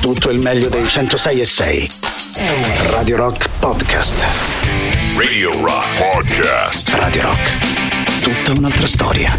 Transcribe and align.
tutto 0.00 0.30
il 0.30 0.38
meglio 0.38 0.70
dei 0.70 0.88
106 0.88 1.40
e 1.40 1.44
6. 1.44 1.90
Radio 2.90 3.16
Rock 3.16 3.48
Podcast. 3.58 4.24
Radio 5.16 5.52
Rock 5.62 5.86
Podcast. 5.98 6.88
Radio 6.94 7.22
Rock. 7.22 8.20
Tutta 8.20 8.52
un'altra 8.52 8.86
storia. 8.86 9.38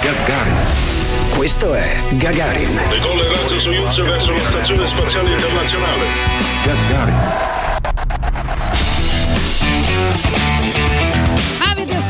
Gagarin. 0.00 0.56
Questo 1.36 1.74
è 1.74 2.00
Gagarin. 2.12 2.80
Decolla 2.88 3.22
il 3.22 3.28
razzo 3.28 3.60
Soyuz 3.60 4.00
verso 4.02 4.32
la 4.32 4.44
stazione 4.44 4.86
spaziale 4.86 5.32
internazionale. 5.32 6.04
Gagarin. 6.64 7.58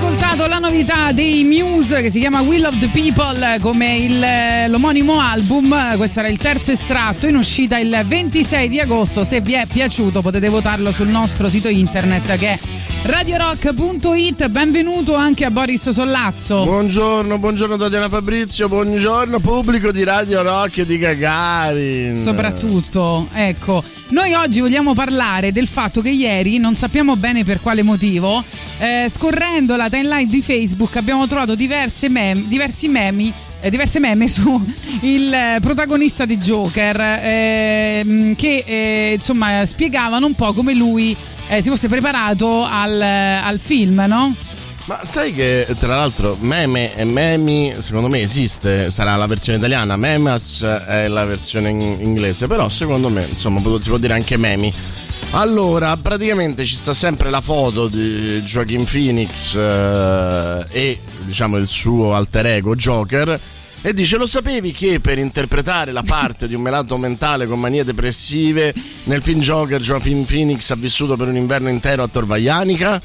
Avete 0.00 0.24
ascoltato 0.24 0.46
la 0.46 0.49
novità 0.60 1.10
dei 1.12 1.42
Muse 1.44 2.02
che 2.02 2.10
si 2.10 2.20
chiama 2.20 2.42
Will 2.42 2.64
of 2.66 2.78
the 2.78 2.88
People 2.88 3.58
come 3.60 3.96
il- 3.96 4.70
l'omonimo 4.70 5.18
album, 5.18 5.96
questo 5.96 6.20
era 6.20 6.28
il 6.28 6.36
terzo 6.36 6.70
estratto 6.70 7.26
in 7.26 7.36
uscita 7.36 7.78
il 7.78 8.04
26 8.06 8.68
di 8.68 8.78
agosto, 8.78 9.24
se 9.24 9.40
vi 9.40 9.54
è 9.54 9.66
piaciuto 9.66 10.20
potete 10.20 10.48
votarlo 10.48 10.92
sul 10.92 11.08
nostro 11.08 11.48
sito 11.48 11.68
internet 11.68 12.36
che 12.36 12.48
è 12.50 12.58
radiorock.it, 13.02 14.48
benvenuto 14.48 15.14
anche 15.14 15.46
a 15.46 15.50
Boris 15.50 15.88
Sollazzo. 15.88 16.64
Buongiorno, 16.64 17.38
buongiorno 17.38 17.78
Tatiana 17.78 18.10
Fabrizio, 18.10 18.68
buongiorno 18.68 19.40
pubblico 19.40 19.90
di 19.90 20.04
Radio 20.04 20.42
Rock 20.42 20.78
e 20.78 20.86
di 20.86 20.98
Gagarin. 20.98 22.18
Soprattutto, 22.18 23.28
ecco, 23.32 23.82
noi 24.08 24.34
oggi 24.34 24.60
vogliamo 24.60 24.92
parlare 24.92 25.52
del 25.52 25.66
fatto 25.66 26.02
che 26.02 26.10
ieri, 26.10 26.58
non 26.58 26.76
sappiamo 26.76 27.16
bene 27.16 27.42
per 27.44 27.60
quale 27.60 27.82
motivo, 27.82 28.44
eh, 28.78 29.06
scorrendo 29.08 29.76
la 29.76 29.88
timeline 29.88 30.26
di 30.26 30.42
Facebook 30.50 30.96
abbiamo 30.96 31.28
trovato 31.28 31.54
diverse 31.54 32.08
mem- 32.08 32.46
diversi 32.46 32.88
memi. 32.88 33.32
eh, 33.60 33.70
diverse 33.70 34.00
meme 34.00 34.26
su 34.28 34.60
il 35.02 35.32
eh, 35.32 35.58
protagonista 35.60 36.24
di 36.24 36.36
Joker 36.38 37.00
ehm, 37.22 38.34
che 38.34 38.64
eh, 38.66 39.12
insomma 39.12 39.64
spiegavano 39.64 40.26
un 40.26 40.34
po' 40.34 40.52
come 40.52 40.74
lui 40.74 41.16
eh, 41.48 41.62
si 41.62 41.68
fosse 41.68 41.86
preparato 41.86 42.64
al, 42.64 43.00
al 43.00 43.60
film, 43.60 44.02
no? 44.08 44.34
Ma 44.86 45.00
sai 45.04 45.32
che 45.32 45.68
tra 45.78 45.94
l'altro 45.94 46.36
meme 46.40 46.96
e 46.96 47.04
memi 47.04 47.72
secondo 47.78 48.08
me 48.08 48.20
esiste, 48.20 48.90
sarà 48.90 49.14
la 49.14 49.26
versione 49.26 49.58
italiana, 49.58 49.96
memas 49.96 50.64
è 50.64 51.06
la 51.06 51.24
versione 51.24 51.68
in- 51.70 51.96
inglese, 52.00 52.48
però 52.48 52.68
secondo 52.68 53.08
me 53.08 53.24
insomma 53.28 53.60
si 53.80 53.88
può 53.88 53.98
dire 53.98 54.14
anche 54.14 54.36
memi. 54.36 54.72
Allora, 55.32 55.96
praticamente 55.96 56.64
ci 56.64 56.74
sta 56.74 56.92
sempre 56.92 57.30
la 57.30 57.40
foto 57.40 57.86
di 57.86 58.42
Joaquin 58.44 58.84
Phoenix 58.84 59.54
eh, 59.54 60.66
e 60.70 61.00
diciamo 61.20 61.56
il 61.56 61.68
suo 61.68 62.14
alter 62.14 62.46
ego 62.46 62.74
Joker 62.74 63.40
e 63.82 63.94
dice 63.94 64.16
lo 64.16 64.26
sapevi 64.26 64.72
che 64.72 65.00
per 65.00 65.18
interpretare 65.18 65.90
la 65.92 66.02
parte 66.02 66.46
di 66.46 66.54
un 66.54 66.60
melato 66.62 66.98
mentale 66.98 67.46
con 67.46 67.58
manie 67.58 67.82
depressive 67.84 68.74
nel 69.04 69.22
film 69.22 69.40
Joker 69.40 69.80
Joaquin 69.80 70.24
Phoenix 70.26 70.70
ha 70.70 70.74
vissuto 70.76 71.16
per 71.16 71.28
un 71.28 71.36
inverno 71.36 71.68
intero 71.70 72.02
a 72.02 72.08
Torvaianica? 72.08 73.00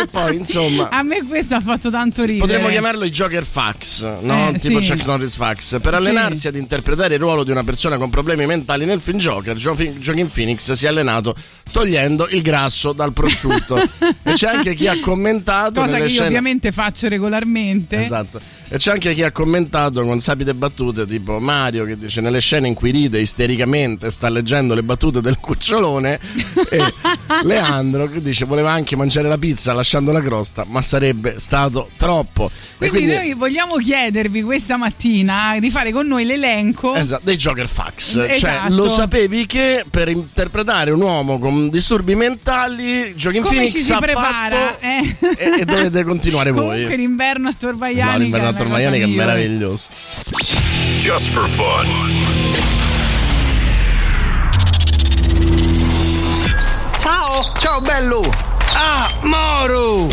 e 0.00 0.06
poi 0.10 0.36
insomma 0.38 0.88
A 0.90 1.02
me 1.02 1.24
questo 1.26 1.56
ha 1.56 1.60
fatto 1.60 1.90
tanto 1.90 2.22
ridere. 2.22 2.46
Potremmo 2.46 2.68
chiamarlo 2.68 3.04
i 3.04 3.10
Joker 3.10 3.44
Fax, 3.44 4.20
no? 4.20 4.50
Eh, 4.50 4.58
tipo 4.58 4.80
sì. 4.80 4.90
Chuck 4.90 5.04
Norris 5.04 5.34
Fax. 5.34 5.80
Per 5.80 5.94
allenarsi 5.94 6.46
ad 6.46 6.56
interpretare 6.56 7.14
il 7.14 7.20
ruolo 7.20 7.42
di 7.42 7.50
una 7.50 7.64
persona 7.64 7.96
con 7.96 8.10
problemi 8.10 8.46
mentali 8.46 8.84
nel 8.84 9.00
film 9.00 9.18
Joker, 9.18 9.56
Jo- 9.56 9.74
Joaquin 9.74 10.30
Phoenix 10.30 10.72
si 10.72 10.84
è 10.84 10.88
allenato 10.88 11.34
togliendo 11.72 12.28
il 12.30 12.42
grasso 12.42 12.92
dal 12.92 13.12
prosciutto. 13.12 13.76
e 14.22 14.32
c'è 14.34 14.48
anche 14.48 14.74
chi 14.74 14.86
ha 14.86 14.98
commentato. 15.00 15.80
Cosa 15.80 15.96
che 15.96 16.02
io 16.04 16.08
scene- 16.08 16.26
ovviamente 16.26 16.70
faccio 16.70 17.08
regolarmente. 17.08 18.02
Esatto. 18.04 18.40
E 18.68 18.78
c'è 18.78 18.92
anche 18.92 19.12
chi 19.14 19.22
ha 19.22 19.30
commentato 19.30 20.02
con 20.02 20.20
sapide 20.20 20.54
battute, 20.54 21.06
tipo 21.06 21.38
Mario 21.38 21.84
che 21.84 21.98
dice 21.98 22.20
nelle 22.20 22.40
scene 22.40 22.66
in 22.68 22.74
cui 22.74 22.90
ride 22.90 23.20
istericamente 23.20 24.10
sta 24.10 24.28
leggendo 24.28 24.74
le 24.74 24.82
battute 24.82 25.20
del 25.20 25.38
cucciolone 25.38 26.18
e 26.70 26.82
Leandro 27.44 28.06
che 28.08 28.20
dice 28.22 28.44
voleva 28.44 28.72
anche 28.72 28.96
mangiare 28.96 29.28
la 29.28 29.38
pizza 29.38 29.72
lasciando 29.72 30.12
la 30.12 30.20
crosta, 30.22 30.64
ma 30.68 30.80
sarebbe 30.82 31.36
stato 31.38 31.88
troppo. 31.96 32.50
E 32.78 32.88
Quindi, 32.88 33.14
noi 33.14 33.34
vogliamo 33.34 33.76
chiedervi 33.76 34.42
questa 34.42 34.76
mattina 34.76 35.56
di 35.60 35.70
fare 35.70 35.92
con 35.92 36.06
noi 36.06 36.24
l'elenco. 36.24 36.94
Esatto, 36.94 37.22
dei 37.24 37.36
Joker 37.36 37.68
Fax. 37.68 38.12
Cioè, 38.12 38.30
Esatto. 38.30 38.74
lo 38.74 38.88
sapevi 38.88 39.46
che 39.46 39.84
per 39.88 40.08
interpretare 40.08 40.90
un 40.90 41.00
uomo 41.00 41.38
con 41.38 41.68
disturbi 41.70 42.14
mentali, 42.14 43.14
Joaquin 43.14 43.42
Come 43.42 43.54
Phoenix 43.56 43.72
ci 43.72 43.82
si 43.82 43.94
prepara? 43.98 44.56
fatto- 44.56 44.78
eh? 44.80 45.16
e, 45.36 45.60
e 45.60 45.64
dovete 45.64 46.02
continuare 46.04 46.50
Comunque 46.52 46.86
voi. 46.86 46.96
l'inverno 46.96 47.48
a 47.48 47.52
No, 47.54 47.56
Torvaianica 47.58 48.16
l'inverno 48.18 48.48
a 48.48 48.52
è 48.54 48.60
una 48.60 48.70
Torvaianica 48.70 49.04
è 49.04 49.08
meraviglioso. 49.08 49.88
Just 50.98 51.30
for 51.32 51.46
fun. 51.48 51.86
Ciao! 57.00 57.42
Ciao 57.60 57.80
bello! 57.80 58.22
Ah, 58.72 59.10
Moro! 59.22 60.08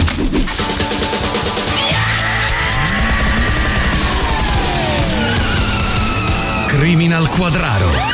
Criminal 6.67 7.29
Quadraro. 7.29 8.10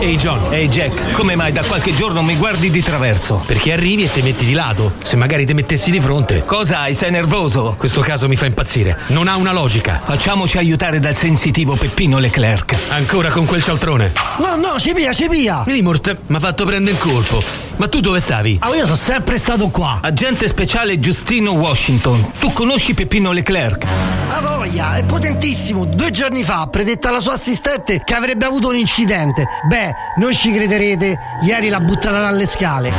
Ehi 0.00 0.16
John, 0.16 0.52
Ehi 0.52 0.68
Jack, 0.68 1.10
come 1.10 1.34
mai 1.34 1.50
da 1.50 1.64
qualche 1.64 1.92
giorno 1.92 2.22
mi 2.22 2.36
guardi 2.36 2.70
di 2.70 2.82
traverso? 2.82 3.42
perché 3.44 3.72
arrivi 3.72 4.04
e 4.04 4.10
ti 4.12 4.22
metti 4.22 4.44
di 4.44 4.52
lato? 4.52 4.92
Se 5.02 5.16
magari 5.16 5.44
ti 5.44 5.54
mettessi 5.54 5.90
di 5.90 6.00
fronte. 6.00 6.44
Cosa 6.44 6.80
hai? 6.80 6.94
Sei 6.94 7.10
nervoso? 7.10 7.74
Questo 7.76 8.00
caso 8.00 8.28
mi 8.28 8.36
fa 8.36 8.46
impazzire. 8.46 8.96
Non 9.08 9.26
ha 9.26 9.34
una 9.36 9.52
logica. 9.52 10.00
Facciamoci 10.04 10.56
aiutare 10.56 11.00
dal 11.00 11.16
sensitivo 11.16 11.74
Peppino 11.74 12.18
Leclerc. 12.18 12.76
Ancora 12.90 13.30
con 13.30 13.44
quel 13.44 13.62
cialtrone. 13.62 14.12
No, 14.38 14.54
no, 14.54 14.78
ci 14.78 14.92
pia, 14.94 15.12
ci 15.12 15.28
pia. 15.28 15.64
Limurt 15.66 16.16
mi 16.26 16.36
ha 16.36 16.40
fatto 16.40 16.64
prendere 16.64 16.92
in 16.92 16.98
colpo. 16.98 17.42
Ma 17.76 17.86
tu 17.88 18.00
dove 18.00 18.20
stavi? 18.20 18.58
Ah, 18.60 18.74
io 18.74 18.84
sono 18.84 18.96
sempre 18.96 19.38
stato 19.38 19.68
qua. 19.68 20.00
Agente 20.02 20.48
speciale 20.48 20.98
Giustino 20.98 21.52
Washington. 21.52 22.32
Tu 22.38 22.52
conosci 22.52 22.92
Peppino 22.92 23.30
Leclerc? 23.30 23.84
La 24.28 24.40
voglia, 24.42 24.96
è 24.96 25.04
potentissimo. 25.04 25.84
Due 25.84 26.10
giorni 26.10 26.42
fa 26.42 26.60
ha 26.62 26.66
predetto 26.66 27.06
alla 27.08 27.20
sua 27.20 27.34
assistente 27.34 28.02
che 28.04 28.14
avrebbe 28.14 28.44
avuto 28.44 28.68
un 28.68 28.74
incidente. 28.74 29.46
Beh, 29.68 29.87
non 30.16 30.32
ci 30.32 30.52
crederete, 30.52 31.18
ieri 31.42 31.68
l'ha 31.68 31.80
buttata 31.80 32.20
dalle 32.20 32.46
scale. 32.46 32.92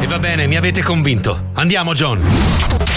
E 0.00 0.06
va 0.06 0.18
bene, 0.18 0.46
mi 0.46 0.56
avete 0.56 0.82
convinto. 0.82 1.50
Andiamo 1.54 1.92
John. 1.92 2.20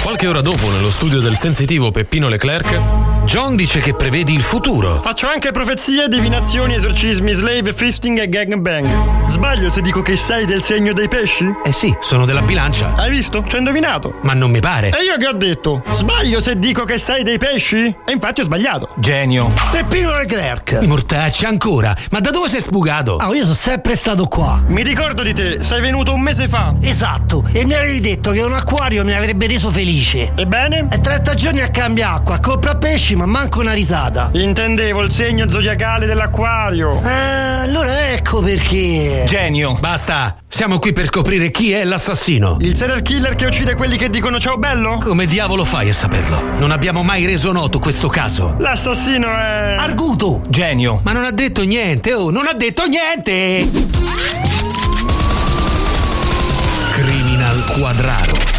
Qualche 0.02 0.28
ora 0.28 0.42
dopo, 0.42 0.70
nello 0.70 0.92
studio 0.92 1.20
del 1.20 1.36
sensitivo 1.36 1.92
Peppino 1.92 2.28
Leclerc, 2.30 2.80
John 3.26 3.56
dice 3.56 3.80
che 3.80 3.96
prevedi 3.96 4.36
il 4.36 4.44
futuro. 4.44 5.02
Faccio 5.02 5.28
anche 5.28 5.52
profezie, 5.52 6.08
divinazioni, 6.08 6.76
esorcismi, 6.76 7.32
slave, 7.32 7.74
fisting 7.74 8.20
e 8.20 8.30
gangbang. 8.30 9.26
Sbaglio 9.26 9.70
se 9.70 9.82
dico 9.82 10.04
che 10.04 10.16
sei 10.16 10.46
del 10.46 10.62
segno 10.62 10.94
dei 10.94 11.08
pesci? 11.08 11.52
Eh 11.64 11.72
sì, 11.72 11.92
sono 12.02 12.26
della 12.26 12.44
bilancia. 12.44 12.94
Hai 12.96 13.10
visto? 13.10 13.44
Ci 13.48 13.56
ho 13.56 13.58
indovinato. 13.58 14.20
Ma 14.22 14.34
non 14.34 14.52
mi 14.52 14.60
pare. 14.60 14.90
E 14.90 15.04
io 15.04 15.18
che 15.18 15.28
ho 15.28 15.34
detto? 15.34 15.82
Sbaglio 15.90 16.40
se 16.40 16.60
dico 16.60 16.84
che 16.84 17.00
sei 17.00 17.24
dei 17.24 17.40
pesci? 17.40 17.86
E 18.06 18.12
infatti 18.12 18.42
ho 18.42 18.44
sbagliato. 18.44 18.90
Genio. 18.98 19.52
Peppino 19.72 20.12
Leclerc. 20.12 20.78
I 20.84 20.86
mortacci 20.86 21.46
ancora. 21.46 21.96
Ma 22.12 22.20
da 22.20 22.30
dove 22.30 22.48
sei 22.48 22.62
spugato? 22.62 23.18
Ah, 23.26 23.34
io 23.34 23.42
sono 23.42 23.56
sempre 23.56 23.96
stato 23.96 24.28
qua. 24.28 24.62
Mi 24.68 24.84
ricordo 24.84 25.24
di 25.24 25.34
te, 25.34 25.58
sei 25.60 25.82
venuto 25.82 26.14
un 26.14 26.22
mese 26.22 26.48
fa. 26.48 26.76
Esatto, 26.80 27.44
e 27.54 27.66
mi 27.66 27.74
avevi 27.74 28.00
detto 28.00 28.30
che 28.30 28.44
un 28.44 28.54
acquario 28.54 29.04
mi 29.04 29.14
avrebbe 29.14 29.48
reso 29.48 29.72
felice. 29.72 30.32
Ebbene? 30.36 30.90
È 30.92 31.02
30 31.02 31.34
giorni 31.34 31.62
a 31.62 31.70
cambia 31.70 32.12
acqua, 32.12 32.40
compra 32.40 32.76
pesci, 32.76 33.16
ma 33.16 33.26
manco 33.26 33.62
una 33.62 33.74
risata. 33.74 34.30
Intendevo 34.32 35.02
il 35.02 35.10
segno 35.10 35.50
zodiacale 35.50 36.06
dell'acquario. 36.06 37.02
Ah, 37.04 37.62
allora 37.62 38.12
ecco 38.12 38.42
perché. 38.42 39.24
Genio. 39.26 39.76
Basta. 39.80 40.38
Siamo 40.48 40.80
qui 40.80 40.94
per 40.94 41.06
scoprire 41.06 41.52
chi 41.52 41.74
è 41.74 41.84
l'assassino. 41.84 42.58
Il 42.62 42.78
serial 42.78 43.02
killer 43.02 43.36
che 43.36 43.46
uccide 43.46 43.76
quelli 43.76 43.98
che 43.98 44.10
dicono 44.10 44.40
ciao 44.40 44.58
bello? 44.58 45.00
Come 45.00 45.26
diavolo 45.26 45.66
fai 45.66 45.90
a 45.90 45.94
saperlo? 45.94 46.42
Non 46.60 46.72
abbiamo 46.72 47.04
mai 47.04 47.26
reso 47.26 47.52
noto 47.52 47.78
questo 47.80 48.08
caso. 48.08 48.56
L'assassino 48.60 49.28
è. 49.36 49.76
Arguto! 49.78 50.44
Genio. 50.48 51.02
Ma 51.04 51.12
non 51.12 51.26
ha 51.26 51.32
detto 51.32 51.64
niente, 51.64 52.14
oh, 52.14 52.30
non 52.30 52.48
ha 52.48 52.54
detto 52.54 52.86
niente! 52.86 53.15
Criminal 56.94 57.66
Quadraro. 57.78 58.55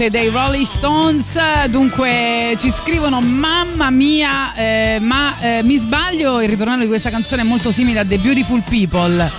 Ovviamente 0.00 0.10
dei 0.10 0.28
Rolling 0.30 0.64
Stones, 0.64 1.64
dunque 1.66 2.56
ci 2.58 2.70
scrivono 2.70 3.20
mamma 3.20 3.90
mia, 3.90 4.54
eh, 4.54 4.98
ma 5.00 5.38
eh, 5.38 5.62
mi 5.62 5.76
sbaglio, 5.76 6.40
il 6.40 6.48
ritornello 6.48 6.80
di 6.82 6.88
questa 6.88 7.10
canzone 7.10 7.42
è 7.42 7.44
molto 7.44 7.70
simile 7.70 8.00
a 8.00 8.04
The 8.06 8.18
Beautiful 8.18 8.62
People. 8.66 9.30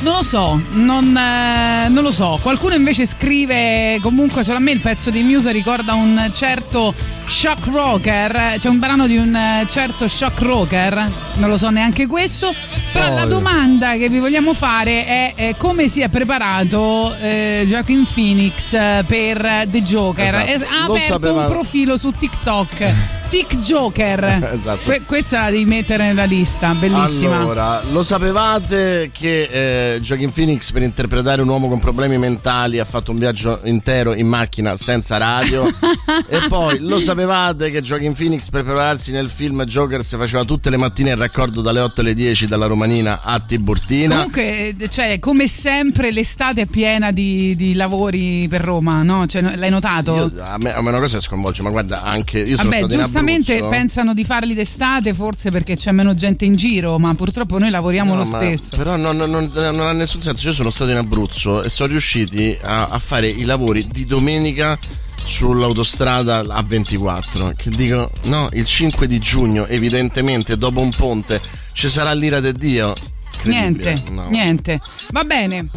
Non 0.00 0.14
lo 0.14 0.22
so, 0.22 0.60
non, 0.72 1.16
eh, 1.16 1.88
non 1.88 2.02
lo 2.02 2.10
so. 2.10 2.38
Qualcuno 2.42 2.74
invece 2.74 3.06
scrive 3.06 3.98
comunque 4.00 4.42
solo 4.42 4.58
a 4.58 4.60
me 4.60 4.72
il 4.72 4.80
pezzo 4.80 5.10
di 5.10 5.22
Muse 5.22 5.52
ricorda 5.52 5.94
un 5.94 6.30
certo 6.32 6.94
shock 7.26 7.66
rocker, 7.66 8.56
c'è 8.58 8.68
un 8.68 8.78
brano 8.78 9.06
di 9.06 9.16
un 9.16 9.34
eh, 9.34 9.66
certo 9.68 10.08
shock 10.08 10.40
rocker, 10.40 11.10
non 11.34 11.48
lo 11.48 11.56
so 11.56 11.70
neanche 11.70 12.06
questo, 12.06 12.52
però 12.98 13.14
la 13.14 13.24
domanda 13.26 13.92
che 13.96 14.08
vi 14.08 14.18
vogliamo 14.18 14.54
fare 14.54 15.04
è 15.06 15.32
eh, 15.36 15.54
come 15.56 15.88
si 15.88 16.00
è 16.00 16.08
preparato 16.08 17.14
eh, 17.20 17.64
Joaquin 17.66 18.06
Phoenix 18.12 18.72
eh, 18.72 19.04
per 19.06 19.66
The 19.68 19.82
Joker. 19.82 20.26
Esatto. 20.26 20.50
Es- 20.50 20.62
ha 20.62 20.86
Lo 20.86 20.92
aperto 20.94 21.12
sapeva- 21.12 21.40
un 21.42 21.46
profilo 21.46 21.96
su 21.96 22.12
TikTok. 22.16 23.16
Tic 23.28 23.58
Joker. 23.58 24.46
Esatto. 24.58 24.80
Que- 24.84 25.02
questa 25.04 25.42
la 25.42 25.50
devi 25.50 25.64
mettere 25.66 26.06
nella 26.06 26.24
lista, 26.24 26.72
bellissima. 26.74 27.40
Allora, 27.40 27.82
lo 27.90 28.02
sapevate 28.02 29.10
che 29.12 29.94
eh, 29.94 30.00
Joaquin 30.00 30.32
Phoenix 30.32 30.70
per 30.72 30.82
interpretare 30.82 31.42
un 31.42 31.48
uomo 31.48 31.68
con 31.68 31.78
problemi 31.78 32.18
mentali 32.18 32.78
ha 32.78 32.84
fatto 32.84 33.12
un 33.12 33.18
viaggio 33.18 33.60
intero 33.64 34.14
in 34.14 34.26
macchina 34.26 34.76
senza 34.76 35.16
radio? 35.18 35.66
e 36.28 36.40
poi 36.48 36.78
lo 36.80 36.98
sapevate 36.98 37.70
che 37.70 37.82
Joaquin 37.82 38.14
Phoenix 38.14 38.48
per 38.48 38.64
prepararsi 38.64 39.12
nel 39.12 39.28
film 39.28 39.64
Joker 39.64 40.02
si 40.04 40.16
faceva 40.16 40.44
tutte 40.44 40.70
le 40.70 40.78
mattine 40.78 41.10
il 41.10 41.16
raccordo 41.16 41.60
dalle 41.60 41.80
8 41.80 42.00
alle 42.00 42.14
10 42.14 42.46
dalla 42.46 42.66
Romanina 42.66 43.20
a 43.22 43.38
Tiburtina? 43.38 44.16
Comunque, 44.16 44.74
cioè, 44.88 45.18
come 45.18 45.46
sempre, 45.46 46.10
l'estate 46.10 46.62
è 46.62 46.66
piena 46.66 47.12
di, 47.12 47.54
di 47.54 47.74
lavori 47.74 48.46
per 48.48 48.62
Roma, 48.62 49.02
no? 49.02 49.26
Cioè, 49.26 49.56
l'hai 49.56 49.70
notato? 49.70 50.14
Io- 50.14 50.32
a, 50.40 50.56
me, 50.58 50.72
a 50.72 50.80
me 50.80 50.88
una 50.88 51.00
cosa 51.00 51.20
sconvolge, 51.20 51.62
ma 51.62 51.70
guarda, 51.70 52.02
anche 52.02 52.40
io 52.40 52.56
sono 52.56 52.70
Vabbè, 52.70 52.78
stato 52.78 52.94
in 52.94 53.00
giustamente 53.18 53.52
Abruzzo. 53.54 53.68
pensano 53.70 54.14
di 54.14 54.24
farli 54.24 54.54
d'estate, 54.54 55.14
forse 55.14 55.50
perché 55.50 55.76
c'è 55.76 55.92
meno 55.92 56.14
gente 56.14 56.44
in 56.44 56.54
giro, 56.54 56.98
ma 56.98 57.14
purtroppo 57.14 57.58
noi 57.58 57.70
lavoriamo 57.70 58.12
No, 58.12 58.18
lo 58.20 58.24
stesso. 58.24 58.76
Però 58.76 58.96
non, 58.96 59.16
non- 59.16 59.30
non- 59.30 59.50
non 59.54 59.80
ha 59.80 59.92
nessun 59.92 60.22
senso. 60.22 60.46
Io 60.48 60.52
sono 60.54 60.70
stato 60.70 60.90
in 60.90 60.96
Abruzzo 60.96 61.62
e 61.62 61.68
sono 61.68 61.88
riusciti 61.90 62.56
a, 62.60 62.86
a 62.86 62.98
fare 62.98 63.28
i 63.28 63.44
lavori 63.44 63.86
di 63.90 64.04
domenica 64.04 64.78
sull'autostrada 65.24 66.42
A24. 66.42 67.54
Che 67.56 67.70
dico, 67.70 68.10
no, 68.24 68.48
il 68.52 68.64
5 68.64 69.06
di 69.06 69.18
giugno, 69.18 69.66
evidentemente, 69.66 70.56
dopo 70.56 70.80
un 70.80 70.90
ponte, 70.90 71.40
ci 71.72 71.88
sarà 71.88 72.12
l'ira 72.12 72.40
di 72.40 72.52
Dio. 72.52 72.94
Niente, 73.42 74.02
no. 74.10 74.28
niente. 74.28 74.80
Va 75.10 75.24
bene. 75.24 75.68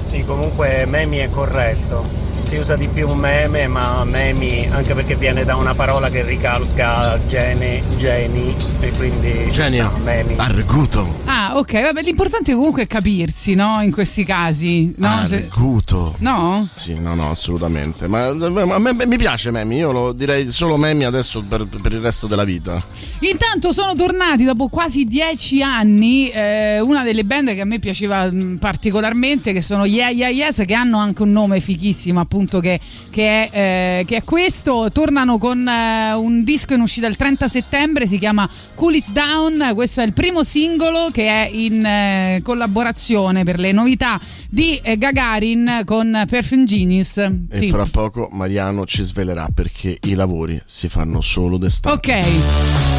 Sì, 0.00 0.22
comunque 0.24 0.86
memi 0.86 1.16
è 1.18 1.28
corretto. 1.28 2.27
Si 2.40 2.56
usa 2.56 2.76
di 2.76 2.88
più 2.88 3.12
meme, 3.12 3.66
ma 3.66 4.04
memi 4.04 4.66
anche 4.70 4.94
perché 4.94 5.16
viene 5.16 5.44
da 5.44 5.56
una 5.56 5.74
parola 5.74 6.08
che 6.08 6.22
ricalca 6.24 7.18
gene, 7.26 7.82
geni 7.98 8.54
e 8.80 8.90
quindi 8.92 9.48
Genio, 9.50 9.90
sta, 9.98 10.10
memi. 10.10 10.34
arguto, 10.38 11.06
Ah, 11.26 11.52
ok, 11.56 11.82
vabbè, 11.82 12.02
l'importante 12.02 12.54
comunque 12.54 12.82
è 12.84 12.86
capirsi, 12.86 13.54
no? 13.54 13.82
In 13.82 13.90
questi 13.90 14.24
casi, 14.24 14.94
no? 14.96 15.26
Se- 15.26 15.48
arguto. 15.50 16.14
no? 16.18 16.66
Sì, 16.72 16.98
no, 16.98 17.14
no, 17.14 17.30
assolutamente. 17.30 18.06
Ma, 18.06 18.32
ma 18.32 18.74
a 18.74 18.78
me, 18.78 18.94
mi 19.06 19.16
piace 19.18 19.50
Memi, 19.50 19.76
io 19.76 19.92
lo 19.92 20.12
direi 20.12 20.50
solo 20.50 20.76
Memi 20.76 21.04
adesso 21.04 21.42
per, 21.42 21.66
per 21.66 21.92
il 21.92 22.00
resto 22.00 22.26
della 22.26 22.44
vita. 22.44 22.82
Intanto 23.20 23.72
sono 23.72 23.94
tornati 23.94 24.44
dopo 24.44 24.68
quasi 24.68 25.04
dieci 25.04 25.60
anni 25.62 26.28
eh, 26.30 26.80
una 26.80 27.02
delle 27.02 27.24
band 27.24 27.52
che 27.52 27.60
a 27.60 27.64
me 27.66 27.78
piaceva 27.78 28.30
particolarmente, 28.58 29.52
che 29.52 29.60
sono 29.60 29.84
Yeah 29.84 30.10
Yeah 30.10 30.28
Yes, 30.28 30.62
che 30.66 30.74
hanno 30.74 30.98
anche 30.98 31.22
un 31.22 31.32
nome 31.32 31.60
fighissimo, 31.60 32.20
appunto, 32.28 32.60
che, 32.60 32.78
che 33.10 33.48
è, 33.48 34.00
eh, 34.00 34.04
che 34.04 34.16
è 34.16 34.22
questo. 34.22 34.90
Tornano 34.92 35.38
con 35.38 35.66
eh, 35.66 36.12
un 36.12 36.44
disco 36.44 36.74
in 36.74 36.80
uscita 36.82 37.06
il 37.06 37.16
30 37.16 37.48
settembre, 37.48 38.06
si 38.06 38.18
chiama 38.18 38.48
Cool 38.74 38.96
It 38.96 39.10
Down. 39.10 39.72
Questo 39.74 40.02
è 40.02 40.04
il 40.04 40.12
primo 40.12 40.44
singolo 40.44 41.08
che 41.10 41.26
è 41.26 41.48
in 41.50 41.84
eh, 41.84 42.40
collaborazione 42.44 43.44
per 43.44 43.58
le 43.58 43.72
novità 43.72 44.20
di 44.50 44.78
eh, 44.82 44.98
Gagarin 44.98 45.82
con 45.86 46.24
Perfume 46.28 46.64
Genius. 46.64 47.16
E 47.16 47.32
Sì. 47.52 47.70
fra 47.70 47.86
poco 47.90 48.28
Mariano 48.30 48.84
ci 48.84 49.02
svelerà 49.02 49.48
perché 49.52 49.96
i 50.02 50.14
lavori 50.14 50.60
si 50.66 50.88
fanno 50.88 51.22
solo 51.22 51.56
d'estate. 51.56 51.94
Ok. 51.94 52.97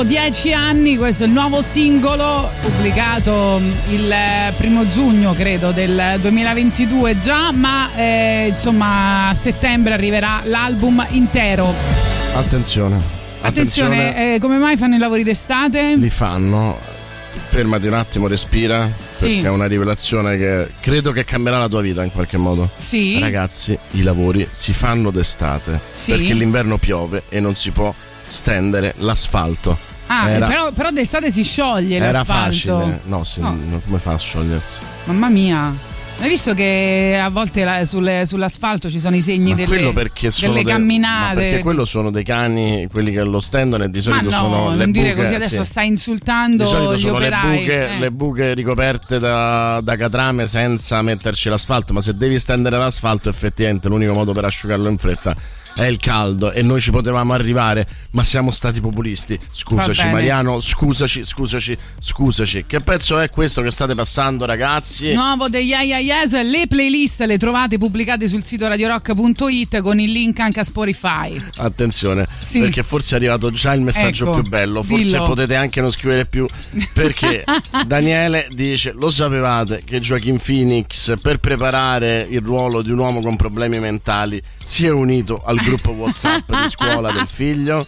Dopo 0.00 0.04
dieci 0.04 0.52
anni, 0.52 0.96
questo 0.96 1.24
è 1.24 1.26
il 1.26 1.32
nuovo 1.32 1.60
singolo 1.62 2.50
pubblicato 2.62 3.58
mm, 3.60 3.92
il 3.92 4.10
eh, 4.10 4.52
primo 4.56 4.88
giugno 4.88 5.34
credo 5.34 5.72
del 5.72 6.16
2022 6.20 7.20
già, 7.20 7.52
ma 7.52 7.90
eh, 7.94 8.46
insomma 8.48 9.28
a 9.28 9.34
settembre 9.34 9.92
arriverà 9.92 10.40
l'album 10.44 11.04
intero. 11.10 11.72
Attenzione. 12.34 12.98
Attenzione, 13.42 14.34
eh, 14.34 14.38
come 14.38 14.56
mai 14.58 14.76
fanno 14.76 14.94
i 14.94 14.98
lavori 14.98 15.22
d'estate? 15.22 15.96
Li 15.96 16.10
fanno. 16.10 16.78
Fermati 17.48 17.86
un 17.86 17.94
attimo, 17.94 18.26
respira. 18.26 18.90
Sì. 19.08 19.34
Perché 19.34 19.46
è 19.48 19.50
una 19.50 19.66
rivelazione 19.66 20.36
che 20.36 20.68
credo 20.80 21.12
che 21.12 21.24
cambierà 21.24 21.58
la 21.58 21.68
tua 21.68 21.80
vita 21.80 22.04
in 22.04 22.12
qualche 22.12 22.36
modo. 22.36 22.70
Sì. 22.78 23.18
Ragazzi, 23.18 23.76
i 23.92 24.02
lavori 24.02 24.46
si 24.50 24.72
fanno 24.72 25.10
d'estate. 25.10 25.78
Sì. 25.92 26.12
Perché 26.12 26.32
l'inverno 26.32 26.78
piove 26.78 27.24
e 27.28 27.40
non 27.40 27.56
si 27.56 27.70
può 27.70 27.92
stendere 28.26 28.94
l'asfalto. 28.98 29.89
Ah, 30.12 30.28
Era- 30.28 30.46
però, 30.48 30.72
però 30.72 30.90
d'estate 30.90 31.30
si 31.30 31.44
scioglie 31.44 31.96
Era 31.96 32.10
l'asfalto. 32.10 32.78
facile. 32.78 33.00
No, 33.04 33.22
sì, 33.22 33.40
No. 33.40 33.56
come 33.84 33.98
fa 34.00 34.14
a 34.14 34.18
sciogliersi? 34.18 34.80
Mamma 35.04 35.28
mia. 35.28 35.72
Hai 36.22 36.28
visto 36.28 36.52
che 36.52 37.18
a 37.18 37.30
volte 37.30 37.64
la- 37.64 37.84
sulle- 37.86 38.26
sull'asfalto 38.26 38.90
ci 38.90 38.98
sono 39.00 39.14
i 39.16 39.22
segni 39.22 39.50
Ma 39.50 39.56
delle, 39.56 39.92
delle 39.92 40.64
camminate? 40.64 41.34
ma 41.34 41.40
perché 41.40 41.62
quello 41.62 41.84
sono 41.86 42.10
dei 42.10 42.24
cani, 42.24 42.88
quelli 42.90 43.10
che 43.12 43.22
lo 43.22 43.38
stendono 43.40 43.84
e 43.84 43.88
di 43.88 44.00
solito 44.02 44.24
no, 44.28 44.30
sono 44.36 44.70
le 44.70 44.76
non 44.76 44.90
dire 44.90 45.10
buche, 45.10 45.22
così 45.22 45.34
adesso 45.36 45.62
sì. 45.62 45.70
stai 45.70 45.86
insultando 45.86 46.64
Di 46.64 46.68
solito 46.68 46.94
gli 46.96 46.98
sono 46.98 47.18
le 47.18 47.26
operai. 47.28 47.58
buche, 47.58 47.88
eh. 47.88 47.98
le 48.00 48.10
buche 48.10 48.52
ricoperte 48.54 49.18
da, 49.18 49.80
da 49.82 49.96
catrame 49.96 50.46
senza 50.46 51.00
metterci 51.00 51.48
l'asfalto, 51.48 51.92
ma 51.94 52.02
se 52.02 52.14
devi 52.16 52.38
stendere 52.38 52.76
l'asfalto 52.76 53.28
effettivamente 53.30 53.88
l'unico 53.88 54.12
modo 54.12 54.32
per 54.32 54.44
asciugarlo 54.44 54.88
in 54.90 54.98
fretta 54.98 55.34
è 55.74 55.84
il 55.84 55.98
caldo 55.98 56.52
e 56.52 56.62
noi 56.62 56.80
ci 56.80 56.90
potevamo 56.90 57.32
arrivare, 57.32 57.86
ma 58.10 58.22
siamo 58.24 58.50
stati 58.50 58.80
populisti. 58.80 59.38
Scusaci. 59.52 60.08
Mariano, 60.08 60.60
scusaci, 60.60 61.24
scusaci, 61.24 61.76
scusaci. 61.98 62.64
Che 62.66 62.80
pezzo 62.80 63.18
è 63.18 63.30
questo 63.30 63.62
che 63.62 63.70
state 63.70 63.94
passando 63.94 64.44
ragazzi? 64.44 65.12
Nuovo 65.12 65.48
degli 65.48 65.68
Yeah 65.70 65.98
Yes, 65.98 66.32
le 66.42 66.66
playlist 66.68 67.22
le 67.22 67.38
trovate 67.38 67.78
pubblicate 67.78 68.26
sul 68.28 68.42
sito 68.42 68.66
radiorock.it 68.68 69.80
con 69.80 69.98
il 70.00 70.10
link 70.10 70.38
anche 70.40 70.60
a 70.60 70.64
Spotify. 70.64 71.40
Attenzione, 71.56 72.26
Sì. 72.40 72.60
perché 72.60 72.82
forse 72.82 73.14
è 73.14 73.18
arrivato 73.18 73.50
già 73.50 73.72
il 73.72 73.80
messaggio 73.82 74.24
Ecco, 74.30 74.40
più 74.40 74.48
bello. 74.50 74.82
Forse 74.82 75.02
dillo. 75.04 75.24
potete 75.26 75.54
anche 75.54 75.80
non 75.80 75.90
scrivere 75.92 76.26
più. 76.26 76.46
Perché 76.92 77.44
Daniele 77.86 78.46
dice: 78.50 78.92
Lo 78.92 79.10
sapevate 79.10 79.82
che 79.84 80.00
Joaquin 80.00 80.38
Phoenix, 80.38 81.18
per 81.20 81.38
preparare 81.38 82.26
il 82.28 82.40
ruolo 82.40 82.82
di 82.82 82.90
un 82.90 82.98
uomo 82.98 83.20
con 83.20 83.36
problemi 83.36 83.78
mentali, 83.78 84.42
si 84.62 84.86
è 84.86 84.90
unito 84.90 85.42
al 85.44 85.59
gruppo 85.64 85.92
WhatsApp 85.92 86.50
di 86.50 86.68
scuola 86.70 87.10
del 87.12 87.26
figlio? 87.26 87.86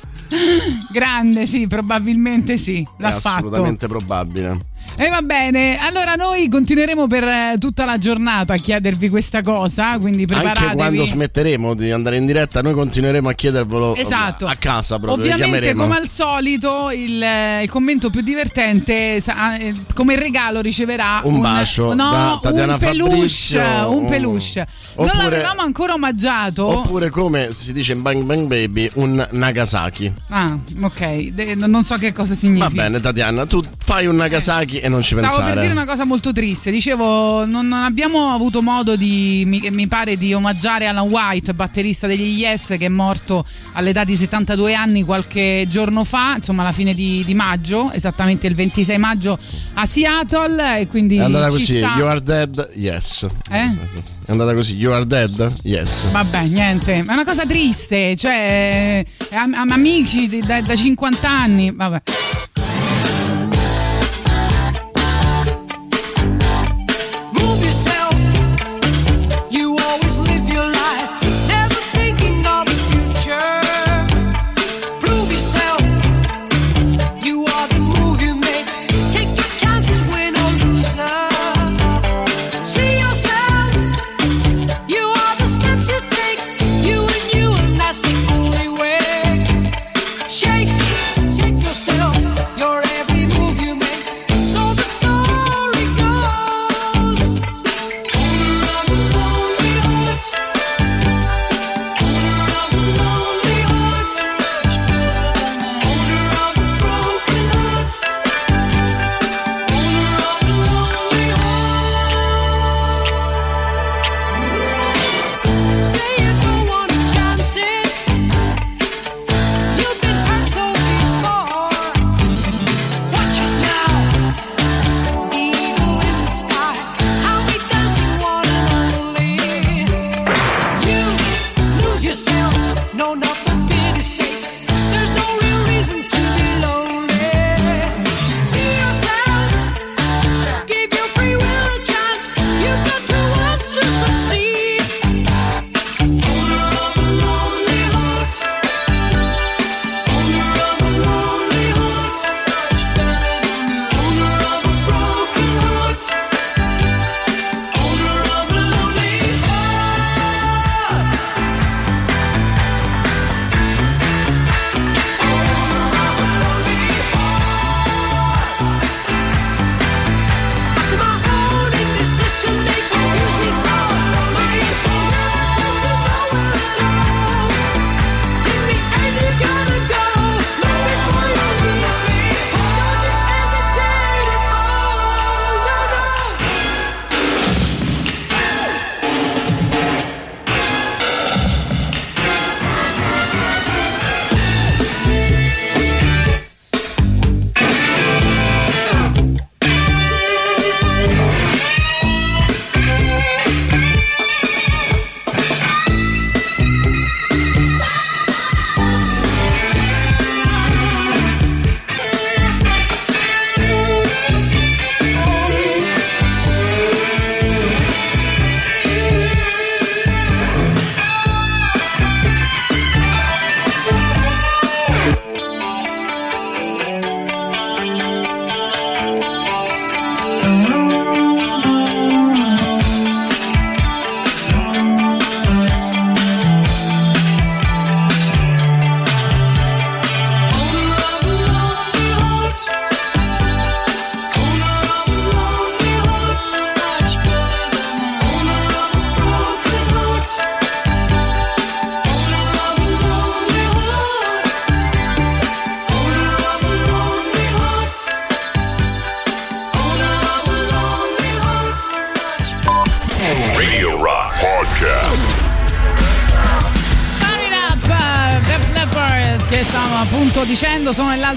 Grande, 0.91 1.47
sì, 1.47 1.67
probabilmente 1.67 2.57
sì, 2.57 2.87
l'ha 2.99 3.11
è 3.11 3.13
fatto. 3.21 3.47
assolutamente 3.47 3.87
probabile. 3.87 4.71
E 4.95 5.09
va 5.09 5.23
bene, 5.23 5.79
allora 5.81 6.15
noi 6.15 6.49
continueremo 6.49 7.07
per 7.09 7.25
eh, 7.25 7.57
tutta 7.59 7.85
la 7.85 7.99
giornata 7.99 8.53
a 8.55 8.57
chiedervi 8.59 9.09
questa 9.09 9.43
cosa, 9.43 9.99
quindi 9.99 10.27
preparatevi. 10.27 10.65
Anche 10.65 10.77
quando 10.77 11.05
smetteremo 11.07 11.75
di 11.75 11.91
andare 11.91 12.19
in 12.19 12.27
diretta, 12.27 12.61
noi 12.63 12.75
continueremo 12.75 13.29
a 13.29 13.33
chiedervelo 13.33 13.97
Esatto. 13.97 14.47
a 14.47 14.55
casa 14.57 14.99
proprio. 15.01 15.25
vi 15.25 15.31
Ovviamente, 15.33 15.75
come 15.75 15.97
al 15.97 16.07
solito, 16.09 16.91
il, 16.93 17.21
eh, 17.21 17.63
il 17.63 17.69
commento 17.71 18.11
più 18.11 18.21
divertente, 18.21 19.17
eh, 19.17 19.75
come 19.95 20.15
regalo, 20.15 20.61
riceverà 20.61 21.21
Un 21.25 21.41
bacio 21.41 21.95
no, 21.95 22.11
da 22.11 22.39
Tatiana 22.41 22.75
un 22.75 22.79
peluche. 22.79 23.59
Un 23.59 23.95
un- 23.95 24.07
peluche. 24.07 24.67
non 24.97 25.07
Oppure- 25.09 25.23
l'avevamo 25.23 25.63
ancora 25.63 25.95
omaggiato. 25.95 26.65
Oppure 26.79 27.11
come 27.11 27.53
si 27.53 27.73
dice 27.73 27.93
in 27.93 28.03
Bang 28.03 28.23
Bang 28.23 28.47
Baby, 28.47 28.89
un 28.95 29.27
Nagasaki. 29.33 30.13
Ah, 30.29 30.57
ok, 30.81 31.29
De- 31.33 31.55
non 31.57 31.83
so 31.83 31.97
che 31.97 32.13
cosa 32.13 32.35
significa. 32.35 32.69
Va 32.69 32.75
bene, 32.83 33.01
Tatiana, 33.01 33.47
tu 33.47 33.65
fai 33.79 34.07
un 34.07 34.15
Nagasaki 34.17 34.81
e 34.83 34.89
non 34.89 35.03
ci 35.03 35.15
Stavo 35.15 35.29
pensare. 35.29 35.53
per 35.53 35.61
dire 35.61 35.73
una 35.73 35.85
cosa 35.85 36.05
molto 36.05 36.33
triste. 36.33 36.71
Dicevo, 36.73 37.47
non, 37.47 37.73
abbiamo 37.73 38.33
avuto 38.35 38.63
modo 38.63 38.97
di, 38.97 39.45
mi, 39.47 39.63
mi 39.71 39.87
pare, 39.87 40.17
di 40.17 40.35
omaggiare 40.35 40.87
Alan 40.89 41.09
White, 41.09 41.55
batterista 41.55 42.09
degli 42.09 42.41
Yes, 42.41 42.75
che 42.79 42.87
è 42.87 42.89
morto 42.89 43.47
all'età 43.75 44.03
di 44.03 44.17
72 44.17 44.75
anni 44.75 45.05
qualche 45.05 45.67
giorno 45.69 46.03
fa, 46.03 46.35
insomma, 46.37 46.63
alla 46.63 46.73
fine 46.73 46.95
di, 46.95 47.23
di 47.25 47.35
maggio, 47.35 47.93
esattamente 47.93 48.49
il 48.49 48.55
26 48.57 48.99
maggio 48.99 49.39
a 49.75 49.85
Seattle. 49.87 50.81
E 50.81 50.89
quindi 50.89 51.17
È 51.17 51.21
andata 51.21 51.49
così, 51.49 51.79
sta. 51.79 51.95
you 51.97 52.07
are 52.09 52.21
dead, 52.23 52.71
yes. 52.75 53.27
Eh? 53.51 53.71
È 54.27 54.31
andata 54.31 54.55
così, 54.55 54.75
you 54.77 54.93
are 54.93 55.07
dead, 55.07 55.59
yes. 55.63 56.11
Vabbè, 56.11 56.43
niente, 56.47 56.95
è 56.97 57.01
una 57.13 57.25
cosa 57.25 57.47
triste, 57.47 58.17
cioè, 58.17 59.05
eh, 59.31 59.37
am- 59.37 59.55
am- 59.55 59.71
amici 59.71 60.41
da, 60.45 60.61
da 60.61 60.75
50 60.75 61.29
anni, 61.31 61.71
vabbè. 61.73 62.03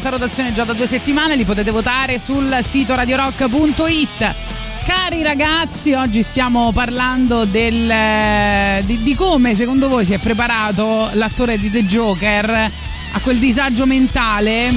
Nell'alta 0.06 0.10
rotazione 0.10 0.54
già 0.54 0.64
da 0.64 0.74
due 0.74 0.88
settimane, 0.88 1.36
li 1.36 1.46
potete 1.46 1.72
votare 1.72 2.20
sul 2.20 2.58
sito 2.62 2.96
radiorock.it. 2.96 4.36
Cari 4.86 5.24
ragazzi, 5.24 5.94
oggi 5.94 6.22
stiamo 6.22 6.72
parlando 6.72 7.46
del, 7.46 7.90
eh, 7.90 8.84
di, 8.86 9.02
di 9.02 9.16
come 9.16 9.56
secondo 9.56 9.88
voi 9.88 10.06
si 10.06 10.14
è 10.14 10.20
preparato 10.20 11.10
l'attore 11.14 11.58
di 11.58 11.72
The 11.72 11.86
Joker 11.86 12.50
a 12.50 13.20
quel 13.22 13.40
disagio 13.40 13.86
mentale. 13.86 14.72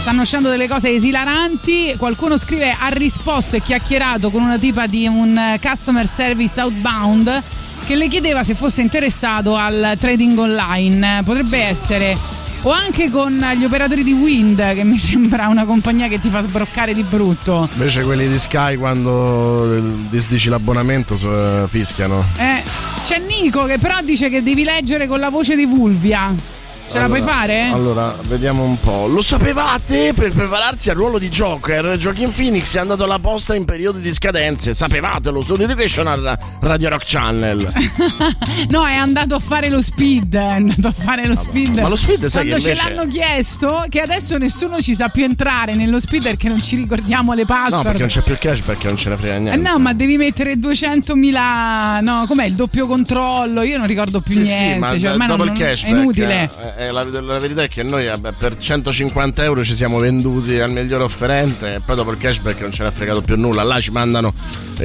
Stanno 0.00 0.22
uscendo 0.22 0.48
delle 0.48 0.66
cose 0.66 0.90
esilaranti. 0.90 1.94
Qualcuno 1.96 2.36
scrive: 2.36 2.74
ha 2.76 2.88
risposto 2.88 3.56
e 3.56 3.62
chiacchierato 3.62 4.30
con 4.30 4.42
una 4.42 4.58
tipa 4.58 4.86
di 4.86 5.06
un 5.06 5.58
customer 5.62 6.08
service 6.08 6.60
outbound 6.60 7.42
che 7.86 7.94
le 7.94 8.08
chiedeva 8.08 8.42
se 8.42 8.54
fosse 8.54 8.80
interessato 8.80 9.54
al 9.54 9.96
trading 9.98 10.36
online. 10.38 11.22
Potrebbe 11.24 11.58
essere. 11.58 12.31
O 12.64 12.70
anche 12.70 13.10
con 13.10 13.44
gli 13.56 13.64
operatori 13.64 14.04
di 14.04 14.12
Wind, 14.12 14.74
che 14.74 14.84
mi 14.84 14.96
sembra 14.98 15.48
una 15.48 15.64
compagnia 15.64 16.06
che 16.06 16.20
ti 16.20 16.28
fa 16.28 16.42
sbroccare 16.42 16.94
di 16.94 17.02
brutto. 17.02 17.68
Invece 17.72 18.02
quelli 18.02 18.28
di 18.28 18.38
Sky 18.38 18.76
quando 18.76 19.74
eh, 19.74 19.82
disdici 20.08 20.48
l'abbonamento 20.48 21.14
eh, 21.14 21.66
fischiano. 21.68 22.24
Eh, 22.36 22.62
c'è 23.02 23.18
Nico 23.18 23.64
che 23.64 23.78
però 23.78 23.96
dice 24.02 24.28
che 24.28 24.42
devi 24.44 24.62
leggere 24.62 25.08
con 25.08 25.18
la 25.18 25.28
voce 25.28 25.56
di 25.56 25.66
Vulvia. 25.66 26.51
Ce 26.92 26.98
la 26.98 27.06
puoi 27.06 27.20
Allora- 27.20 27.32
fare? 27.32 27.62
Allora, 27.72 28.16
vediamo 28.26 28.64
un 28.64 28.78
po'. 28.78 29.06
Lo 29.06 29.22
sapevate? 29.22 30.12
Per 30.14 30.32
prepararsi 30.32 30.90
al 30.90 30.96
ruolo 30.96 31.18
di 31.18 31.28
Joker, 31.30 31.96
Joaquin 31.96 32.30
Phoenix 32.32 32.76
è 32.76 32.80
andato 32.80 33.04
alla 33.04 33.18
posta 33.18 33.54
in 33.54 33.64
periodo 33.64 33.98
di 33.98 34.12
scadenze. 34.12 34.74
Sapevatelo, 34.74 35.42
su 35.42 35.54
Education 35.54 36.06
al 36.06 36.38
Radio 36.60 36.88
Rock 36.90 37.04
Channel. 37.06 37.66
No, 38.68 38.86
è 38.86 38.94
andato 38.94 39.34
a 39.34 39.38
fare 39.38 39.68
lo 39.70 39.80
speed. 39.82 40.34
È 40.34 40.38
andato 40.38 40.88
a 40.88 40.92
fare 40.92 41.26
lo 41.26 41.34
speed. 41.34 41.78
ma 41.80 41.88
lo 41.88 41.96
speed 41.96 42.26
sai 42.26 42.46
Quando 42.46 42.54
che 42.56 42.60
ce 42.60 42.70
invece- 42.70 42.94
l'hanno 42.94 43.06
chiesto, 43.10 43.84
che 43.88 44.00
adesso 44.00 44.38
nessuno 44.38 44.80
ci 44.80 44.94
sa 44.94 45.08
più 45.08 45.24
entrare 45.24 45.74
nello 45.74 45.98
speed 46.00 46.22
perché 46.22 46.48
non 46.48 46.62
ci 46.62 46.76
ricordiamo 46.76 47.32
le 47.32 47.40
No, 47.42 47.46
password. 47.46 47.82
perché 47.84 47.98
non 47.98 48.08
c'è 48.08 48.20
più 48.22 48.32
il 48.32 48.38
cash 48.38 48.60
perché 48.60 48.86
non 48.86 48.96
ce 48.96 49.08
ne 49.10 49.16
frega 49.16 49.34
Eh 49.34 49.38
niente. 49.40 49.70
no, 49.70 49.78
ma 49.78 49.92
devi 49.94 50.16
mettere 50.16 50.54
200.000. 50.58 52.00
No, 52.02 52.24
com'è 52.26 52.44
il 52.46 52.54
doppio 52.54 52.86
controllo? 52.86 53.62
Io 53.62 53.78
non 53.78 53.86
ricordo 53.86 54.20
più 54.20 54.34
Sì, 54.42 54.48
niente. 54.54 54.74
sì, 54.74 54.78
ma 54.80 54.98
cioè, 54.98 55.26
dopo 55.26 55.44
non- 55.44 55.54
il 55.54 55.58
cashback 55.60 55.94
è 55.94 55.98
inutile. 56.00 56.50
eh, 56.76 56.81
eh, 56.86 56.90
la, 56.90 57.04
la 57.04 57.38
verità 57.38 57.62
è 57.62 57.68
che 57.68 57.82
noi 57.82 58.06
vabbè, 58.06 58.32
per 58.32 58.58
150 58.58 59.42
euro 59.44 59.62
ci 59.64 59.74
siamo 59.74 59.98
venduti 59.98 60.58
al 60.58 60.70
miglior 60.70 61.02
offerente 61.02 61.74
e 61.74 61.80
poi 61.80 61.96
dopo 61.96 62.10
il 62.10 62.18
cashback 62.18 62.60
non 62.60 62.72
ce 62.72 62.82
ne 62.82 62.88
ha 62.88 62.92
fregato 62.92 63.20
più 63.22 63.36
nulla. 63.36 63.62
Là 63.62 63.80
ci 63.80 63.90
mandano 63.90 64.32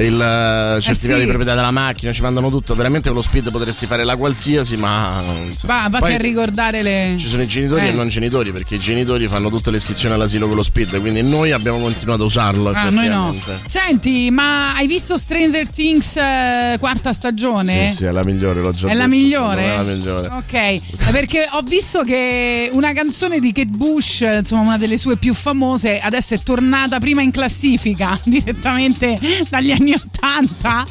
il 0.06 0.20
eh, 0.20 0.80
certificato 0.80 1.18
sì. 1.18 1.24
di 1.24 1.26
proprietà 1.26 1.54
della 1.54 1.70
macchina, 1.70 2.12
ci 2.12 2.22
mandano 2.22 2.50
tutto. 2.50 2.74
Veramente 2.74 3.08
con 3.08 3.16
lo 3.18 3.22
speed 3.22 3.50
potresti 3.50 3.86
fare 3.86 4.04
la 4.04 4.16
qualsiasi, 4.16 4.76
ma. 4.76 5.22
Va, 5.64 5.88
vatti 5.90 6.12
a 6.12 6.16
ricordare 6.18 6.82
le. 6.82 7.16
Ci 7.18 7.28
sono 7.28 7.42
i 7.42 7.46
genitori 7.46 7.86
Eh. 7.86 7.88
e 7.88 7.92
non 7.92 8.08
genitori, 8.08 8.52
perché 8.52 8.76
i 8.76 8.78
genitori 8.78 9.26
fanno 9.28 9.50
tutte 9.50 9.70
le 9.70 9.76
iscrizioni 9.78 10.14
all'asilo 10.14 10.46
con 10.46 10.56
lo 10.56 10.62
speed, 10.62 11.00
quindi 11.00 11.22
noi 11.22 11.52
abbiamo 11.52 11.78
continuato 11.78 12.22
a 12.22 12.26
usarlo. 12.26 12.70
Ah, 12.70 12.90
noi 12.90 13.08
no. 13.08 13.34
Senti, 13.66 14.30
ma 14.30 14.74
hai 14.74 14.86
visto 14.86 15.16
Stranger 15.16 15.68
Things 15.68 16.16
eh, 16.16 16.76
quarta 16.78 17.12
stagione? 17.12 17.88
Sì, 17.88 17.96
sì, 17.96 18.04
è 18.04 18.10
la 18.10 18.22
migliore, 18.24 18.60
l'ho 18.60 18.70
già 18.70 18.88
È 18.88 18.94
la 18.94 19.06
detto, 19.06 19.08
migliore? 19.08 19.64
secondo 19.64 19.84
me 19.84 19.92
È 19.92 19.96
la 19.96 19.96
migliore. 19.96 20.28
Ok, 20.28 21.10
perché 21.10 21.48
ho 21.50 21.62
visto 21.62 22.02
che 22.02 22.70
una 22.72 22.92
canzone 22.92 23.40
di 23.40 23.52
Kate 23.52 23.68
Bush, 23.68 24.20
insomma 24.20 24.62
una 24.62 24.78
delle 24.78 24.96
sue 24.96 25.16
più 25.16 25.34
famose, 25.34 26.00
adesso 26.00 26.34
è 26.34 26.38
tornata 26.42 26.98
prima 27.00 27.22
in 27.22 27.30
classifica 27.30 28.18
direttamente 28.24 29.18
dagli 29.48 29.70
anni 29.70 29.87
Ottanta, 29.94 30.84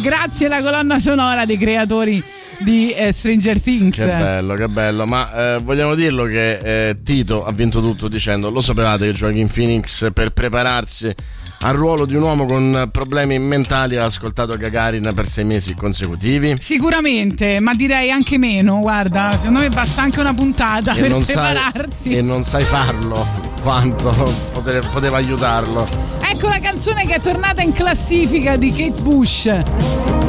grazie 0.00 0.46
alla 0.46 0.62
colonna 0.62 0.98
sonora 0.98 1.44
dei 1.44 1.58
creatori 1.58 2.22
di 2.58 2.90
eh, 2.92 3.12
Stranger 3.12 3.60
Things. 3.60 3.98
Che 3.98 4.06
bello, 4.06 4.54
che 4.54 4.68
bello. 4.68 5.06
Ma 5.06 5.54
eh, 5.54 5.58
vogliamo 5.62 5.94
dirlo 5.94 6.24
che 6.24 6.88
eh, 6.90 6.96
Tito 7.02 7.44
ha 7.44 7.52
vinto 7.52 7.80
tutto 7.80 8.08
dicendo: 8.08 8.50
Lo 8.50 8.60
sapevate 8.60 9.06
che 9.06 9.12
Joaquin 9.12 9.48
Phoenix 9.50 10.12
per 10.12 10.30
prepararsi 10.30 11.12
al 11.64 11.74
ruolo 11.74 12.06
di 12.06 12.14
un 12.16 12.22
uomo 12.22 12.44
con 12.44 12.88
problemi 12.90 13.38
mentali 13.38 13.96
ha 13.96 14.04
ascoltato 14.04 14.56
Gagarin 14.56 15.12
per 15.14 15.28
sei 15.28 15.44
mesi 15.44 15.74
consecutivi? 15.74 16.56
Sicuramente, 16.58 17.60
ma 17.60 17.72
direi 17.74 18.10
anche 18.10 18.36
meno, 18.38 18.78
guarda, 18.80 19.36
secondo 19.36 19.60
me 19.60 19.68
basta 19.70 20.02
anche 20.02 20.18
una 20.20 20.34
puntata 20.34 20.92
E 20.94 21.00
per 21.00 21.10
non, 21.10 21.22
sai, 21.22 21.34
prepararsi. 21.34 22.14
e 22.16 22.20
non 22.22 22.42
sai 22.44 22.64
farlo 22.64 23.24
quanto 23.62 24.12
poteva 24.92 25.16
aiutarlo. 25.18 26.20
Ecco 26.34 26.48
la 26.48 26.60
canzone 26.60 27.04
che 27.04 27.16
è 27.16 27.20
tornata 27.20 27.60
in 27.60 27.72
classifica 27.72 28.56
di 28.56 28.70
Kate 28.70 29.02
Bush. 29.02 30.21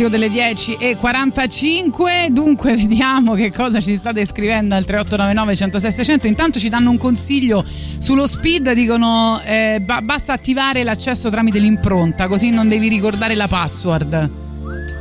classico 0.00 0.08
delle 0.08 0.30
10 0.30 0.76
e 0.78 0.96
45. 0.96 2.28
Dunque, 2.30 2.74
vediamo 2.74 3.34
che 3.34 3.52
cosa 3.52 3.80
ci 3.80 3.96
state 3.96 4.24
scrivendo 4.24 4.74
al 4.74 4.84
3899 4.84 5.56
106 5.56 5.92
600. 5.92 6.26
Intanto 6.26 6.58
ci 6.58 6.68
danno 6.68 6.90
un 6.90 6.98
consiglio 6.98 7.64
sullo 7.98 8.26
speed: 8.26 8.72
dicono 8.72 9.40
eh, 9.44 9.80
ba- 9.84 10.00
basta 10.00 10.32
attivare 10.32 10.84
l'accesso 10.84 11.28
tramite 11.28 11.58
l'impronta, 11.58 12.28
così 12.28 12.50
non 12.50 12.68
devi 12.68 12.88
ricordare 12.88 13.34
la 13.34 13.48
password. 13.48 14.30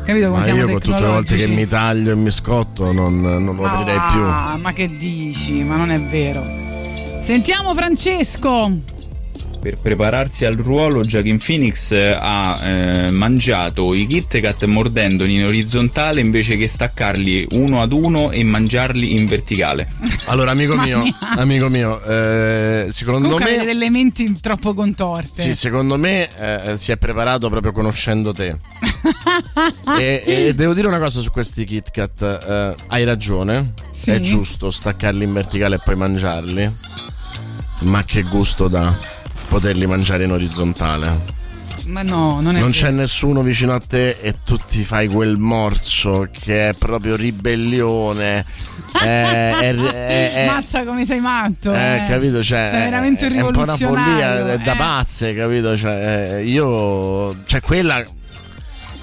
Capito 0.06 0.26
come 0.28 0.38
ma 0.40 0.44
siamo 0.44 0.68
io 0.68 0.80
tutte 0.80 1.02
le 1.02 1.08
volte 1.08 1.36
che 1.36 1.48
mi 1.48 1.68
taglio 1.68 2.12
e 2.12 2.16
mi 2.16 2.32
scotto 2.32 2.92
non, 2.92 3.22
non 3.22 3.56
lo 3.56 3.64
ah, 3.64 3.72
aprirei 3.72 4.00
più. 4.12 4.62
Ma 4.62 4.74
che 4.74 4.98
dici? 4.98 5.64
Ma 5.64 5.76
non 5.76 5.92
è 5.92 6.00
vero. 6.02 6.44
Sentiamo 7.22 7.74
Francesco. 7.74 8.98
Per 9.60 9.78
prepararsi 9.78 10.46
al 10.46 10.56
ruolo, 10.56 11.04
Joaquin 11.04 11.38
Phoenix 11.38 11.92
eh, 11.92 12.16
ha 12.18 12.60
eh, 12.64 13.12
mangiato 13.12 13.94
i 13.94 14.08
Kit 14.08 14.40
Kat 14.40 14.64
mordendoli 14.64 15.36
in 15.36 15.46
orizzontale 15.46 16.22
invece 16.22 16.56
che 16.56 16.66
staccarli 16.66 17.48
uno 17.52 17.82
ad 17.82 17.92
uno 17.92 18.32
e 18.32 18.42
mangiarli 18.44 19.14
in 19.14 19.28
verticale. 19.28 19.92
Allora, 20.28 20.52
amico 20.52 20.78
mio, 20.78 21.04
amico 21.36 21.68
mio, 21.68 22.02
eh, 22.04 22.88
secondo 22.90 23.24
Comunque 23.24 23.44
avete 23.44 23.60
me. 23.60 23.66
delle 23.66 23.90
menti 23.90 24.40
troppo 24.40 24.74
contorte. 24.74 25.42
Sì, 25.42 25.54
secondo 25.54 25.98
me 25.98 26.30
eh, 26.38 26.78
si 26.78 26.94
è 26.94 26.98
preparato 26.98 27.50
proprio 27.50 27.74
conoscendo 27.74 28.34
te. 28.34 28.58
e, 30.00 30.24
e 30.26 30.54
devo 30.56 30.74
dire 30.74 30.88
una 30.88 31.00
cosa 31.00 31.20
su 31.20 31.32
questi 31.32 31.66
Kit 31.66 31.92
Kat. 31.92 32.22
eh, 32.22 32.76
hai 32.88 33.04
ragione. 33.04 33.74
Sì. 33.92 34.12
È 34.12 34.22
giusto 34.22 34.72
staccarli 34.72 35.26
in 35.26 35.34
verticale 35.34 35.76
e 35.76 35.82
poi 35.84 35.98
mangiarli. 35.98 36.78
Ma 37.82 38.04
che 38.04 38.24
gusto 38.24 38.68
dà 38.68 39.18
poterli 39.50 39.86
mangiare 39.86 40.24
in 40.26 40.32
orizzontale. 40.32 41.38
Ma 41.88 42.02
no, 42.04 42.36
non 42.42 42.56
è 42.56 42.60
Non 42.60 42.70
vero. 42.70 42.72
c'è 42.72 42.92
nessuno 42.92 43.42
vicino 43.42 43.74
a 43.74 43.80
te 43.80 44.18
e 44.22 44.36
tu 44.46 44.58
ti 44.70 44.84
fai 44.84 45.08
quel 45.08 45.38
morso 45.38 46.28
che 46.32 46.70
è 46.70 46.74
proprio 46.74 47.16
ribellione. 47.16 48.46
È, 49.00 49.06
è- 49.06 49.76
è- 49.76 50.34
è- 50.34 50.46
Mazza 50.48 50.84
come 50.84 51.06
sei 51.06 51.20
matto. 51.20 51.72
eh, 51.74 51.96
eh. 52.04 52.06
capito? 52.08 52.44
Cioè, 52.44 52.70
sei 52.72 52.84
veramente 52.86 53.28
un 53.28 53.34
è 53.34 53.42
un 53.42 53.52
po' 53.52 53.60
una 53.62 53.74
rivoluzionario. 53.76 54.12
follia, 54.40 54.54
è 54.54 54.58
da 54.58 54.74
eh. 54.74 54.78
pazze, 54.78 55.36
capito? 55.36 55.78
Cioè, 55.78 56.38
eh, 56.40 56.46
io. 56.46 57.36
Cioè, 57.46 57.62
quella. 57.62 58.04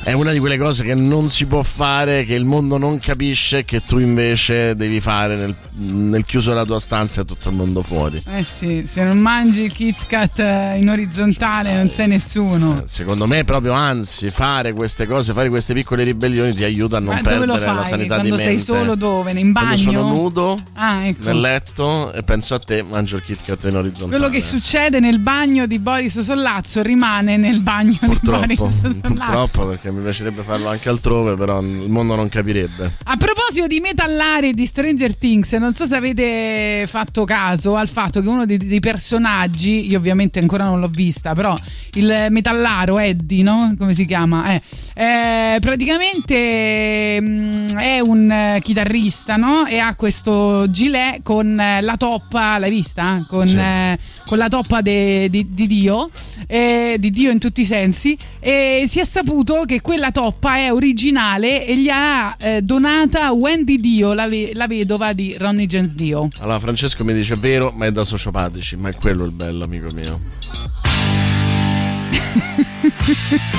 È 0.07 0.13
una 0.13 0.31
di 0.31 0.39
quelle 0.39 0.57
cose 0.57 0.85
che 0.85 0.95
non 0.95 1.29
si 1.29 1.47
può 1.47 1.65
fare, 1.65 2.25
che 2.25 2.35
il 2.35 2.45
mondo 2.45 2.79
non 2.79 3.01
capisce, 3.01 3.65
che 3.65 3.83
tu 3.85 3.99
invece 3.99 4.77
devi 4.77 5.01
fare 5.01 5.35
nel, 5.35 5.53
nel 5.79 6.25
chiuso 6.25 6.51
della 6.51 6.65
tua 6.65 6.79
stanza 6.79 7.23
e 7.23 7.25
tutto 7.25 7.49
il 7.49 7.57
mondo 7.57 7.83
fuori. 7.83 8.23
Eh 8.33 8.45
sì, 8.45 8.85
se 8.87 9.03
non 9.03 9.19
mangi 9.19 9.65
il 9.65 9.73
Kit 9.73 10.07
Kat 10.07 10.39
eh, 10.39 10.79
in 10.81 10.89
orizzontale 10.91 11.75
non 11.75 11.89
sei 11.89 12.07
nessuno. 12.07 12.85
Secondo 12.87 13.27
me, 13.27 13.43
proprio 13.43 13.73
anzi, 13.73 14.31
fare 14.31 14.73
queste 14.75 15.09
cose, 15.09 15.33
fare 15.33 15.49
queste 15.49 15.75
piccole 15.75 16.05
ribellioni 16.05 16.53
ti 16.55 16.63
aiuta 16.63 16.99
a 16.99 17.01
non 17.01 17.15
Ma 17.17 17.21
perdere 17.23 17.59
la 17.59 17.85
sanità 17.85 18.15
Quando 18.15 18.37
di 18.37 18.41
sei 18.41 18.47
mente. 18.55 18.63
solo 18.63 18.95
dove? 18.95 19.33
In 19.33 19.51
bagno? 19.51 19.67
Quando 19.75 19.91
sono 19.91 20.09
nudo 20.15 20.59
Ah, 20.75 21.05
ecco. 21.05 21.25
nel 21.27 21.39
letto 21.39 22.13
e 22.13 22.23
penso 22.23 22.55
a 22.55 22.61
te, 22.61 22.85
mangio 22.89 23.17
il 23.17 23.23
Kit 23.25 23.41
Kat 23.45 23.65
in 23.65 23.75
orizzontale. 23.75 24.19
Quello 24.21 24.33
che 24.33 24.41
succede 24.41 25.01
nel 25.01 25.19
bagno 25.19 25.67
di 25.67 25.81
Boris 25.81 26.21
Sollazzo 26.21 26.81
rimane 26.81 27.37
nel 27.37 27.59
bagno 27.61 27.99
Purtroppo, 27.99 28.47
di 28.47 28.55
Boris 28.55 28.77
Sollazzo. 28.79 29.01
purtroppo 29.03 29.67
perché 29.67 29.95
mi 29.97 30.03
piacerebbe 30.03 30.43
farlo 30.43 30.69
anche 30.69 30.89
altrove, 30.89 31.35
però 31.37 31.61
il 31.61 31.89
mondo 31.89 32.15
non 32.15 32.29
capirebbe. 32.29 32.97
A 33.05 33.17
proposito 33.17 33.67
di 33.67 33.81
metallari 33.81 34.51
e 34.51 34.53
di 34.53 34.67
Stranger 34.67 35.17
Things, 35.17 35.53
non 35.55 35.73
so 35.73 35.87
se 35.87 35.97
avete 35.97 36.85
fatto 36.87 37.25
caso 37.25 37.75
al 37.77 37.89
fatto 37.89 38.21
che 38.21 38.29
uno 38.29 38.47
dei, 38.47 38.59
dei 38.59 38.81
personaggi, 38.81 39.89
io 39.89 39.99
ovviamente 39.99 40.39
ancora 40.39 40.65
non 40.65 40.81
l'ho 40.81 40.89
vista, 40.89 41.35
però 41.35 41.57
il 41.95 42.27
metallaro 42.31 42.99
Eddie, 42.99 43.43
no? 43.43 43.75
Come 43.79 43.95
si 43.95 44.05
chiama? 44.05 44.53
Eh, 44.53 44.63
eh, 44.95 45.59
praticamente 45.61 47.19
mm, 47.21 47.67
è 47.79 48.01
un 48.01 48.31
eh, 48.31 48.61
chitarrista, 48.63 49.37
no? 49.37 49.67
E 49.67 49.79
ha 49.79 49.95
questo 49.95 50.69
gilet 50.71 51.23
con 51.23 51.59
eh, 51.59 51.81
la 51.81 51.97
toppa, 51.97 52.59
l'hai 52.59 52.71
vista? 52.71 53.25
Con, 53.29 53.47
Sì. 53.47 53.57
eh, 53.57 53.99
con 54.27 54.39
la 54.39 54.49
toppa 54.49 54.83
de- 54.83 55.29
di, 55.31 55.47
di 55.51 55.67
Dio, 55.67 56.11
eh, 56.47 56.97
di 56.99 57.11
Dio 57.11 57.31
in 57.31 57.39
tutti 57.39 57.61
i 57.61 57.65
sensi, 57.65 58.19
e 58.41 58.85
si 58.87 58.99
è 58.99 59.05
saputo 59.05 59.63
che 59.65 59.81
quella 59.81 60.11
toppa 60.11 60.57
è 60.57 60.73
originale 60.73 61.65
e 61.65 61.79
gli 61.79 61.89
ha 61.89 62.37
eh, 62.39 62.61
donata 62.63 63.33
Wendy 63.33 63.77
Dio, 63.77 64.13
la, 64.13 64.27
ve- 64.27 64.51
la 64.55 64.67
vedova 64.67 65.13
di 65.13 65.37
Ronnie 65.39 65.67
James 65.67 65.93
Dio. 65.93 66.29
Allora, 66.41 66.59
Francesco 66.59 67.05
mi 67.05 67.15
dice: 67.15 67.35
è 67.35 67.39
vero, 67.39 67.73
ma 67.75 67.87
è 67.87 67.93
da 67.93 68.05
sociopatici. 68.05 68.77
Ma 68.77 68.91
è 68.91 68.95
quello 68.97 69.25
il 69.25 69.33
bello, 69.33 69.65
amico 69.65 69.89
mio. 69.93 70.21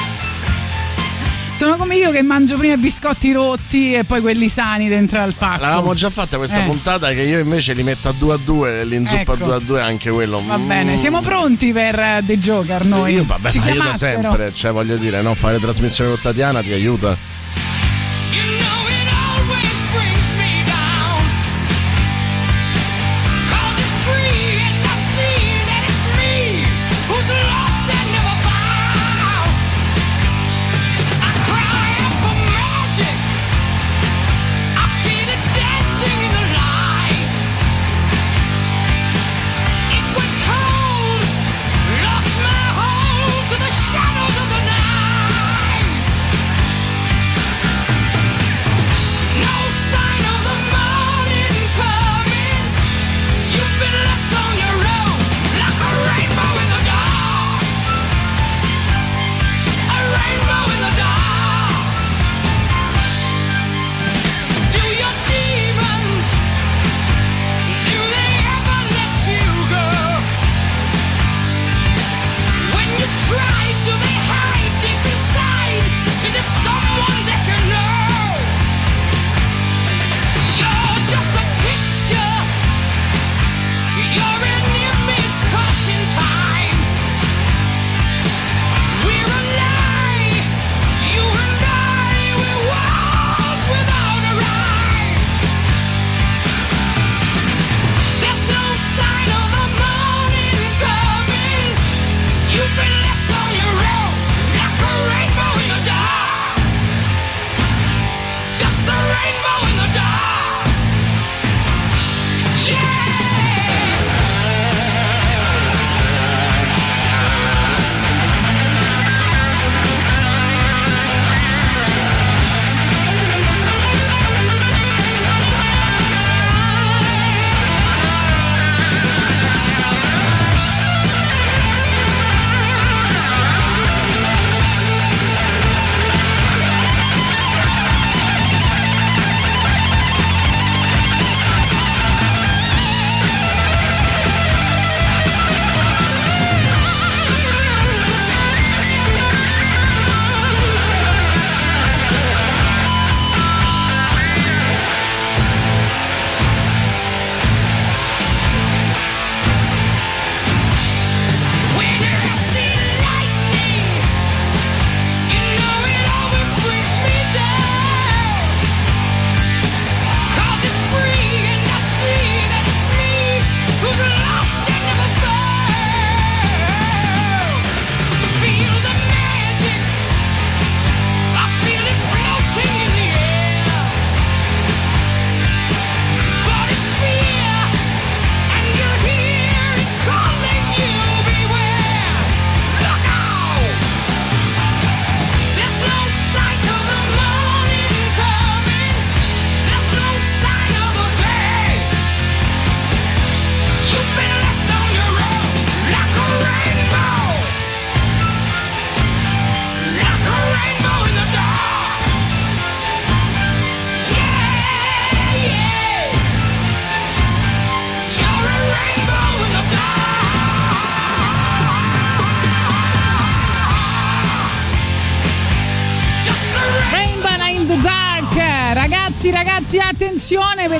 Sono 1.57 1.75
come 1.75 1.95
io 1.95 2.11
che 2.11 2.21
mangio 2.21 2.55
prima 2.55 2.75
i 2.75 2.77
biscotti 2.77 3.31
rotti 3.31 3.95
e 3.95 4.03
poi 4.03 4.21
quelli 4.21 4.47
sani 4.47 4.87
dentro 4.87 5.19
al 5.19 5.33
pacco. 5.33 5.63
L'avevamo 5.63 5.95
già 5.95 6.11
fatta 6.11 6.37
questa 6.37 6.61
Eh. 6.61 6.65
puntata 6.65 7.11
che 7.13 7.21
io 7.21 7.39
invece 7.39 7.73
li 7.73 7.81
metto 7.81 8.09
a 8.09 8.13
2 8.15 8.33
a 8.35 8.37
2 8.37 8.85
l'inzuppa 8.85 9.21
Ecco. 9.21 9.31
a 9.31 9.37
2 9.37 9.53
a 9.55 9.59
2 9.59 9.81
anche 9.81 10.11
quello. 10.11 10.39
Va 10.45 10.55
mm, 10.59 10.67
bene, 10.67 10.97
siamo 10.97 11.19
pronti 11.21 11.71
per 11.73 11.97
eh, 11.97 12.21
The 12.23 12.37
Joker 12.37 12.85
noi. 12.85 13.13
Io, 13.15 13.25
vabbè, 13.25 13.49
Ci 13.49 13.57
ma 13.57 13.71
io 13.71 13.81
da 13.81 13.93
sempre, 13.95 14.53
cioè 14.53 14.71
voglio 14.71 14.97
dire, 14.97 15.23
no, 15.23 15.33
fare 15.33 15.57
trasmissione 15.59 16.11
con 16.11 16.19
Tatiana 16.21 16.61
ti 16.61 16.73
aiuta. 16.73 17.17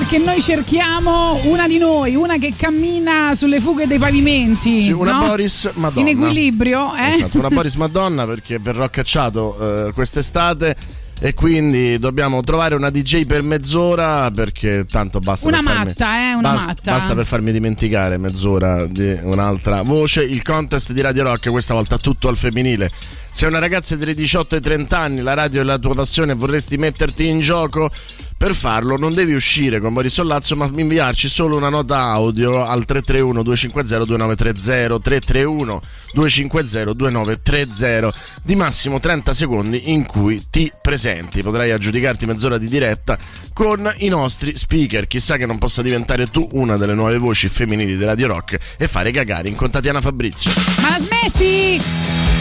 Perché 0.08 0.24
noi 0.24 0.40
cerchiamo 0.40 1.38
una 1.44 1.68
di 1.68 1.76
noi, 1.76 2.14
una 2.14 2.38
che 2.38 2.54
cammina 2.56 3.34
sulle 3.34 3.60
fughe 3.60 3.86
dei 3.86 3.98
pavimenti. 3.98 4.84
Sì, 4.84 4.90
una 4.90 5.12
no? 5.12 5.26
Boris 5.26 5.70
Madonna. 5.74 6.08
In 6.08 6.16
equilibrio, 6.16 6.94
eh? 6.94 7.10
Esatto, 7.10 7.38
una 7.38 7.48
Boris 7.52 7.74
Madonna 7.74 8.24
perché 8.24 8.58
verrò 8.58 8.88
cacciato 8.88 9.88
eh, 9.88 9.92
quest'estate 9.92 10.76
e 11.20 11.34
quindi 11.34 11.98
dobbiamo 11.98 12.42
trovare 12.42 12.74
una 12.74 12.90
DJ 12.90 13.26
per 13.26 13.42
mezz'ora 13.42 14.30
perché 14.30 14.86
tanto 14.86 15.18
basta 15.18 15.46
Una 15.48 15.58
per 15.58 15.66
farmi- 15.72 15.84
matta, 15.86 16.18
eh, 16.18 16.32
una 16.34 16.52
basta, 16.52 16.66
matta. 16.66 16.92
basta 16.92 17.14
per 17.14 17.26
farmi 17.26 17.52
dimenticare 17.52 18.16
mezz'ora 18.18 18.86
di 18.86 19.18
un'altra 19.22 19.82
voce. 19.82 20.22
Il 20.22 20.42
contest 20.42 20.92
di 20.92 21.00
Radio 21.00 21.24
Rock 21.24 21.50
questa 21.50 21.74
volta 21.74 21.98
tutto 21.98 22.28
al 22.28 22.36
femminile. 22.36 22.90
Sei 23.30 23.48
una 23.48 23.58
ragazza 23.58 23.96
tra 23.96 24.10
i 24.10 24.14
18 24.14 24.54
e 24.56 24.58
i 24.58 24.60
30 24.60 24.98
anni, 24.98 25.20
la 25.20 25.34
radio 25.34 25.60
è 25.60 25.64
la 25.64 25.78
tua 25.78 25.94
passione 25.94 26.32
e 26.32 26.34
vorresti 26.34 26.76
metterti 26.76 27.26
in 27.26 27.40
gioco. 27.40 27.90
Per 28.36 28.54
farlo 28.54 28.96
non 28.96 29.14
devi 29.14 29.34
uscire 29.34 29.80
con 29.80 29.92
Boris 29.92 30.12
Sollazzo, 30.14 30.54
ma 30.56 30.70
inviarci 30.72 31.28
solo 31.28 31.56
una 31.56 31.68
nota 31.68 31.98
audio 31.98 32.64
al 32.64 32.84
331 32.84 33.42
250 33.42 34.04
2930 34.04 34.98
331 35.00 35.82
250 36.14 36.92
2930 36.92 38.14
di 38.42 38.54
massimo 38.56 39.00
30 39.00 39.32
secondi 39.32 39.92
in 39.92 40.06
cui 40.06 40.44
ti 40.50 40.70
presenti. 40.80 41.06
Potrai 41.42 41.70
aggiudicarti 41.70 42.26
mezz'ora 42.26 42.58
di 42.58 42.68
diretta 42.68 43.18
con 43.52 43.90
i 43.98 44.08
nostri 44.08 44.56
speaker. 44.56 45.06
Chissà 45.06 45.36
che 45.36 45.46
non 45.46 45.58
possa 45.58 45.82
diventare 45.82 46.30
tu 46.30 46.48
una 46.52 46.76
delle 46.76 46.94
nuove 46.94 47.18
voci 47.18 47.48
femminili 47.48 47.96
di 47.96 48.04
Radio 48.04 48.26
Rock 48.26 48.58
e 48.76 48.88
fare 48.88 49.10
cagare 49.10 49.50
con 49.52 49.70
Tatiana 49.70 50.00
Fabrizio. 50.00 50.50
Ma 50.82 50.98
smetti? 50.98 52.37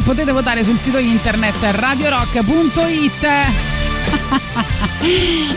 Che 0.00 0.02
potete 0.02 0.32
votare 0.32 0.64
sul 0.64 0.78
sito 0.78 0.98
internet 0.98 1.56
radiorock.it. 1.60 3.26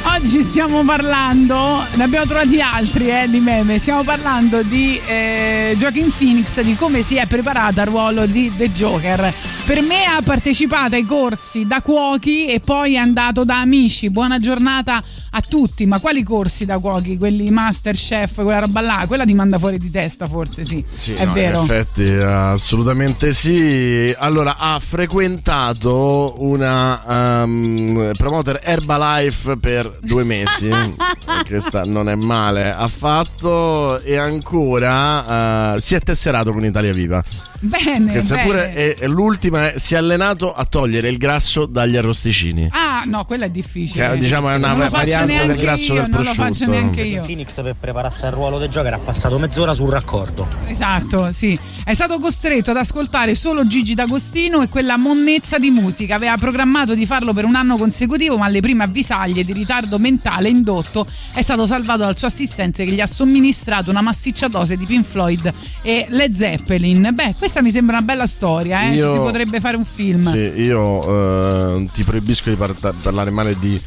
Oggi 0.15 0.41
stiamo 0.41 0.83
parlando, 0.83 1.85
ne 1.93 2.03
abbiamo 2.03 2.25
trovati 2.25 2.61
altri 2.61 3.09
eh, 3.09 3.29
di 3.29 3.39
meme, 3.39 3.77
stiamo 3.79 4.03
parlando 4.03 4.61
di 4.63 4.99
eh, 5.07 5.75
Joaquin 5.77 6.11
Phoenix, 6.15 6.61
di 6.61 6.75
come 6.75 7.01
si 7.01 7.15
è 7.15 7.25
preparata 7.25 7.81
al 7.81 7.87
ruolo 7.87 8.25
di 8.25 8.51
The 8.55 8.69
Joker. 8.71 9.33
Per 9.65 9.81
me 9.81 10.05
ha 10.05 10.21
partecipato 10.21 10.95
ai 10.95 11.05
corsi 11.05 11.65
da 11.65 11.81
cuochi 11.81 12.47
e 12.47 12.59
poi 12.59 12.95
è 12.95 12.97
andato 12.97 13.45
da 13.45 13.59
amici. 13.59 14.09
Buona 14.09 14.37
giornata 14.39 15.01
a 15.35 15.41
tutti, 15.41 15.85
ma 15.87 15.99
quali 15.99 16.21
corsi 16.21 16.65
da 16.65 16.77
cuochi? 16.77 17.17
Quelli 17.17 17.49
Masterchef, 17.49 18.35
quella 18.43 18.59
roba 18.59 18.81
là, 18.81 19.03
quella 19.07 19.25
ti 19.25 19.33
manda 19.33 19.57
fuori 19.57 19.79
di 19.79 19.89
testa 19.89 20.27
forse, 20.27 20.63
sì. 20.63 20.83
Sì, 20.93 21.13
è 21.13 21.25
no, 21.25 21.33
vero. 21.33 21.57
In 21.59 21.63
effetti, 21.63 22.09
assolutamente 22.09 23.33
sì. 23.33 24.13
Allora, 24.17 24.57
ha 24.57 24.79
frequentato 24.79 26.35
una 26.37 27.41
um, 27.43 28.11
promoter 28.15 28.59
Herbalife 28.61 29.57
per 29.57 29.97
due 30.01 30.23
mesi. 30.23 30.69
Questa 31.47 31.83
non 31.83 32.09
è 32.09 32.15
male 32.15 32.71
affatto. 32.71 33.99
E 34.01 34.17
ancora 34.17 35.73
uh, 35.73 35.79
si 35.79 35.95
è 35.95 35.99
tesserato 35.99 36.51
con 36.51 36.63
Italia 36.63 36.93
Viva. 36.93 37.23
Bene, 37.65 38.11
Che 38.11 38.21
seppure 38.21 38.59
bene. 38.67 38.73
è, 38.73 38.95
è 38.95 39.07
l'ultima, 39.07 39.71
è- 39.71 39.77
si 39.79 39.93
è 39.93 39.97
allenato 39.97 40.53
a 40.53 40.65
togliere 40.65 41.07
il 41.07 41.17
grasso 41.17 41.65
dagli 41.65 41.95
arrosticini. 41.95 42.67
Ah, 42.71 43.03
no, 43.05 43.23
quella 43.23 43.45
è 43.45 43.49
difficile. 43.49 44.09
Che, 44.11 44.17
diciamo, 44.17 44.49
è 44.49 44.55
una 44.55 44.73
variante 44.89 45.45
del 45.47 45.55
grasso 45.55 45.93
io, 45.93 46.01
del 46.01 46.09
Non 46.11 46.23
lo 46.23 46.25
faccio 46.25 46.41
prosciutto. 46.43 46.71
neanche 46.71 47.01
io. 47.03 47.23
Phoenix 47.23 47.61
per 47.61 47.75
prepararsi 47.79 48.25
al 48.25 48.33
ruolo 48.33 48.57
del 48.57 48.67
Joker 48.67 48.93
ha 48.95 48.97
passato 48.99 49.39
mezz'ora 49.39 49.73
sul 49.73 49.89
raccordo. 49.89 50.45
Esatto, 50.67 51.31
sì. 51.31 51.57
È 51.85 51.93
stato 51.93 52.19
costretto 52.19 52.71
ad 52.71 52.77
ascoltare 52.77 53.33
solo 53.33 53.65
Gigi 53.65 53.93
D'Agostino 53.93 54.61
e 54.61 54.67
quella 54.67 54.97
monnezza 54.97 55.57
di 55.57 55.69
musica. 55.69 56.15
Aveva 56.15 56.35
programmato 56.37 56.95
di 56.95 57.05
farlo 57.05 57.31
per 57.31 57.45
un 57.45 57.55
anno 57.55 57.77
consecutivo, 57.77 58.37
ma 58.37 58.45
alle 58.45 58.59
prime 58.59 58.83
avvisaglie 58.83 59.45
di 59.45 59.53
ritardo 59.53 59.97
mentale 59.99 60.49
indotto 60.49 61.07
è 61.33 61.41
stato 61.41 61.65
salvato 61.65 61.99
dal 61.99 62.17
suo 62.17 62.27
assistente 62.27 62.83
che 62.83 62.91
gli 62.91 62.99
ha 62.99 63.07
somministrato 63.07 63.89
una 63.89 64.01
massiccia 64.01 64.49
dose 64.49 64.75
di 64.75 64.83
Pink 64.85 65.05
Floyd 65.05 65.49
e 65.81 66.07
Led 66.09 66.33
Zeppelin. 66.33 67.09
Beh, 67.13 67.35
questa 67.53 67.61
mi 67.61 67.69
sembra 67.71 67.97
una 67.97 68.05
bella 68.05 68.25
storia, 68.25 68.81
eh? 68.89 68.95
Io- 68.95 69.05
Ci 69.05 69.11
si 69.11 69.17
potrebbe 69.19 69.59
fare 69.59 69.77
un 69.77 69.85
film. 69.85 70.31
Sì, 70.31 70.61
io 70.61 71.75
eh, 71.77 71.87
ti 71.93 72.03
proibisco 72.03 72.49
di 72.49 72.55
par- 72.55 72.73
parlare 73.01 73.29
male 73.29 73.55
di 73.59 73.79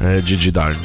eh, 0.00 0.22
Gigi 0.22 0.52
Dag. 0.52 0.76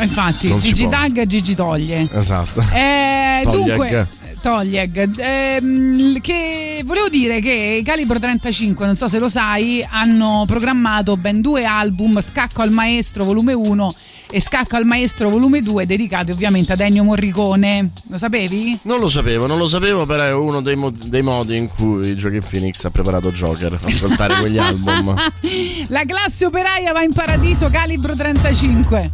Infatti, 0.00 0.48
Non 0.48 0.58
Gigi. 0.58 0.86
Dag, 0.86 1.24
Gigi 1.24 1.54
toglie. 1.54 2.06
Esatto. 2.12 2.62
Eh, 2.74 3.40
dunque, 3.50 4.06
Toglieg. 4.40 5.14
Ehm, 5.18 6.20
che 6.20 6.82
volevo 6.84 7.08
dire 7.08 7.40
che 7.40 7.78
i 7.80 7.82
Calibro 7.82 8.18
35, 8.18 8.86
non 8.86 8.94
so 8.94 9.08
se 9.08 9.18
lo 9.18 9.28
sai, 9.28 9.86
hanno 9.88 10.44
programmato 10.46 11.16
ben 11.16 11.40
due 11.40 11.64
album, 11.64 12.20
Scacco 12.20 12.62
al 12.62 12.70
Maestro 12.70 13.24
volume 13.24 13.52
1 13.52 13.94
e 14.30 14.40
Scacco 14.40 14.76
al 14.76 14.84
Maestro 14.84 15.30
volume 15.30 15.62
2, 15.62 15.86
dedicati 15.86 16.32
ovviamente 16.32 16.72
ad 16.72 16.80
Ennio 16.80 17.04
Morricone. 17.04 17.90
Lo 18.08 18.18
sapevi? 18.18 18.78
Non 18.82 18.98
lo 18.98 19.08
sapevo, 19.08 19.46
non 19.46 19.58
lo 19.58 19.66
sapevo, 19.66 20.06
però 20.06 20.22
è 20.22 20.32
uno 20.32 20.60
dei, 20.60 20.76
mo- 20.76 20.90
dei 20.90 21.22
modi 21.22 21.56
in 21.56 21.68
cui 21.68 22.14
Joaquin 22.14 22.42
Phoenix 22.48 22.84
ha 22.84 22.90
preparato 22.90 23.32
Joker, 23.32 23.78
ascoltare 23.82 24.34
quegli 24.36 24.58
album. 24.58 25.14
La 25.88 26.04
classe 26.04 26.46
operaia 26.46 26.92
va 26.92 27.02
in 27.02 27.12
paradiso, 27.12 27.70
Calibro 27.70 28.14
35. 28.14 29.10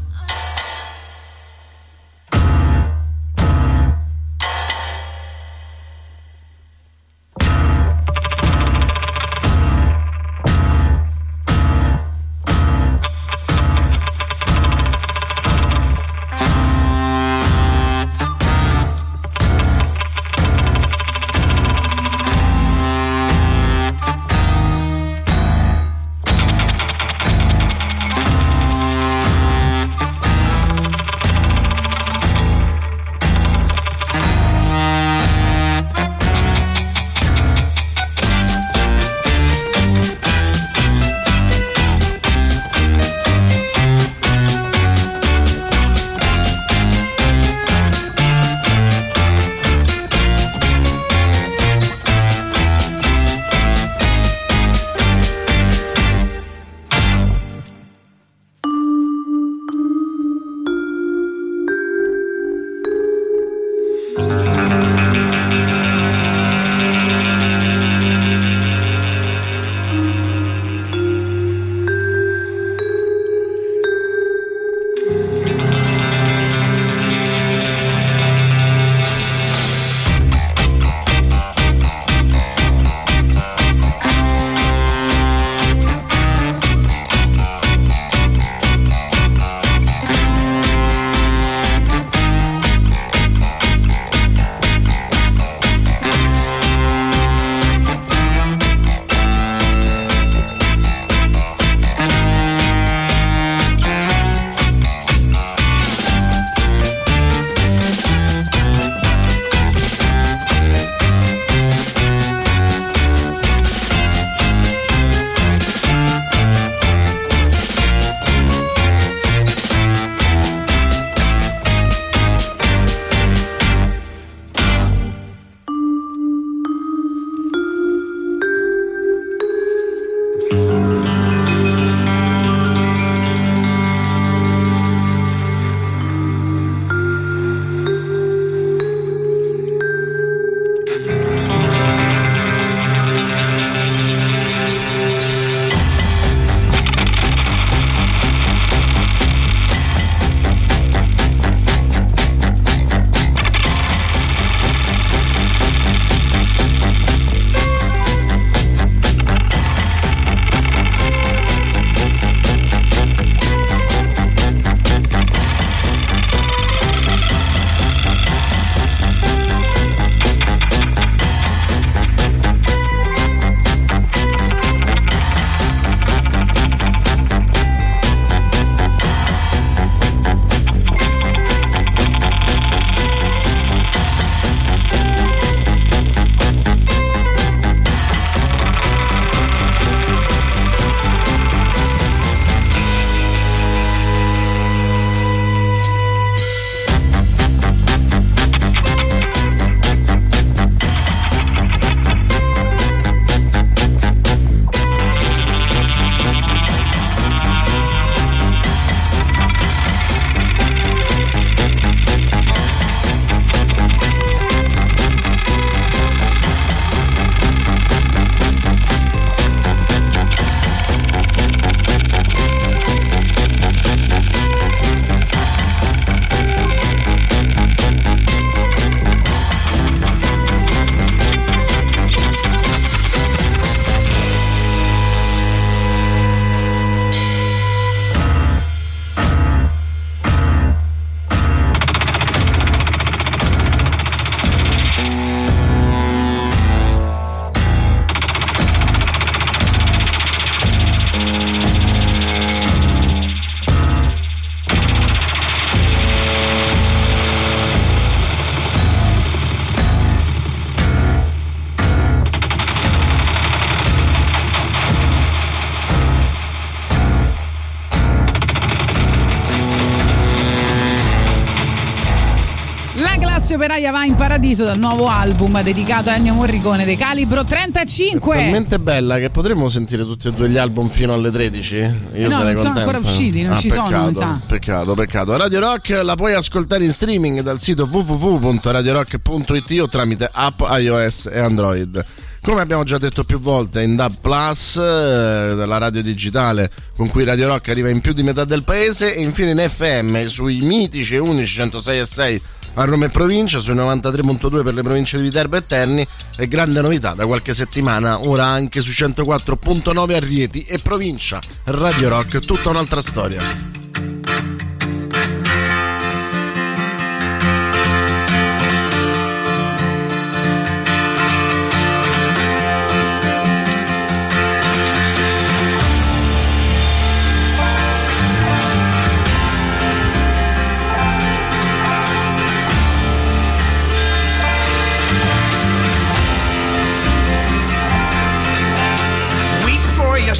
Classe 273.45 273.57
operaia 273.57 273.91
va 273.91 274.05
in 274.07 274.15
paradiso 274.15 274.65
dal 274.65 274.79
nuovo 274.79 275.07
album 275.07 275.61
dedicato 275.63 276.09
a 276.09 276.15
Ennio 276.15 276.33
Morricone 276.33 276.87
dei 276.87 276.97
Calibro 276.97 277.45
35. 277.45 278.37
Talmente 278.37 278.79
bella 278.79 279.19
che 279.19 279.29
potremmo 279.29 279.69
sentire 279.69 280.03
tutti 280.05 280.29
e 280.29 280.33
due 280.33 280.49
gli 280.49 280.57
album 280.57 280.89
fino 280.89 281.13
alle 281.13 281.31
13? 281.31 281.77
Io 281.77 281.89
no, 282.29 282.37
sarei 282.37 282.55
non 282.55 282.57
sono 282.57 282.73
contento. 282.73 282.79
ancora 282.79 282.99
usciti, 282.99 283.43
non 283.43 283.53
Ah, 283.53 283.59
ci 283.59 283.69
sono, 283.69 283.83
peccato, 283.83 284.07
mi 284.07 284.15
sa. 284.15 284.35
Peccato, 284.47 284.95
peccato. 284.95 285.37
Radio 285.37 285.61
Rock 285.61 286.01
la 286.03 286.15
puoi 286.15 286.33
ascoltare 286.33 286.85
in 286.85 286.93
streaming 286.93 287.41
dal 287.43 287.61
sito 287.61 287.87
www.radiorock.it 287.91 289.79
o 289.81 289.89
tramite 289.89 290.31
app 290.33 290.63
iOS 290.79 291.29
e 291.31 291.39
Android. 291.39 292.03
Come 292.45 292.61
abbiamo 292.61 292.85
già 292.85 292.99
detto 292.99 293.25
più 293.25 293.41
volte, 293.41 293.81
in 293.81 293.97
DAB 293.97 294.17
Plus, 294.21 294.77
eh, 294.77 295.55
la 295.55 295.79
radio 295.79 296.03
digitale 296.03 296.71
con 296.95 297.09
cui 297.09 297.25
Radio 297.25 297.49
Rock 297.49 297.71
arriva 297.71 297.89
in 297.89 298.03
più 298.03 298.13
di 298.13 298.23
metà 298.23 298.45
del 298.45 298.65
paese, 298.65 299.15
e 299.15 299.23
infine 299.23 299.53
in 299.53 299.67
FM 299.67 300.27
sui 300.27 300.59
mitici 300.59 301.15
e 301.15 301.19
unici 301.19 301.55
106 301.55 301.99
e 301.99 302.05
6 302.05 302.43
a 302.75 302.85
Roma 302.85 303.07
e 303.07 303.09
provincia, 303.09 303.59
sui 303.59 303.75
93.2 303.75 304.63
per 304.63 304.75
le 304.75 304.83
province 304.83 305.17
di 305.17 305.23
Viterbo 305.23 305.57
e 305.57 305.67
Terni, 305.67 306.07
e 306.37 306.47
grande 306.47 306.83
novità 306.83 307.15
da 307.15 307.25
qualche 307.25 307.55
settimana, 307.55 308.21
ora 308.21 308.45
anche 308.45 308.83
su 308.83 308.91
104.9 308.91 310.15
a 310.15 310.19
Rieti 310.19 310.65
e 310.65 310.79
provincia. 310.81 311.41
Radio 311.65 312.11
Rock, 312.11 312.41
tutta 312.41 312.69
un'altra 312.69 313.01
storia. 313.01 313.84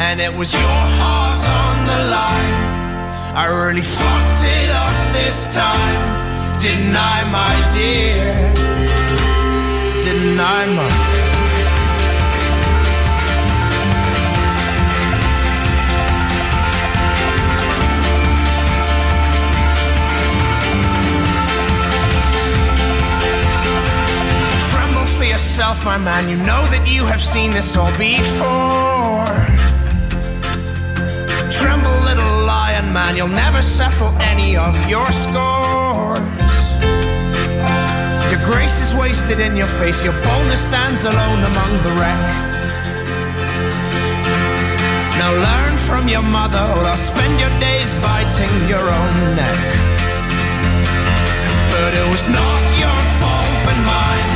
And 0.00 0.20
it 0.20 0.32
was 0.32 0.54
your 0.54 0.62
heart 0.62 1.42
on 1.60 1.76
the 1.90 2.00
line. 2.14 2.68
I 3.34 3.46
really 3.46 3.82
fucked 3.82 4.44
it 4.44 4.70
up 4.70 5.12
this 5.12 5.52
time. 5.52 6.60
Didn't 6.60 6.94
I, 6.94 7.24
my 7.30 7.54
dear? 7.74 8.54
Didn't 10.00 10.38
I, 10.38 10.66
my 10.66 10.88
Tremble 24.70 25.06
for 25.06 25.24
yourself, 25.24 25.84
my 25.84 25.98
man. 25.98 26.28
You 26.28 26.36
know 26.36 26.64
that 26.70 26.86
you 26.86 27.04
have 27.06 27.20
seen 27.20 27.50
this 27.50 27.76
all 27.76 27.90
before. 27.98 29.47
Tremble, 31.50 32.00
little 32.04 32.44
lion 32.44 32.92
man. 32.92 33.16
You'll 33.16 33.28
never 33.28 33.62
settle 33.62 34.12
any 34.20 34.56
of 34.56 34.74
your 34.88 35.10
scores. 35.10 36.20
Your 38.30 38.42
grace 38.44 38.80
is 38.80 38.94
wasted 38.94 39.40
in 39.40 39.56
your 39.56 39.66
face. 39.80 40.04
Your 40.04 40.12
boldness 40.22 40.66
stands 40.66 41.04
alone 41.04 41.40
among 41.50 41.72
the 41.86 41.92
wreck. 41.98 42.24
Now 45.18 45.32
learn 45.46 45.78
from 45.78 46.06
your 46.08 46.22
mother, 46.22 46.60
or 46.76 46.84
I'll 46.84 46.96
spend 46.96 47.40
your 47.40 47.54
days 47.60 47.94
biting 47.94 48.54
your 48.68 48.84
own 48.98 49.14
neck. 49.34 49.64
But 51.72 51.92
it 51.94 52.06
was 52.12 52.28
not 52.28 52.62
your 52.82 53.00
fault 53.18 53.52
but 53.64 53.78
mine, 53.88 54.30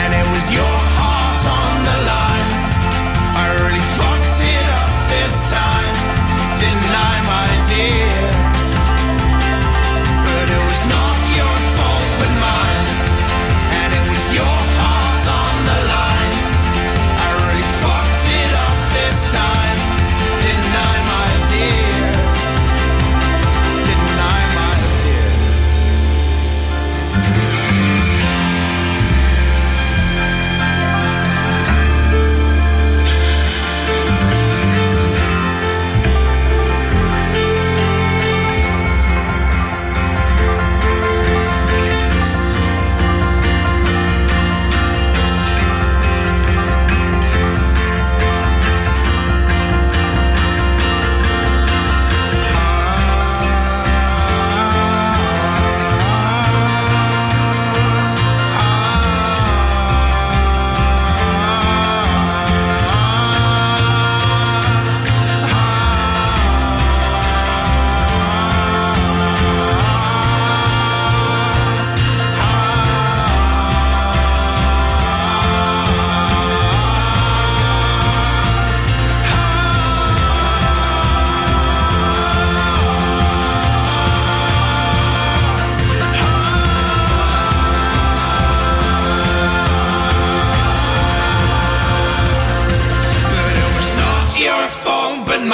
and 0.00 0.10
it 0.20 0.26
was 0.34 0.46
your 0.52 0.76
heart 0.98 1.42
on 1.46 1.84
the 1.84 1.96
line. 2.08 2.23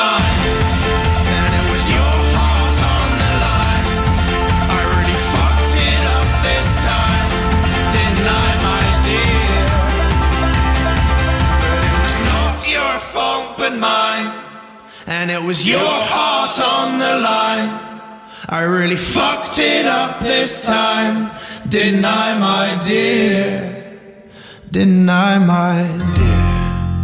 And 0.01 1.49
it 1.59 1.65
was 1.73 1.85
your 1.91 2.17
heart 2.37 2.79
on 2.97 3.09
the 3.23 3.33
line. 3.47 3.87
I 4.77 4.81
really 4.97 5.19
fucked 5.33 5.75
it 5.89 6.03
up 6.17 6.29
this 6.49 6.69
time, 6.89 7.29
didn't 7.95 8.29
I, 8.43 8.49
my 8.69 8.87
dear? 9.09 9.61
But 11.63 11.81
it 11.87 11.97
was 12.07 12.19
not 12.33 12.57
your 12.77 12.95
fault 13.13 13.49
but 13.59 13.75
mine. 13.77 14.29
And 15.07 15.31
it 15.31 15.43
was 15.43 15.67
your 15.67 15.95
heart 16.13 16.57
on 16.77 16.99
the 16.99 17.15
line. 17.21 17.69
I 18.49 18.63
really 18.63 18.97
fucked 18.97 19.59
it 19.59 19.87
up 19.87 20.21
this 20.21 20.63
time, 20.63 21.31
didn't 21.69 22.05
I, 22.05 22.39
my 22.39 22.81
dear? 26.17 26.40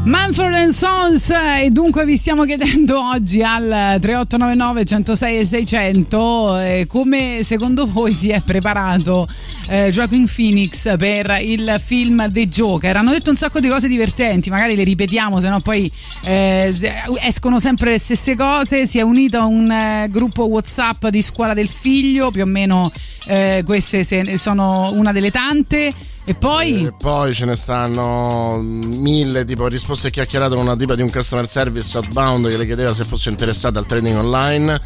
Manfred 0.06 0.68
Sons 0.68 1.30
e 1.30 1.68
dunque 1.70 2.04
vi 2.04 2.16
stiamo 2.16 2.44
chiedendo 2.44 3.02
oggi 3.10 3.42
al 3.42 3.98
3899 4.00 4.84
106 4.84 5.38
e 5.38 5.44
600 5.44 6.58
eh, 6.58 6.86
come 6.88 7.40
secondo 7.42 7.88
voi 7.90 8.14
si 8.14 8.30
è 8.30 8.40
preparato 8.40 9.26
eh, 9.68 9.90
Joaquin 9.90 10.26
Phoenix 10.32 10.96
per 10.96 11.38
il 11.42 11.80
film 11.84 12.30
The 12.30 12.46
Joker. 12.46 12.96
Hanno 12.96 13.10
detto 13.10 13.30
un 13.30 13.36
sacco 13.36 13.58
di 13.58 13.66
cose 13.66 13.88
divertenti 13.88 14.48
magari 14.48 14.76
le 14.76 14.84
ripetiamo 14.84 15.40
se 15.40 15.48
no 15.48 15.58
poi 15.58 15.90
eh, 16.22 16.72
escono 17.20 17.58
sempre 17.58 17.90
le 17.90 17.98
stesse 17.98 18.36
cose. 18.36 18.86
Si 18.86 18.98
è 18.98 19.02
unito 19.02 19.38
a 19.38 19.44
un 19.44 19.68
eh, 19.68 20.06
gruppo 20.08 20.44
whatsapp 20.44 21.08
di 21.08 21.20
scuola 21.20 21.52
del 21.52 21.68
figlio 21.68 22.30
più 22.30 22.42
o 22.42 22.46
meno 22.46 22.92
eh, 23.26 23.64
queste 23.66 24.04
sono 24.36 24.92
una 24.92 25.10
delle 25.10 25.32
tante 25.32 25.92
e 26.28 26.34
poi 26.34 26.86
E 26.86 26.92
poi 26.92 27.32
ce 27.32 27.44
ne 27.44 27.54
stanno 27.54 28.60
mille, 28.60 29.44
tipo 29.44 29.68
risposte 29.68 30.10
chiacchierate 30.10 30.56
con 30.56 30.64
una 30.64 30.74
tipa 30.74 30.96
di 30.96 31.02
un 31.02 31.10
customer 31.10 31.48
service 31.48 31.96
outbound 31.96 32.48
che 32.48 32.56
le 32.56 32.66
chiedeva 32.66 32.92
se 32.92 33.04
fosse 33.04 33.30
interessata 33.30 33.78
al 33.78 33.86
trading 33.86 34.16
online. 34.16 34.80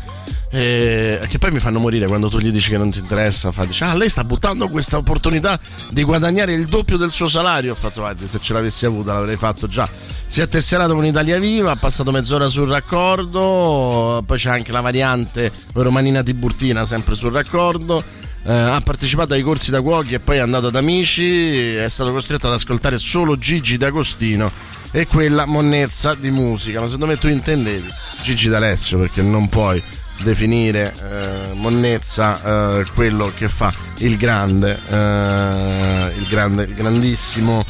E 0.52 1.20
che 1.28 1.38
poi 1.38 1.52
mi 1.52 1.60
fanno 1.60 1.78
morire 1.78 2.06
quando 2.08 2.28
tu 2.28 2.40
gli 2.40 2.50
dici 2.50 2.70
che 2.70 2.76
non 2.76 2.90
ti 2.90 2.98
interessa. 2.98 3.52
Fa, 3.52 3.64
dice, 3.64 3.84
ah, 3.84 3.94
lei 3.94 4.10
sta 4.10 4.22
buttando 4.22 4.68
questa 4.68 4.98
opportunità 4.98 5.58
di 5.90 6.02
guadagnare 6.02 6.52
il 6.52 6.66
doppio 6.66 6.98
del 6.98 7.10
suo 7.10 7.26
salario. 7.26 7.72
Ho 7.72 7.76
fatto, 7.76 8.00
guardi, 8.00 8.26
se 8.26 8.38
ce 8.40 8.52
l'avessi 8.52 8.84
avuta 8.84 9.14
l'avrei 9.14 9.36
fatto 9.36 9.66
già. 9.66 9.88
Si 10.26 10.40
è 10.42 10.48
tesserato 10.48 10.94
con 10.94 11.06
Italia 11.06 11.38
Viva, 11.38 11.70
ha 11.70 11.76
passato 11.76 12.10
mezz'ora 12.10 12.48
sul 12.48 12.66
raccordo. 12.68 14.22
Poi 14.26 14.36
c'è 14.36 14.50
anche 14.50 14.72
la 14.72 14.80
variante 14.80 15.50
Romanina 15.72 16.22
Tiburtina, 16.22 16.84
sempre 16.84 17.14
sul 17.14 17.32
raccordo. 17.32 18.02
Eh, 18.42 18.52
ha 18.52 18.80
partecipato 18.80 19.34
ai 19.34 19.42
corsi 19.42 19.70
da 19.70 19.82
cuochi 19.82 20.14
e 20.14 20.18
poi 20.18 20.36
è 20.36 20.40
andato 20.40 20.68
ad 20.68 20.76
amici. 20.76 21.74
È 21.74 21.88
stato 21.88 22.12
costretto 22.12 22.46
ad 22.46 22.54
ascoltare 22.54 22.98
solo 22.98 23.38
Gigi 23.38 23.76
D'Agostino 23.76 24.50
e 24.92 25.06
quella 25.06 25.46
monnezza 25.46 26.14
di 26.14 26.30
musica. 26.30 26.80
Ma 26.80 26.86
secondo 26.86 27.06
me 27.06 27.16
tu 27.18 27.28
intendevi 27.28 27.88
Gigi 28.22 28.48
D'Alessio 28.48 28.98
perché 28.98 29.22
non 29.22 29.48
puoi 29.48 29.82
definire 30.22 30.92
eh, 31.08 31.54
monnezza 31.54 32.80
eh, 32.80 32.84
quello 32.94 33.32
che 33.36 33.48
fa 33.48 33.72
il 33.98 34.16
grande, 34.16 34.78
eh, 34.88 36.12
il 36.16 36.26
grande, 36.28 36.64
il 36.64 36.74
grandissimo. 36.74 37.64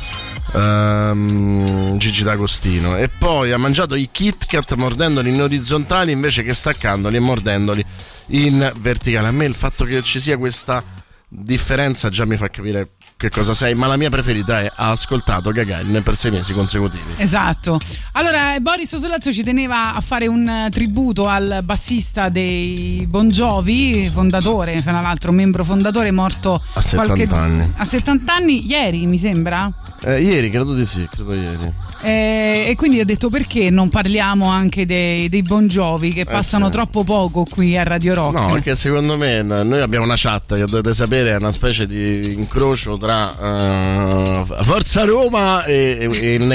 ehm, 0.52 1.96
Gigi 1.98 2.22
D'Agostino 2.24 2.96
e 2.96 3.08
poi 3.08 3.52
ha 3.52 3.58
mangiato 3.58 3.94
i 3.94 4.08
Kit 4.10 4.46
Kat 4.46 4.74
mordendoli 4.74 5.28
in 5.30 5.40
orizzontali 5.40 6.12
invece 6.12 6.42
che 6.42 6.54
staccandoli 6.54 7.16
e 7.16 7.20
mordendoli 7.20 7.84
in 8.30 8.72
verticale. 8.78 9.28
A 9.28 9.32
me 9.32 9.44
il 9.44 9.54
fatto 9.54 9.84
che 9.84 10.02
ci 10.02 10.20
sia 10.20 10.36
questa 10.36 10.82
differenza 11.28 12.08
già 12.08 12.24
mi 12.24 12.36
fa 12.36 12.48
capire 12.48 12.90
che 13.20 13.28
cosa 13.28 13.52
sei, 13.52 13.74
ma 13.74 13.86
la 13.86 13.98
mia 13.98 14.08
preferita 14.08 14.62
è 14.62 14.72
ha 14.74 14.90
ascoltato 14.92 15.50
Gagarin 15.50 16.00
per 16.02 16.16
sei 16.16 16.30
mesi 16.30 16.54
consecutivi. 16.54 17.04
Esatto. 17.18 17.78
Allora, 18.12 18.58
Boris 18.60 18.96
Solazzo 18.96 19.30
ci 19.30 19.42
teneva 19.42 19.94
a 19.94 20.00
fare 20.00 20.26
un 20.26 20.48
eh, 20.48 20.68
tributo 20.70 21.26
al 21.26 21.60
bassista 21.62 22.30
dei 22.30 23.04
Bon 23.06 23.28
Jovi, 23.28 24.08
fondatore, 24.10 24.80
fra 24.80 25.02
l'altro 25.02 25.32
membro 25.32 25.64
fondatore, 25.64 26.10
morto 26.12 26.62
A 26.72 26.80
70 26.80 27.36
anni. 27.36 27.72
a 27.76 27.84
70 27.84 28.34
anni, 28.34 28.66
ieri 28.66 29.04
mi 29.04 29.18
sembra. 29.18 29.70
Eh, 30.02 30.22
ieri, 30.22 30.48
credo 30.48 30.72
di 30.72 30.86
sì, 30.86 31.06
credo 31.10 31.34
ieri. 31.34 31.70
Eh, 32.00 32.64
e 32.68 32.74
quindi 32.74 33.00
ho 33.00 33.04
detto 33.04 33.28
perché 33.28 33.68
non 33.68 33.90
parliamo 33.90 34.48
anche 34.48 34.86
dei, 34.86 35.28
dei 35.28 35.42
Bon 35.42 35.66
Jovi 35.66 36.14
che 36.14 36.24
passano 36.24 36.64
Eh, 36.64 36.68
sì. 36.68 36.72
troppo 36.72 37.04
poco 37.04 37.44
qui 37.44 37.76
a 37.76 37.82
Radio 37.82 38.14
Rock. 38.14 38.32
No, 38.38 38.46
perché 38.52 38.74
secondo 38.76 39.18
me 39.18 39.42
n- 39.42 39.48
noi 39.68 39.82
abbiamo 39.82 40.06
una 40.06 40.14
chat 40.16 40.54
che 40.54 40.64
dovete 40.64 40.94
sapere, 40.94 41.32
è 41.32 41.36
una 41.36 41.52
specie 41.52 41.86
di 41.86 42.32
incrocio 42.32 42.96
tra 42.96 43.08
eh, 43.10 44.62
Forza 44.62 45.04
Roma 45.04 45.64
e, 45.64 45.98
e- 46.00 46.04
il, 46.34 46.50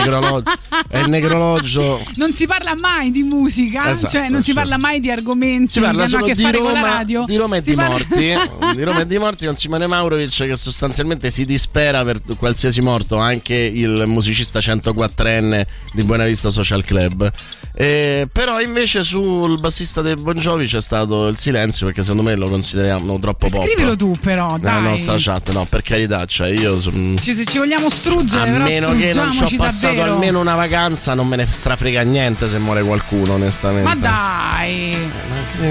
e 0.89 0.99
il 0.99 1.10
necrologio. 1.10 2.01
Non 2.16 2.32
si 2.32 2.45
parla 2.47 2.76
mai 2.76 3.12
di 3.12 3.24
musica, 3.24 3.91
Esatto, 3.91 4.12
cioè 4.12 4.30
non 4.30 4.41
si 4.41 4.47
cioè. 4.53 4.62
parla 4.62 4.78
mai 4.78 4.99
di 4.99 5.12
argomenti 5.12 5.74
Si 5.74 5.80
parla 5.80 6.06
che 6.06 6.16
hanno 6.16 6.24
a 6.26 6.28
che 6.28 6.36
di 6.36 6.41
fare 6.43 6.58
con 6.58 6.72
la 6.74 6.80
Roma, 6.80 6.93
radio. 6.93 7.26
di 7.26 7.36
Roma 7.36 7.56
e 7.58 7.62
Si 7.62 7.70
di 7.72 7.76
parla- 7.76 7.91
morti. 7.91 8.16
di 8.76 8.84
Roma 8.84 8.99
e 9.01 9.08
di 9.08 9.18
morti 9.18 9.45
con 9.45 9.56
Simone 9.56 9.88
Maurovic 9.88 10.36
che 10.47 10.56
sostanzialmente 10.56 11.30
si 11.30 11.45
dispera 11.45 12.03
per 12.03 12.20
qualsiasi 12.38 12.82
morto, 12.82 13.18
anche 13.18 13.56
il 13.56 14.03
musicista 14.08 14.60
104enne 14.60 15.66
di 15.93 16.03
Buenavista 16.03 16.49
Social 16.49 16.84
Club. 16.84 17.32
Eh, 17.78 18.28
però 18.32 18.62
invece 18.62 19.03
sul 19.03 19.60
bassista 19.60 20.01
dei 20.01 20.16
Bon 20.16 20.36
Jovi 20.36 20.66
c'è 20.66 20.82
stato 20.82 21.28
il 21.28 21.38
silenzio 21.38 21.86
perché 21.88 22.01
secondo 22.01 22.24
me 22.24 22.36
lo 22.36 22.47
consideriamo 22.49 23.20
troppo 23.20 23.47
poco. 23.47 23.66
Scrivilo 23.66 23.95
tu 23.95 24.16
però, 24.22 24.58
dai. 24.58 24.82
nostra 24.84 25.16
chat, 25.18 25.51
no, 25.51 25.66
per 25.66 25.82
carità, 25.82 26.26
cioè 26.26 26.44
io 26.47 26.79
son- 26.81 27.15
Ci, 27.19 27.33
se 27.33 27.45
ci 27.45 27.57
vogliamo 27.57 27.89
struggere, 27.89 28.49
a 28.49 28.53
meno 28.63 28.91
che 28.93 29.13
non 29.13 29.31
ci 29.31 29.55
ho 29.55 29.57
passato 29.57 29.93
davvero. 29.95 30.13
almeno 30.13 30.39
una 30.39 30.55
vacanza, 30.55 31.13
non 31.13 31.27
me 31.27 31.35
ne 31.35 31.45
strafrega 31.45 32.01
niente 32.01 32.47
se 32.47 32.57
muore 32.59 32.81
qualcuno, 32.83 33.33
onestamente. 33.33 33.87
Ma 33.87 33.95
dai, 33.95 34.95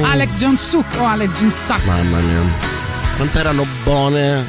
Alec 0.02 0.36
John 0.38 0.56
Suck 0.56 0.96
o 1.00 1.06
Alec 1.06 1.32
John 1.32 1.50
Suck. 1.52 1.84
Mamma 1.84 2.18
mia. 2.18 2.72
Quanto 3.16 3.38
erano 3.38 3.66
buone 3.84 4.46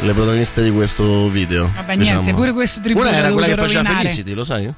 le 0.00 0.12
protagoniste 0.12 0.62
di 0.62 0.70
questo 0.70 1.28
video. 1.28 1.70
Vabbè, 1.74 1.96
niente, 1.96 2.32
pure 2.34 2.52
questo 2.52 2.80
tributo 2.80 3.06
Una 3.08 3.16
era 3.16 3.30
quella 3.30 3.46
che 3.46 3.54
dovuto 3.54 3.66
faceva 3.66 3.82
rovinare. 3.82 4.08
Felicity, 4.08 4.34
lo 4.34 4.44
sai? 4.44 4.72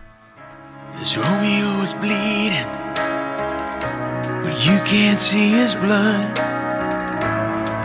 As 1.00 1.16
Romeo 1.16 1.82
is 1.82 1.92
bleeding, 1.94 2.66
but 4.42 4.54
you 4.64 4.78
can't 4.84 5.16
see 5.18 5.52
his 5.62 5.74
blood. 5.74 6.58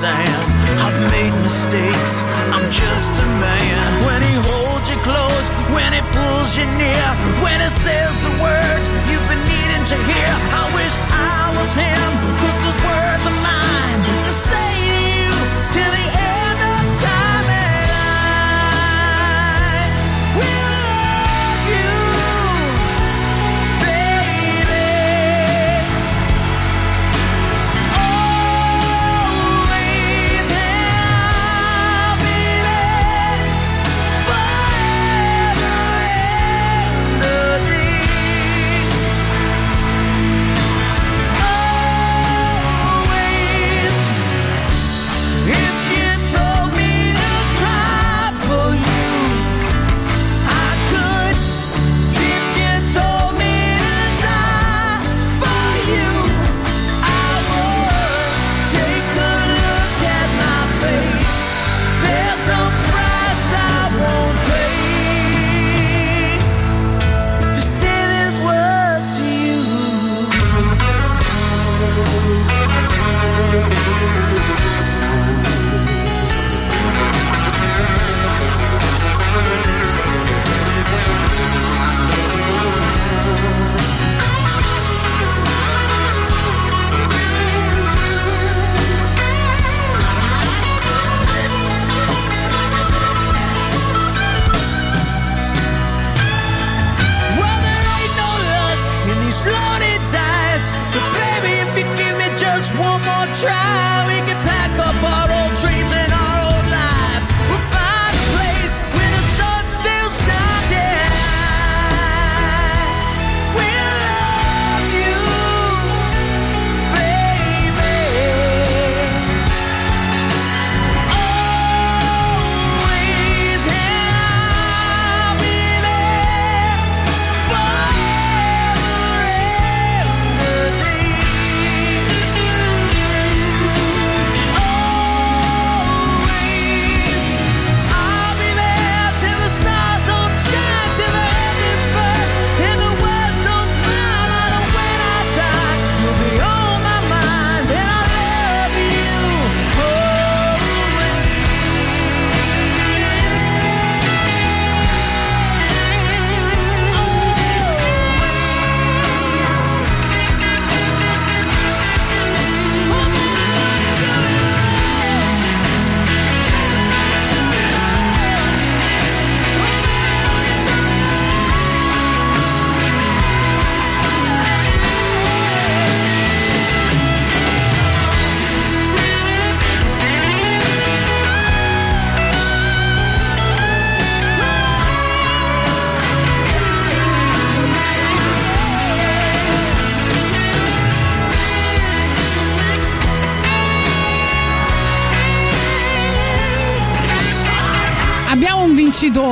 I've 0.00 1.10
made 1.10 1.32
mistakes, 1.42 2.17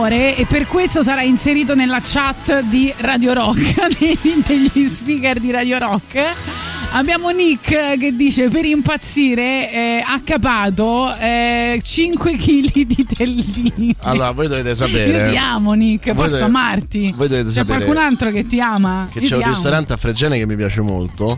vincitore 0.08 0.36
e 0.36 0.46
per 0.46 0.66
questo 0.66 1.02
sarà 1.02 1.22
inserito 1.22 1.74
nella 1.74 2.00
chat 2.02 2.60
di 2.64 2.92
Radio 2.98 3.32
Rock, 3.32 3.88
degli 4.46 4.88
speaker 4.88 5.38
di 5.40 5.50
Radio 5.50 5.78
Rock. 5.78 6.20
Abbiamo 6.92 7.30
Nick 7.30 7.98
che 7.98 8.14
dice 8.14 8.48
per 8.48 8.64
impazzire 8.64 9.70
eh, 9.72 10.04
ha 10.06 10.18
capato 10.24 11.14
eh, 11.18 11.80
5 11.82 12.36
kg 12.36 12.72
di 12.84 13.06
telline. 13.06 13.94
Allora, 14.02 14.30
voi 14.30 14.48
dovete 14.48 14.74
sapere. 14.74 15.24
Io 15.26 15.30
ti 15.30 15.36
amo 15.36 15.72
Nick, 15.72 16.04
Voi 16.06 16.14
posso 16.14 16.38
dovete- 16.38 16.44
amarti? 16.44 17.14
voi 17.16 17.28
dovete 17.28 17.48
C'è 17.48 17.52
sapere 17.54 17.84
qualcun 17.84 17.96
altro 18.02 18.30
che 18.30 18.46
ti 18.46 18.60
ama? 18.60 19.08
Che 19.12 19.18
Io 19.18 19.26
c'è 19.28 19.36
un 19.36 19.42
amo. 19.42 19.52
ristorante 19.52 19.92
a 19.92 19.96
Fregene 19.96 20.38
che 20.38 20.46
mi 20.46 20.56
piace 20.56 20.80
molto. 20.80 21.36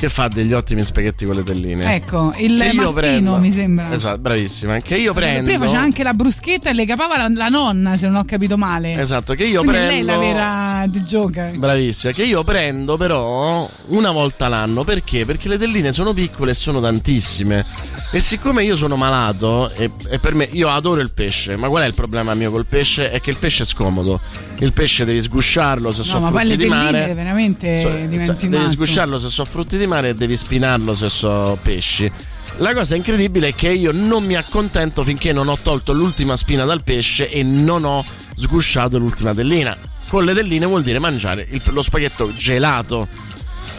Che 0.00 0.08
fa 0.08 0.28
degli 0.28 0.54
ottimi 0.54 0.82
spaghetti 0.82 1.26
con 1.26 1.34
le 1.36 1.42
telline. 1.44 1.94
Ecco, 1.94 2.32
il 2.38 2.58
Che 2.58 2.72
mastino 2.72 2.92
prendo- 2.92 3.36
mi 3.36 3.52
sembra. 3.52 3.92
Esatto, 3.92 4.18
bravissima. 4.18 4.78
Che 4.80 4.96
io 4.96 5.12
prendo. 5.12 5.44
Prima 5.50 5.66
faceva 5.66 5.82
anche 5.82 6.02
la 6.02 6.14
bruschetta 6.14 6.70
e 6.70 6.72
le 6.72 6.86
capava 6.86 7.18
la, 7.18 7.28
la 7.34 7.48
nonna, 7.48 7.98
se 7.98 8.06
non 8.06 8.16
ho 8.16 8.24
capito 8.24 8.56
male. 8.56 8.98
Esatto, 8.98 9.34
che 9.34 9.44
io 9.44 9.60
Quindi 9.62 9.76
prendo. 9.78 9.90
lei 9.92 10.00
è 10.00 10.02
la 10.04 10.18
vera 10.18 10.84
The 10.90 11.00
Joker. 11.02 11.58
Bravissima, 11.58 12.14
che 12.14 12.22
io 12.24 12.42
prendo 12.44 12.96
però 12.96 13.68
una 13.88 14.10
volta 14.10 14.48
l'anno 14.48 14.84
perché? 14.84 15.26
Perché 15.26 15.48
le 15.48 15.58
telline 15.58 15.92
sono 15.92 16.14
piccole 16.14 16.52
e 16.52 16.54
sono 16.54 16.80
tantissime. 16.80 17.66
E 18.10 18.20
siccome 18.20 18.64
io 18.64 18.76
sono 18.76 18.96
malato 18.96 19.70
e, 19.74 19.90
e 20.08 20.18
per 20.18 20.34
me 20.34 20.48
io 20.50 20.68
adoro 20.70 21.02
il 21.02 21.12
pesce, 21.12 21.56
ma 21.58 21.68
qual 21.68 21.82
è 21.82 21.86
il 21.86 21.94
problema 21.94 22.32
mio 22.32 22.50
col 22.50 22.64
pesce? 22.64 23.10
È 23.10 23.20
che 23.20 23.28
il 23.28 23.36
pesce 23.36 23.64
è 23.64 23.66
scomodo. 23.66 24.18
Il 24.60 24.72
pesce 24.72 25.04
devi 25.04 25.20
sgusciarlo 25.22 25.90
se 25.92 25.98
No, 25.98 26.04
so 26.04 26.20
ma 26.20 26.30
poi 26.30 26.40
frutti 26.40 26.56
di 26.56 26.62
telline 26.68 26.90
mare. 26.90 27.14
veramente 27.14 27.80
So- 28.24 28.36
devi 28.46 28.70
sgusciarlo 28.70 29.18
se 29.18 29.28
so 29.28 29.44
frutti 29.44 29.76
di 29.76 29.86
mare 29.86 29.88
e 29.98 30.14
devi 30.14 30.36
spinarlo 30.36 30.94
se 30.94 31.08
so 31.08 31.58
pesci. 31.62 32.10
La 32.58 32.74
cosa 32.74 32.94
incredibile 32.94 33.48
è 33.48 33.54
che 33.54 33.68
io 33.70 33.90
non 33.92 34.24
mi 34.24 34.34
accontento 34.36 35.02
finché 35.02 35.32
non 35.32 35.48
ho 35.48 35.58
tolto 35.62 35.92
l'ultima 35.92 36.36
spina 36.36 36.64
dal 36.64 36.82
pesce 36.82 37.30
e 37.30 37.42
non 37.42 37.84
ho 37.84 38.04
sgusciato 38.36 38.98
l'ultima 38.98 39.32
tellina. 39.34 39.76
Con 40.08 40.24
le 40.24 40.34
telline 40.34 40.66
vuol 40.66 40.82
dire 40.82 40.98
mangiare 40.98 41.46
il- 41.50 41.62
lo 41.70 41.82
spaghetto 41.82 42.32
gelato. 42.34 43.08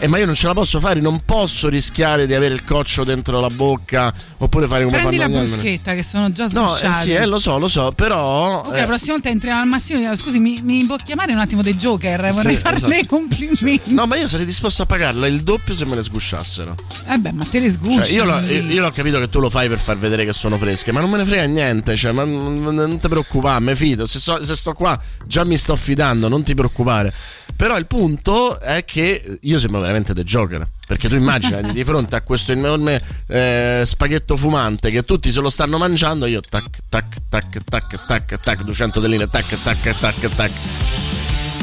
Eh, 0.02 0.08
ma 0.08 0.18
io 0.18 0.26
non 0.26 0.34
ce 0.34 0.48
la 0.48 0.52
posso 0.52 0.80
fare, 0.80 0.98
non 1.00 1.22
posso 1.24 1.68
rischiare 1.68 2.26
di 2.26 2.34
avere 2.34 2.54
il 2.54 2.64
coccio 2.64 3.04
dentro 3.04 3.38
la 3.38 3.46
bocca 3.50 4.12
oppure 4.38 4.66
fare 4.66 4.82
come 4.82 4.96
Prendi 4.96 5.16
la 5.16 5.22
fanno 5.26 5.38
altri. 5.38 5.52
bruschetta 5.60 5.94
che 5.94 6.02
sono 6.02 6.32
già 6.32 6.48
No, 6.50 6.76
eh, 6.76 6.92
sì, 7.02 7.12
eh, 7.12 7.24
lo 7.24 7.38
so, 7.38 7.56
lo 7.56 7.68
so, 7.68 7.92
però. 7.92 8.62
Ok, 8.66 8.74
eh, 8.74 8.80
la 8.80 8.86
prossima 8.86 9.12
volta 9.12 9.28
entriamo 9.28 9.60
al 9.60 9.68
massimo 9.68 10.00
e 10.00 10.02
dico, 10.02 10.16
scusi, 10.16 10.40
mi, 10.40 10.58
mi 10.60 10.84
può 10.86 10.96
chiamare 10.96 11.32
un 11.32 11.38
attimo 11.38 11.62
dei 11.62 11.76
Joker? 11.76 12.32
Vorrei 12.32 12.56
Sì, 12.56 12.60
farle 12.60 12.96
i 12.96 12.98
esatto. 12.98 13.14
complimenti. 13.16 13.94
No, 13.94 14.06
ma 14.06 14.16
io 14.16 14.26
sarei 14.26 14.44
disposto 14.44 14.82
a 14.82 14.86
pagarla 14.86 15.28
il 15.28 15.44
doppio 15.44 15.72
se 15.76 15.84
me 15.84 15.94
le 15.94 16.02
sgusciassero. 16.02 16.74
Eh 17.06 17.18
beh, 17.18 17.30
ma 17.30 17.44
te 17.48 17.60
le 17.60 17.70
sgusci. 17.70 17.98
Cioè, 17.98 18.08
io, 18.10 18.24
l'ho, 18.24 18.40
io- 18.40 18.62
io 18.72 18.80
l'ho 18.80 18.90
capito 18.90 19.20
che 19.20 19.28
tu 19.28 19.38
lo 19.38 19.50
fai 19.50 19.68
per 19.68 19.78
far 19.78 19.98
vedere 19.98 20.24
che 20.24 20.32
sono 20.32 20.56
fresche, 20.56 20.90
ma 20.90 20.98
non 20.98 21.10
me 21.10 21.18
ne 21.18 21.24
frega 21.24 21.44
niente. 21.44 21.94
Cioè, 21.94 22.10
ma 22.10 22.24
non, 22.24 22.60
non 22.74 22.98
ti 22.98 23.06
preoccupare, 23.08 23.60
mi 23.60 23.76
fido. 23.76 24.04
Se, 24.06 24.18
so- 24.18 24.44
se 24.44 24.56
sto 24.56 24.72
qua 24.72 24.98
già 25.26 25.44
mi 25.44 25.56
sto 25.56 25.76
fidando, 25.76 26.26
non 26.26 26.42
ti 26.42 26.54
preoccupare. 26.54 27.14
Però 27.56 27.76
il 27.76 27.86
punto 27.86 28.58
è 28.60 28.84
che 28.84 29.38
io 29.40 29.58
sembro 29.58 29.80
veramente 29.80 30.14
The 30.14 30.24
Joker. 30.24 30.66
Perché 30.86 31.08
tu 31.08 31.14
immaginati 31.14 31.72
di 31.72 31.84
fronte 31.84 32.16
a 32.16 32.22
questo 32.22 32.52
enorme 32.52 33.00
eh, 33.28 33.82
spaghetto 33.86 34.36
fumante 34.36 34.90
che 34.90 35.04
tutti 35.04 35.32
se 35.32 35.40
lo 35.40 35.48
stanno 35.48 35.78
mangiando, 35.78 36.26
io 36.26 36.40
tac, 36.40 36.80
tac, 36.88 37.16
tac, 37.28 37.64
tac, 37.64 38.06
tac, 38.06 38.40
tac, 38.42 38.62
200 38.62 39.00
telline, 39.00 39.28
tac, 39.28 39.62
tac, 39.62 39.96
tac, 39.96 40.34
tac. 40.34 40.50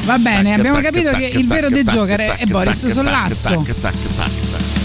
Va 0.04 0.18
bene, 0.18 0.50
tac, 0.50 0.58
abbiamo 0.58 0.80
tac, 0.80 0.84
capito 0.84 1.10
tac, 1.10 1.20
che 1.20 1.38
il 1.38 1.46
vero 1.46 1.70
The 1.70 1.84
Joker 1.84 2.20
è 2.20 2.46
Boris 2.46 2.86
Sollazzo. 2.86 3.48
tac, 3.48 3.80
tac, 3.80 3.94
tac, 4.16 4.79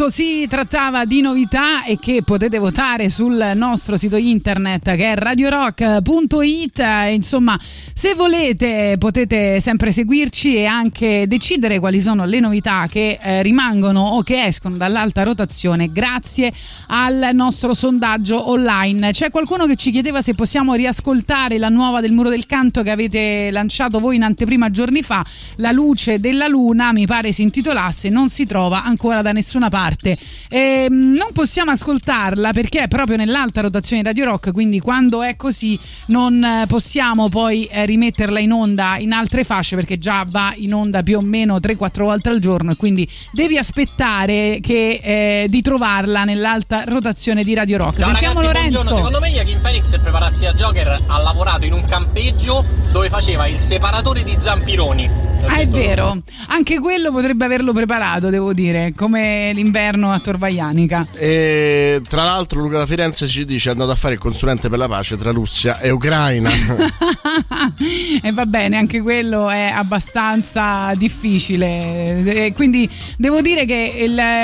che 0.00 0.06
appunto 0.06 0.08
si 0.08 0.39
trattava 0.60 1.06
di 1.06 1.22
novità 1.22 1.84
e 1.84 1.98
che 1.98 2.22
potete 2.22 2.58
votare 2.58 3.08
sul 3.08 3.52
nostro 3.54 3.96
sito 3.96 4.16
internet 4.16 4.94
che 4.94 5.12
è 5.12 5.14
radiorock.it. 5.14 6.82
Insomma, 7.12 7.58
se 7.94 8.12
volete 8.14 8.96
potete 8.98 9.58
sempre 9.60 9.90
seguirci 9.90 10.56
e 10.56 10.66
anche 10.66 11.24
decidere 11.26 11.78
quali 11.78 11.98
sono 11.98 12.26
le 12.26 12.40
novità 12.40 12.88
che 12.90 13.18
eh, 13.22 13.42
rimangono 13.42 14.00
o 14.00 14.22
che 14.22 14.44
escono 14.44 14.76
dall'alta 14.76 15.22
rotazione 15.22 15.90
grazie 15.90 16.52
al 16.88 17.30
nostro 17.32 17.72
sondaggio 17.72 18.50
online. 18.50 19.12
C'è 19.12 19.30
qualcuno 19.30 19.64
che 19.64 19.76
ci 19.76 19.90
chiedeva 19.90 20.20
se 20.20 20.34
possiamo 20.34 20.74
riascoltare 20.74 21.56
la 21.56 21.70
nuova 21.70 22.02
del 22.02 22.12
Muro 22.12 22.28
del 22.28 22.44
Canto 22.44 22.82
che 22.82 22.90
avete 22.90 23.50
lanciato 23.50 23.98
voi 23.98 24.16
in 24.16 24.24
anteprima 24.24 24.70
giorni 24.70 25.02
fa, 25.02 25.24
La 25.56 25.72
luce 25.72 26.20
della 26.20 26.48
luna, 26.48 26.92
mi 26.92 27.06
pare 27.06 27.32
si 27.32 27.40
intitolasse, 27.40 28.10
non 28.10 28.28
si 28.28 28.44
trova 28.44 28.84
ancora 28.84 29.22
da 29.22 29.32
nessuna 29.32 29.70
parte. 29.70 30.18
Ehm, 30.52 31.14
non 31.14 31.28
possiamo 31.32 31.70
ascoltarla 31.70 32.52
perché 32.52 32.82
è 32.82 32.88
proprio 32.88 33.16
nell'alta 33.16 33.60
rotazione 33.60 34.02
di 34.02 34.08
Radio 34.08 34.24
Rock, 34.24 34.52
quindi 34.52 34.80
quando 34.80 35.22
è 35.22 35.36
così 35.36 35.78
non 36.06 36.42
eh, 36.42 36.64
possiamo 36.66 37.28
poi 37.28 37.66
eh, 37.66 37.86
rimetterla 37.86 38.40
in 38.40 38.50
onda 38.50 38.96
in 38.98 39.12
altre 39.12 39.44
fasce 39.44 39.76
perché 39.76 39.96
già 39.96 40.24
va 40.26 40.52
in 40.56 40.74
onda 40.74 41.04
più 41.04 41.18
o 41.18 41.20
meno 41.20 41.58
3-4 41.58 42.02
volte 42.02 42.30
al 42.30 42.40
giorno 42.40 42.72
e 42.72 42.76
quindi 42.76 43.08
devi 43.30 43.58
aspettare 43.58 44.58
che, 44.60 45.00
eh, 45.02 45.46
di 45.48 45.62
trovarla 45.62 46.24
nell'alta 46.24 46.82
rotazione 46.84 47.44
di 47.44 47.54
Radio 47.54 47.78
Rock. 47.78 48.00
Ciao 48.00 48.08
Sentiamo 48.08 48.40
ragazzi, 48.40 48.72
Lorenzo. 48.72 48.94
Secondo 48.96 49.20
me 49.20 49.30
Joaquin 49.30 49.60
Phoenix 49.60 50.00
prepararsi 50.00 50.42
da 50.42 50.52
Joker 50.54 51.00
ha 51.06 51.18
lavorato 51.18 51.64
in 51.64 51.74
un 51.74 51.84
campeggio 51.84 52.64
dove 52.90 53.08
faceva 53.08 53.46
il 53.46 53.58
separatore 53.58 54.24
di 54.24 54.34
zampironi. 54.36 55.29
Ah, 55.46 55.58
è 55.58 55.66
vero, 55.66 56.22
anche 56.48 56.78
quello 56.78 57.10
potrebbe 57.10 57.44
averlo 57.44 57.72
preparato, 57.72 58.30
devo 58.30 58.52
dire, 58.52 58.92
come 58.96 59.52
l'inverno 59.52 60.10
a 60.10 60.18
Torvaianica. 60.18 61.06
E 61.14 62.02
tra 62.08 62.24
l'altro 62.24 62.60
Luca 62.60 62.78
da 62.78 62.86
Firenze 62.86 63.26
ci 63.26 63.44
dice 63.44 63.68
è 63.68 63.72
andato 63.72 63.90
a 63.90 63.94
fare 63.94 64.14
il 64.14 64.20
consulente 64.20 64.68
per 64.68 64.78
la 64.78 64.88
pace 64.88 65.16
tra 65.16 65.30
Russia 65.30 65.78
e 65.80 65.90
Ucraina. 65.90 66.50
e 68.22 68.32
va 68.32 68.46
bene, 68.46 68.76
anche 68.76 69.00
quello 69.00 69.50
è 69.50 69.70
abbastanza 69.74 70.92
difficile. 70.94 72.46
E 72.46 72.52
quindi 72.52 72.88
devo 73.16 73.40
dire 73.40 73.64
che 73.64 73.92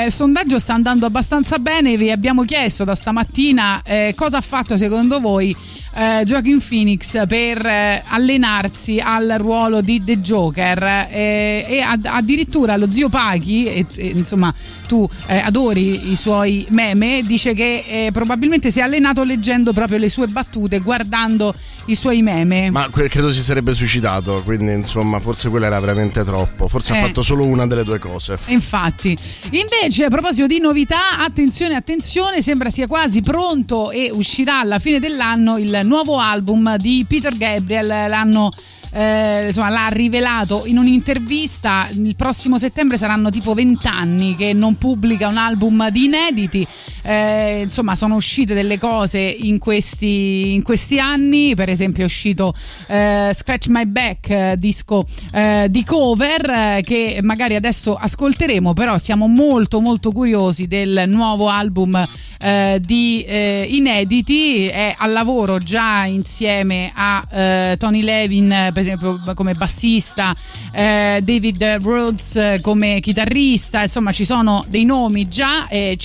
il 0.05 0.11
sondaggio 0.11 0.59
sta 0.59 0.73
andando 0.73 1.05
abbastanza 1.05 1.57
bene. 1.59 1.97
Vi 1.97 2.11
abbiamo 2.11 2.43
chiesto 2.43 2.83
da 2.83 2.95
stamattina 2.95 3.81
eh, 3.83 4.13
cosa 4.15 4.37
ha 4.37 4.41
fatto 4.41 4.77
secondo 4.77 5.19
voi 5.19 5.55
eh, 5.97 6.23
Joaquin 6.25 6.59
Phoenix 6.59 7.25
per 7.25 7.65
eh, 7.65 8.03
allenarsi 8.07 8.99
al 8.99 9.35
ruolo 9.39 9.81
di 9.81 10.03
The 10.03 10.19
Joker 10.19 10.83
eh, 11.09 11.65
e 11.67 11.79
ad- 11.81 12.05
addirittura 12.05 12.77
lo 12.77 12.91
zio 12.91 13.09
Paghi, 13.09 13.65
e, 13.65 13.85
e, 13.95 14.07
insomma 14.09 14.53
tu 14.87 15.07
eh, 15.27 15.37
adori 15.39 16.11
i 16.11 16.15
suoi 16.15 16.65
meme, 16.69 17.23
dice 17.25 17.53
che 17.53 17.83
eh, 17.87 18.09
probabilmente 18.11 18.71
si 18.71 18.79
è 18.79 18.83
allenato 18.83 19.23
leggendo 19.23 19.73
proprio 19.73 19.97
le 19.97 20.07
sue 20.07 20.27
battute, 20.27 20.79
guardando 20.79 21.53
i 21.87 21.95
suoi 21.95 22.21
meme. 22.21 22.69
Ma 22.69 22.89
credo 22.89 23.31
si 23.31 23.41
sarebbe 23.41 23.73
suicidato, 23.73 24.41
quindi 24.43 24.71
insomma 24.71 25.19
forse 25.19 25.49
quello 25.49 25.65
era 25.65 25.79
veramente 25.79 26.23
troppo. 26.23 26.67
Forse 26.67 26.93
Eh. 26.93 26.97
ha 26.97 27.07
fatto 27.07 27.21
solo 27.21 27.45
una 27.45 27.65
delle 27.67 27.83
due 27.83 27.99
cose. 27.99 28.37
Infatti, 28.47 29.15
invece 29.51 30.05
a 30.05 30.09
proposito 30.09 30.47
di 30.47 30.59
novità, 30.59 31.17
attenzione, 31.19 31.75
attenzione, 31.75 32.41
sembra 32.41 32.69
sia 32.69 32.87
quasi 32.87 33.21
pronto 33.21 33.91
e 33.91 34.09
uscirà 34.11 34.59
alla 34.59 34.79
fine 34.79 34.99
dell'anno 34.99 35.57
il 35.57 35.81
nuovo 35.87 36.19
album 36.19 36.75
di 36.77 37.05
Peter 37.07 37.35
Gabriel. 37.35 37.87
L'hanno 37.87 38.51
eh, 38.91 39.47
insomma, 39.47 39.69
l'ha 39.69 39.87
rivelato 39.89 40.63
in 40.65 40.77
un'intervista. 40.77 41.87
Il 41.91 42.15
prossimo 42.15 42.57
settembre 42.57 42.97
saranno 42.97 43.29
tipo 43.29 43.53
20 43.53 43.87
anni 43.87 44.35
che 44.35 44.53
non 44.53 44.77
pubblica 44.77 45.27
un 45.27 45.37
album 45.37 45.89
di 45.89 46.05
inediti. 46.05 46.67
Eh, 47.03 47.61
insomma, 47.61 47.95
sono 47.95 48.15
uscite 48.15 48.53
delle 48.53 48.77
cose 48.77 49.19
in 49.19 49.59
questi, 49.59 50.53
in 50.53 50.63
questi 50.63 50.99
anni. 50.99 51.55
Per 51.55 51.69
esempio, 51.69 52.03
è 52.03 52.05
uscito 52.05 52.53
eh, 52.87 53.31
Scratch 53.33 53.67
My 53.67 53.85
Back, 53.85 54.29
eh, 54.29 54.55
disco 54.57 55.05
eh, 55.31 55.67
di 55.69 55.83
cover 55.83 56.49
eh, 56.49 56.81
che 56.83 57.19
magari 57.21 57.55
adesso 57.55 57.95
ascolteremo. 57.95 58.73
Però 58.73 58.97
siamo 58.97 59.27
molto, 59.27 59.79
molto 59.79 60.11
curiosi 60.11 60.67
del 60.67 61.03
nuovo 61.07 61.49
album 61.49 62.05
di 62.37 63.25
inediti. 63.67 64.67
È 64.67 64.93
al 64.95 65.11
lavoro 65.11 65.57
già 65.57 66.05
insieme 66.05 66.91
a 66.93 67.75
Tony 67.79 68.01
Levin, 68.03 68.69
per 68.77 68.85
esempio, 68.85 69.19
come 69.33 69.55
bassista, 69.55 70.35
eh, 70.71 71.21
David 71.23 71.79
Rhodes 71.81 72.35
eh, 72.35 72.59
come 72.61 72.99
chitarrista. 72.99 73.81
Insomma, 73.81 74.11
ci 74.11 74.23
sono 74.23 74.63
dei 74.69 74.85
nomi 74.85 75.27
già. 75.27 75.67
eh, 75.67 75.97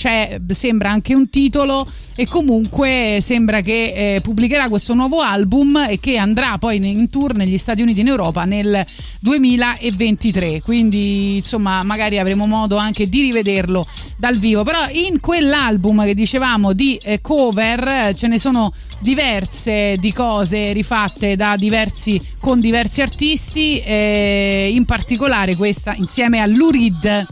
sembra 0.47 0.89
anche 0.89 1.13
un 1.13 1.29
titolo. 1.29 1.85
E 2.15 2.27
comunque 2.27 3.19
sembra 3.21 3.61
che 3.61 4.15
eh, 4.15 4.21
pubblicherà 4.21 4.69
questo 4.69 4.93
nuovo 4.95 5.19
album 5.19 5.85
e 5.87 5.99
che 5.99 6.17
andrà 6.17 6.57
poi 6.57 6.77
in 6.77 7.09
tour 7.09 7.35
negli 7.35 7.57
Stati 7.57 7.81
Uniti 7.81 8.01
in 8.01 8.07
Europa 8.07 8.45
nel 8.45 8.83
2023. 9.19 10.61
Quindi, 10.61 11.35
insomma, 11.35 11.83
magari 11.83 12.17
avremo 12.17 12.47
modo 12.47 12.77
anche 12.77 13.07
di 13.07 13.21
rivederlo 13.21 13.85
dal 14.17 14.37
vivo. 14.37 14.63
Però 14.63 14.79
in 14.91 15.19
quell'album 15.19 16.03
che 16.05 16.15
dicevamo 16.15 16.73
di 16.73 16.95
eh, 17.03 17.21
cover 17.21 17.87
eh, 17.87 18.15
ce 18.15 18.27
ne 18.27 18.39
sono 18.39 18.73
diverse 18.99 19.97
di 19.99 20.11
cose 20.11 20.71
rifatte 20.73 21.35
da 21.35 21.55
diversi 21.55 22.19
con 22.39 22.59
diversi 22.63 23.01
artisti, 23.01 23.81
eh, 23.81 24.69
in 24.71 24.85
particolare 24.85 25.53
questa 25.57 25.93
insieme 25.95 26.39
a 26.39 26.45
Lurid. 26.45 27.27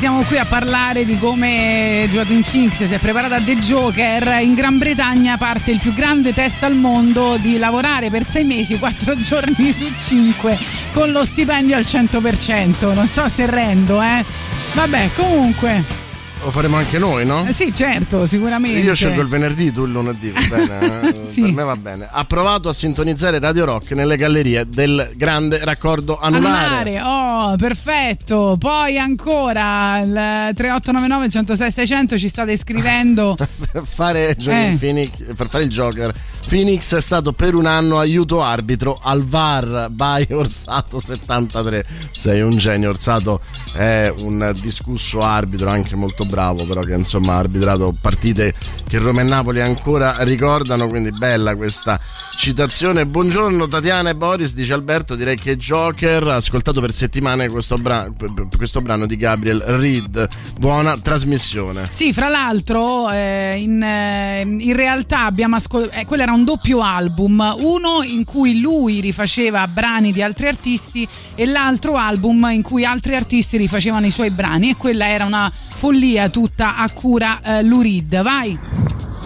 Siamo 0.00 0.22
qui 0.22 0.38
a 0.38 0.46
parlare 0.46 1.04
di 1.04 1.18
come 1.18 2.08
Joaquin 2.10 2.40
Phoenix 2.40 2.84
si 2.84 2.94
è 2.94 2.98
preparata 2.98 3.34
a 3.34 3.40
The 3.42 3.58
Joker. 3.58 4.40
In 4.40 4.54
Gran 4.54 4.78
Bretagna 4.78 5.36
parte 5.36 5.72
il 5.72 5.78
più 5.78 5.92
grande 5.92 6.32
test 6.32 6.62
al 6.62 6.74
mondo 6.74 7.36
di 7.36 7.58
lavorare 7.58 8.08
per 8.08 8.26
sei 8.26 8.44
mesi, 8.44 8.78
quattro 8.78 9.14
giorni 9.20 9.74
su 9.74 9.92
cinque, 9.98 10.58
con 10.94 11.10
lo 11.10 11.22
stipendio 11.22 11.76
al 11.76 11.82
100%. 11.82 12.94
Non 12.94 13.08
so 13.08 13.28
se 13.28 13.44
rendo, 13.44 14.00
eh. 14.00 14.24
Vabbè, 14.72 15.10
comunque. 15.14 16.09
Lo 16.42 16.50
faremo 16.50 16.76
anche 16.78 16.98
noi, 16.98 17.26
no? 17.26 17.44
Eh 17.46 17.52
sì, 17.52 17.70
certo, 17.72 18.24
sicuramente. 18.24 18.80
Io 18.80 18.94
scelgo 18.94 19.20
il 19.20 19.28
venerdì, 19.28 19.70
tu 19.72 19.84
il 19.84 19.92
lunedì, 19.92 20.30
va 20.30 20.56
bene? 20.56 21.00
eh? 21.02 21.18
Sì. 21.30 21.42
Per 21.42 21.52
me 21.52 21.64
va 21.64 21.76
bene. 21.76 22.08
Ha 22.10 22.24
provato 22.24 22.70
a 22.70 22.72
sintonizzare 22.72 23.38
Radio 23.38 23.66
Rock 23.66 23.90
nelle 23.92 24.16
gallerie 24.16 24.66
del 24.66 25.12
grande 25.16 25.62
raccordo 25.62 26.18
anulare. 26.18 26.96
Anulare, 26.98 27.02
oh, 27.02 27.56
perfetto. 27.56 28.56
Poi 28.58 28.96
ancora 28.98 29.98
il 29.98 30.54
3899 30.54 31.28
106 31.28 31.70
600 31.70 32.18
ci 32.18 32.28
state 32.28 32.56
scrivendo. 32.56 33.36
per, 33.70 33.82
fare 33.84 34.34
Joaquin 34.36 34.72
Eh. 34.72 34.76
Phoenix- 34.78 35.34
per 35.34 35.46
fare 35.48 35.64
il 35.64 35.70
Joker, 35.70 36.12
Phoenix 36.48 36.94
è 36.96 37.02
stato 37.02 37.32
per 37.32 37.54
un 37.54 37.66
anno 37.66 37.98
aiuto 37.98 38.42
arbitro 38.42 38.98
al 39.02 39.22
VAR 39.24 39.88
by 39.90 40.26
Orsato 40.32 41.00
73. 41.00 41.84
Sei 42.12 42.40
un 42.40 42.56
genio, 42.56 42.88
Orsato 42.90 43.40
è 43.74 44.12
un 44.20 44.52
discusso 44.58 45.20
arbitro, 45.20 45.68
anche 45.68 45.94
molto 45.94 46.24
bravo, 46.30 46.64
però 46.64 46.80
che 46.80 46.94
insomma 46.94 47.34
ha 47.34 47.38
arbitrato 47.38 47.94
partite 48.00 48.54
che 48.88 48.98
Roma 48.98 49.20
e 49.20 49.24
Napoli 49.24 49.60
ancora 49.60 50.16
ricordano, 50.20 50.88
quindi 50.88 51.10
bella 51.10 51.56
questa 51.56 52.00
citazione. 52.36 53.04
Buongiorno 53.04 53.68
Tatiana 53.68 54.10
e 54.10 54.14
Boris, 54.14 54.54
dice 54.54 54.72
Alberto, 54.72 55.16
direi 55.16 55.36
che 55.36 55.56
Joker 55.56 56.28
ha 56.28 56.36
ascoltato 56.36 56.80
per 56.80 56.92
settimane 56.92 57.48
questo, 57.48 57.76
bra- 57.76 58.08
questo 58.56 58.80
brano 58.80 59.06
di 59.06 59.16
Gabriel 59.16 59.60
Reed. 59.60 60.28
Buona 60.58 60.96
trasmissione. 60.96 61.88
Sì, 61.90 62.12
fra 62.12 62.28
l'altro, 62.28 63.10
eh, 63.10 63.56
in, 63.58 63.82
eh, 63.82 64.40
in 64.42 64.74
realtà 64.74 65.24
abbiamo 65.24 65.56
ascoltato. 65.56 66.06
quello 66.06 66.22
era 66.22 66.32
un 66.32 66.44
doppio 66.44 66.80
album, 66.80 67.56
uno 67.58 68.02
in 68.04 68.24
cui 68.24 68.60
lui 68.60 69.00
rifaceva 69.00 69.66
brani 69.66 70.12
di 70.12 70.22
altri 70.22 70.46
artisti 70.46 71.06
e 71.34 71.44
l'altro 71.46 71.96
album 71.96 72.48
in 72.52 72.62
cui 72.62 72.84
altri 72.84 73.16
artisti 73.16 73.56
rifacevano 73.56 74.06
i 74.06 74.10
suoi 74.10 74.30
brani. 74.30 74.70
E 74.70 74.76
quella 74.76 75.08
era 75.08 75.24
una 75.24 75.52
follia 75.72 76.19
tutta 76.28 76.76
a 76.76 76.90
cura 76.90 77.40
eh, 77.42 77.62
Lurid. 77.62 78.22
Vai! 78.22 78.58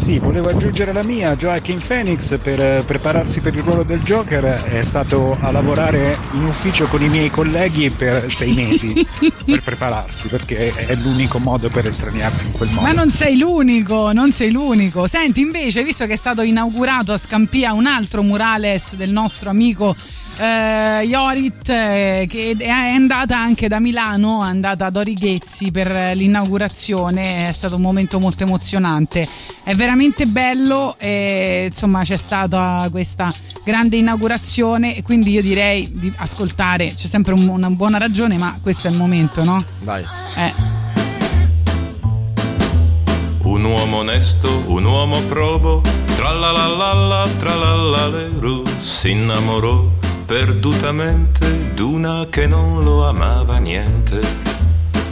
Sì, 0.05 0.19
volevo 0.19 0.51
aggiungere 0.51 0.93
la 0.93 1.03
mia. 1.03 1.35
Joaquin 1.35 1.81
Phoenix 1.81 2.39
per 2.39 2.61
eh, 2.61 2.83
prepararsi 2.85 3.41
per 3.41 3.55
il 3.55 3.63
ruolo 3.63 3.85
del 3.85 4.01
Joker 4.01 4.45
è 4.65 4.83
stato 4.83 5.35
a 5.41 5.51
lavorare 5.51 6.19
in 6.33 6.45
ufficio 6.45 6.87
con 6.89 7.03
i 7.03 7.09
miei 7.09 7.31
colleghi 7.31 7.89
per 7.89 8.31
sei 8.31 8.53
mesi 8.53 8.93
per 9.47 9.63
prepararsi, 9.63 10.29
perché 10.29 10.75
è 10.75 10.95
l'unico 10.97 11.39
modo 11.39 11.71
per 11.71 11.87
estraniarsi 11.87 12.45
in 12.45 12.53
quel 12.53 12.69
modo. 12.69 12.83
Ma 12.83 12.93
non 12.93 13.11
sei 13.11 13.39
l'unico, 13.39 14.13
non 14.13 14.31
sei 14.31 14.51
l'unico. 14.51 15.07
Senti, 15.07 15.41
invece, 15.41 15.83
visto 15.83 16.05
che 16.05 16.13
è 16.13 16.17
stato 16.17 16.43
inaugurato 16.43 17.13
a 17.13 17.17
Scampia 17.17 17.73
un 17.73 17.87
altro 17.87 18.23
murales 18.23 18.97
del 18.97 19.11
nostro 19.11 19.49
amico 19.49 19.97
eh, 20.39 21.05
Iorit, 21.07 21.69
eh, 21.69 22.27
che 22.29 22.55
è 22.59 22.69
andata 22.69 23.39
anche 23.39 23.69
da 23.69 23.79
Milano, 23.81 24.43
è 24.43 24.49
andata 24.49 24.87
ad 24.87 24.97
Orighezzi 24.97 25.71
per 25.71 26.15
l'inaugurazione, 26.15 27.49
è 27.49 27.53
stato 27.53 27.77
un 27.77 27.83
momento 27.83 28.19
molto 28.19 28.45
emozionante. 28.45 29.27
È 29.63 29.75
veramente 29.75 30.27
bello 30.27 30.97
e 30.99 31.65
insomma 31.67 32.03
c'è 32.03 32.17
stata 32.17 32.87
questa 32.91 33.29
grande 33.65 33.97
inaugurazione 33.97 34.97
e 34.97 35.03
quindi 35.03 35.31
io 35.31 35.43
direi 35.43 35.91
di 35.95 36.13
ascoltare, 36.17 36.95
c'è 36.95 37.07
sempre 37.07 37.33
un- 37.33 37.49
una 37.49 37.71
buona 37.71 37.99
ragione, 37.99 38.37
ma 38.39 38.59
questo 38.61 38.89
è 38.89 38.91
il 38.91 38.97
momento, 38.97 39.45
no? 39.45 39.65
Vai. 39.81 40.05
Eh. 40.37 40.53
Un 43.43 43.65
uomo 43.65 43.99
onesto, 43.99 44.65
un 44.67 44.85
uomo 44.85 45.21
probo, 45.23 45.83
tralalala, 46.17 47.29
tralalaru, 47.39 48.63
si 48.79 49.11
innamorò 49.11 50.04
perdutamente 50.25 51.75
d'una 51.75 52.27
che 52.31 52.47
non 52.47 52.83
lo 52.83 53.07
amava 53.07 53.59
niente. 53.59 54.21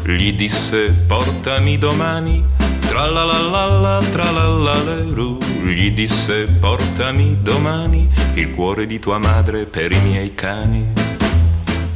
Gli 0.05 0.33
disse 0.33 0.91
portami 0.91 1.79
domani, 1.79 2.45
tralalala, 2.81 4.01
tralalaru, 4.11 5.39
gli 5.65 5.93
disse 5.93 6.47
portami 6.47 7.39
domani 7.43 8.09
il 8.35 8.51
cuore 8.53 8.87
di 8.87 8.99
tua 8.99 9.19
madre 9.19 9.67
per 9.67 9.93
i 9.93 10.01
miei 10.01 10.35
cani. 10.35 10.93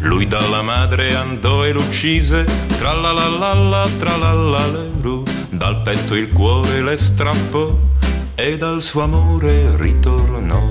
Lui 0.01 0.27
dalla 0.27 0.63
madre 0.63 1.15
andò 1.15 1.65
e 1.65 1.73
l'uccise, 1.73 2.45
tralalala, 2.79 3.89
tralalaru, 3.99 5.23
dal 5.51 5.83
petto 5.83 6.15
il 6.15 6.31
cuore 6.33 6.83
le 6.83 6.97
strappò 6.97 7.77
e 8.35 8.57
dal 8.59 8.83
suo 8.83 9.03
amore 9.03 9.75
ritornò. 9.77 10.71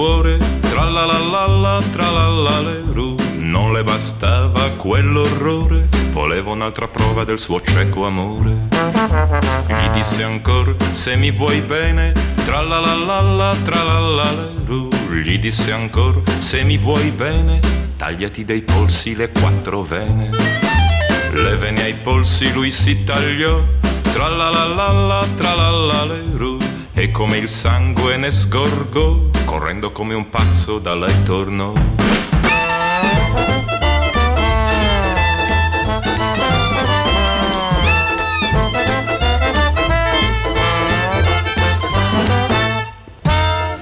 Era 0.00 0.28
il 0.30 0.38
cuore, 0.38 0.38
tralalala, 0.60 1.82
tralalaleru, 1.92 3.14
non 3.36 3.72
le 3.72 3.82
bastava 3.84 4.70
quell'orrore, 4.70 5.88
voleva 6.10 6.50
un'altra 6.50 6.88
prova 6.88 7.24
del 7.24 7.38
suo 7.38 7.60
cieco 7.60 8.06
amore. 8.06 8.68
Gli 9.66 9.88
disse 9.90 10.22
ancora, 10.22 10.74
se 10.90 11.16
mi 11.16 11.30
vuoi 11.30 11.60
bene, 11.60 12.12
tralalala, 12.44 13.54
tralalaleru, 13.62 14.88
gli 15.22 15.38
disse 15.38 15.72
ancora, 15.72 16.20
se 16.38 16.64
mi 16.64 16.78
vuoi 16.78 17.10
bene, 17.10 17.60
tagliati 17.96 18.44
dai 18.44 18.62
polsi 18.62 19.14
le 19.14 19.30
quattro 19.30 19.82
vene. 19.82 20.30
Le 21.32 21.56
vene 21.56 21.82
ai 21.82 21.94
polsi 21.94 22.50
lui 22.52 22.70
si 22.70 23.04
tagliò, 23.04 23.62
tralalala, 24.12 25.26
tralalaleru, 25.36 26.56
e 26.92 27.10
come 27.10 27.36
il 27.36 27.48
sangue 27.48 28.16
ne 28.16 28.30
sgorgò, 28.30 29.16
correndo 29.44 29.92
come 29.92 30.14
un 30.14 30.28
pazzo 30.28 30.78
da 30.78 30.94
lei 30.94 31.22
tornò. 31.22 31.72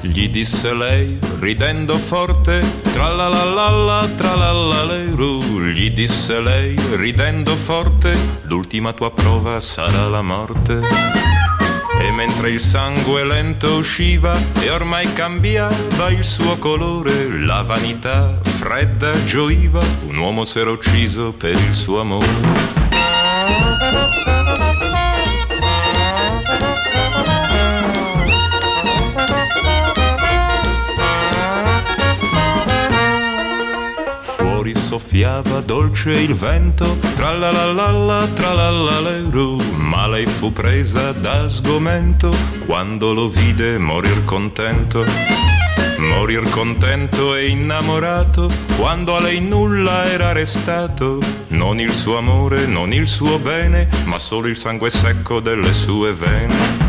Gli 0.01 0.29
disse 0.31 0.75
lei, 0.75 1.19
ridendo 1.39 1.97
forte, 1.97 2.61
tralalala, 2.93 4.09
tralalaleru, 4.17 5.61
gli 5.67 5.91
disse 5.91 6.41
lei, 6.41 6.75
ridendo 6.97 7.55
forte, 7.55 8.17
l'ultima 8.43 8.93
tua 8.93 9.13
prova 9.13 9.61
sarà 9.61 10.09
la 10.09 10.23
morte. 10.23 11.38
E 12.01 12.13
mentre 12.13 12.51
il 12.51 12.61
sangue 12.61 13.25
lento 13.25 13.77
usciva 13.77 14.39
e 14.61 14.71
ormai 14.71 15.13
cambiava 15.13 16.11
il 16.11 16.25
suo 16.25 16.57
colore, 16.59 17.29
la 17.29 17.63
vanità 17.63 18.39
fredda 18.43 19.25
gioiva, 19.25 19.83
un 20.07 20.17
uomo 20.17 20.45
s'era 20.45 20.71
ucciso 20.71 21.33
per 21.33 21.53
il 21.53 21.75
suo 21.75 22.01
amore. 22.01 22.88
Soffiava 34.89 35.61
dolce 35.61 36.13
il 36.13 36.33
vento, 36.33 36.97
tralalala, 37.15 38.27
tralalaleru, 38.29 39.61
ma 39.77 40.09
lei 40.09 40.25
fu 40.25 40.51
presa 40.51 41.13
da 41.13 41.47
sgomento 41.47 42.35
quando 42.65 43.13
lo 43.13 43.29
vide 43.29 43.77
morir 43.77 44.25
contento. 44.25 45.05
Morir 45.99 46.49
contento 46.49 47.35
e 47.35 47.49
innamorato 47.49 48.51
quando 48.79 49.15
a 49.15 49.21
lei 49.21 49.43
nulla 49.43 50.11
era 50.11 50.33
restato, 50.33 51.19
non 51.49 51.79
il 51.81 51.93
suo 51.93 52.17
amore, 52.17 52.65
non 52.65 52.91
il 52.91 53.07
suo 53.07 53.39
bene, 53.39 53.89
ma 54.07 54.19
solo 54.19 54.47
il 54.47 54.57
sangue 54.57 54.89
secco 54.89 55.41
delle 55.41 55.75
sue 55.75 56.15
vene. 56.15 56.88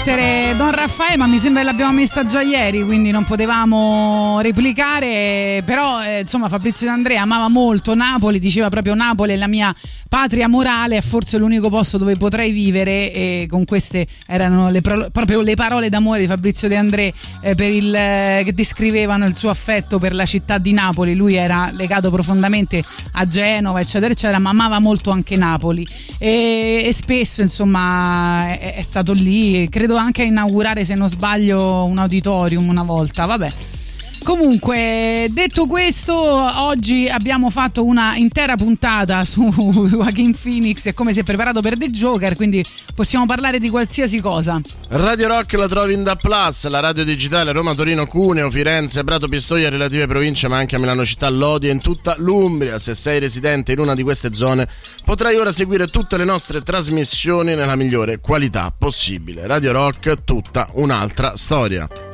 Mettere 0.00 0.54
Don 0.56 0.70
Raffaele, 0.70 1.18
ma 1.18 1.26
mi 1.26 1.38
sembra 1.38 1.60
che 1.60 1.66
l'abbiamo 1.66 1.92
messa 1.92 2.24
già 2.24 2.40
ieri, 2.40 2.82
quindi 2.82 3.10
non 3.10 3.24
potevamo 3.24 4.40
replicare. 4.40 5.62
Però, 5.62 6.02
eh, 6.02 6.20
insomma, 6.20 6.48
Fabrizio 6.48 6.86
D'Andrea 6.86 7.20
amava 7.20 7.48
molto 7.48 7.94
Napoli, 7.94 8.38
diceva 8.38 8.70
proprio 8.70 8.94
Napoli 8.94 9.32
è 9.32 9.36
la 9.36 9.46
mia 9.46 9.74
patria 10.08 10.48
morale, 10.48 10.96
è 10.96 11.00
forse 11.02 11.36
l'unico 11.36 11.68
posto 11.68 11.98
dove 11.98 12.16
potrei 12.16 12.50
vivere. 12.50 13.12
E 13.12 13.46
con 13.46 13.66
queste 13.66 14.06
erano 14.26 14.70
le 14.70 14.80
pro- 14.80 15.10
proprio 15.10 15.42
le 15.42 15.54
parole 15.54 15.90
d'amore 15.90 16.20
di 16.20 16.26
Fabrizio 16.26 16.66
De 16.66 16.76
André 16.76 17.12
eh, 17.42 17.54
il, 17.66 17.94
eh, 17.94 18.42
che 18.42 18.54
descrivevano 18.54 19.26
il 19.26 19.36
suo 19.36 19.50
affetto 19.50 19.98
per 19.98 20.14
la 20.14 20.24
città 20.24 20.56
di 20.56 20.72
Napoli. 20.72 21.14
Lui 21.14 21.34
era 21.34 21.70
legato 21.72 22.10
profondamente 22.10 22.82
a 23.12 23.26
Genova, 23.26 23.80
eccetera, 23.80 24.12
eccetera, 24.12 24.38
ma 24.38 24.48
amava 24.48 24.78
molto 24.78 25.10
anche 25.10 25.36
Napoli. 25.36 25.86
E, 26.18 26.84
e 26.86 26.92
spesso, 26.94 27.42
insomma, 27.42 28.48
è, 28.58 28.76
è 28.76 28.82
stato 28.82 29.12
lì, 29.12 29.68
credo 29.68 29.89
anche 29.96 30.22
a 30.22 30.26
inaugurare, 30.26 30.84
se 30.84 30.94
non 30.94 31.08
sbaglio, 31.08 31.84
un 31.84 31.98
auditorium 31.98 32.68
una 32.68 32.82
volta. 32.82 33.26
Vabbè. 33.26 33.79
Comunque, 34.22 35.28
detto 35.30 35.66
questo, 35.66 36.14
oggi 36.14 37.08
abbiamo 37.08 37.48
fatto 37.50 37.84
una 37.84 38.16
intera 38.16 38.54
puntata 38.54 39.24
su 39.24 39.48
Joaquin 39.50 40.34
Phoenix 40.40 40.86
e 40.86 40.94
come 40.94 41.12
si 41.12 41.20
è 41.20 41.22
preparato 41.24 41.62
per 41.62 41.76
The 41.76 41.90
Joker, 41.90 42.36
quindi 42.36 42.64
possiamo 42.94 43.26
parlare 43.26 43.58
di 43.58 43.70
qualsiasi 43.70 44.20
cosa. 44.20 44.60
Radio 44.88 45.28
Rock 45.28 45.54
la 45.54 45.68
trovi 45.68 45.94
in 45.94 46.02
Da 46.02 46.16
Plus, 46.16 46.68
la 46.68 46.80
radio 46.80 47.02
digitale 47.04 47.52
Roma, 47.52 47.74
Torino, 47.74 48.06
Cuneo, 48.06 48.50
Firenze, 48.50 49.04
Prato, 49.04 49.26
Pistoia 49.26 49.70
relative 49.70 50.06
province, 50.06 50.48
ma 50.48 50.58
anche 50.58 50.76
a 50.76 50.78
Milano 50.78 51.04
Città, 51.04 51.28
Lodi 51.28 51.68
e 51.68 51.72
in 51.72 51.80
tutta 51.80 52.14
l'Umbria. 52.18 52.78
Se 52.78 52.94
sei 52.94 53.18
residente 53.20 53.72
in 53.72 53.78
una 53.78 53.94
di 53.94 54.02
queste 54.02 54.34
zone, 54.34 54.68
potrai 55.04 55.36
ora 55.36 55.50
seguire 55.50 55.86
tutte 55.86 56.16
le 56.16 56.24
nostre 56.24 56.62
trasmissioni 56.62 57.54
nella 57.54 57.76
migliore 57.76 58.20
qualità 58.20 58.72
possibile. 58.76 59.46
Radio 59.46 59.72
Rock, 59.72 60.24
tutta 60.24 60.68
un'altra 60.72 61.36
storia. 61.36 62.09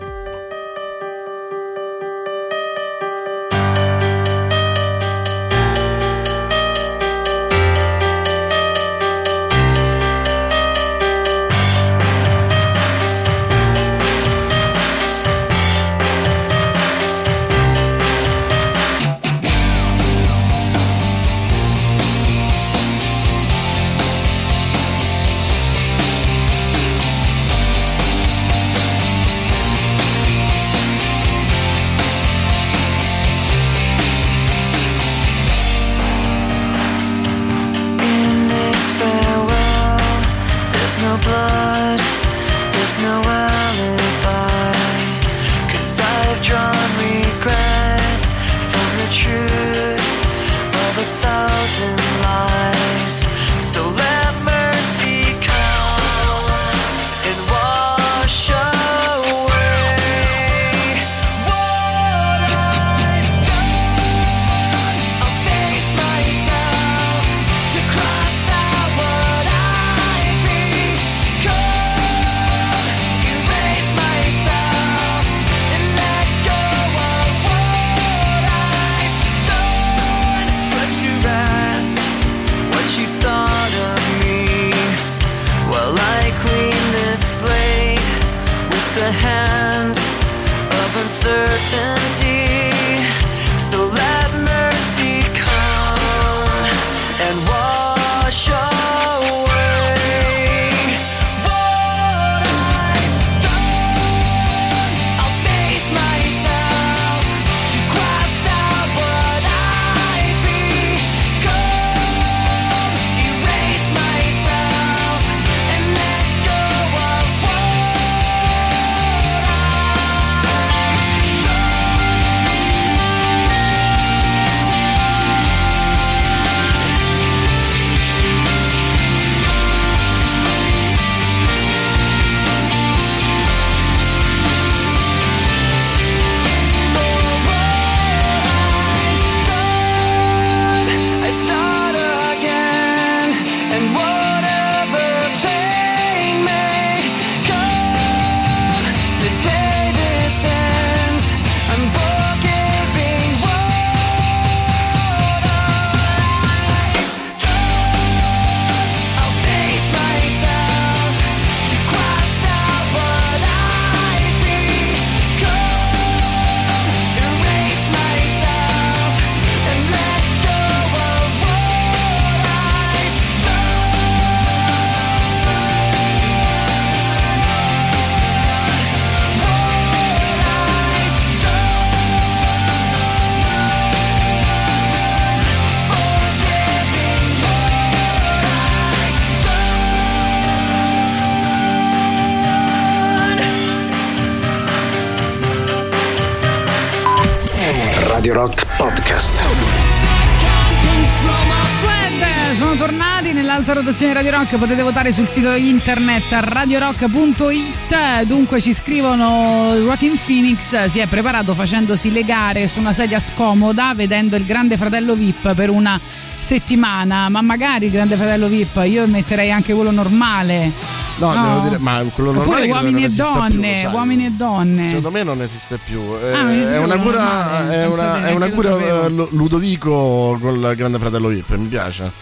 Rotazione 203.97 204.12
Radio 204.12 204.31
Rock, 204.32 204.56
potete 204.59 204.82
votare 204.82 205.10
sul 205.10 205.27
sito 205.27 205.55
internet 205.55 206.24
radiorock.it. 206.31 208.24
Dunque 208.24 208.60
ci 208.60 208.74
scrivono 208.74 209.73
Joaquin 209.74 210.18
Phoenix 210.23 210.85
si 210.85 210.98
è 210.98 211.06
preparato 211.06 211.55
facendosi 211.55 212.12
legare 212.12 212.68
su 212.68 212.78
una 212.78 212.93
sedia 212.93 213.18
scomoda 213.18 213.94
vedendo 213.94 214.36
il 214.36 214.44
grande 214.44 214.77
fratello 214.77 215.14
VIP 215.14 215.55
per 215.55 215.70
una 215.70 215.98
settimana, 216.39 217.31
ma 217.31 217.40
magari 217.40 217.86
il 217.86 217.93
grande 217.93 218.16
fratello 218.16 218.48
VIP, 218.48 218.82
io 218.85 219.06
metterei 219.06 219.51
anche 219.51 219.73
quello 219.73 219.90
normale. 219.90 221.06
No, 221.19 221.33
No. 221.33 221.43
devo 221.47 221.61
dire, 221.61 221.79
ma 221.79 222.03
quello 222.13 222.33
normale 222.33 222.63
Oppure 222.65 222.71
uomini 222.73 223.05
e 223.05 223.09
più, 223.09 223.17
donne, 223.25 223.81
sai. 223.81 223.93
uomini 223.93 224.27
e 224.27 224.31
donne. 224.33 224.85
Secondo 224.87 225.11
me 225.11 225.23
non 225.23 225.41
esiste 225.41 225.79
più. 225.83 225.99
Eh, 226.23 226.33
Ah, 226.33 226.53
esiste 226.53 226.75
è 226.75 226.77
più, 226.77 226.85
una 226.85 226.99
cura, 226.99 227.19
normale. 227.25 227.75
è 227.75 227.87
una, 227.87 228.27
è 228.27 228.33
una 228.35 228.49
cura 228.51 229.05
eh, 229.05 229.09
Lu- 229.09 229.29
Ludovico 229.31 230.37
col 230.41 230.75
grande 230.77 230.99
fratello 230.99 231.29
VIP, 231.29 231.55
mi 231.57 231.69
piace. 231.69 232.13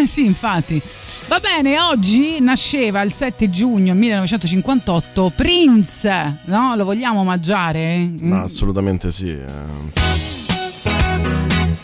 Eh, 0.00 0.06
sì, 0.08 0.24
infatti. 0.24 0.80
Va 1.28 1.38
bene, 1.38 1.78
oggi 1.80 2.40
nasceva 2.40 3.02
il 3.02 3.12
7 3.12 3.50
giugno 3.50 3.92
1958 3.94 5.32
Prince, 5.36 6.38
no? 6.46 6.74
Lo 6.76 6.84
vogliamo 6.84 7.20
omaggiare? 7.20 8.10
Ma 8.20 8.40
assolutamente 8.42 9.12
sì. 9.12 9.28
eh. 9.28 9.98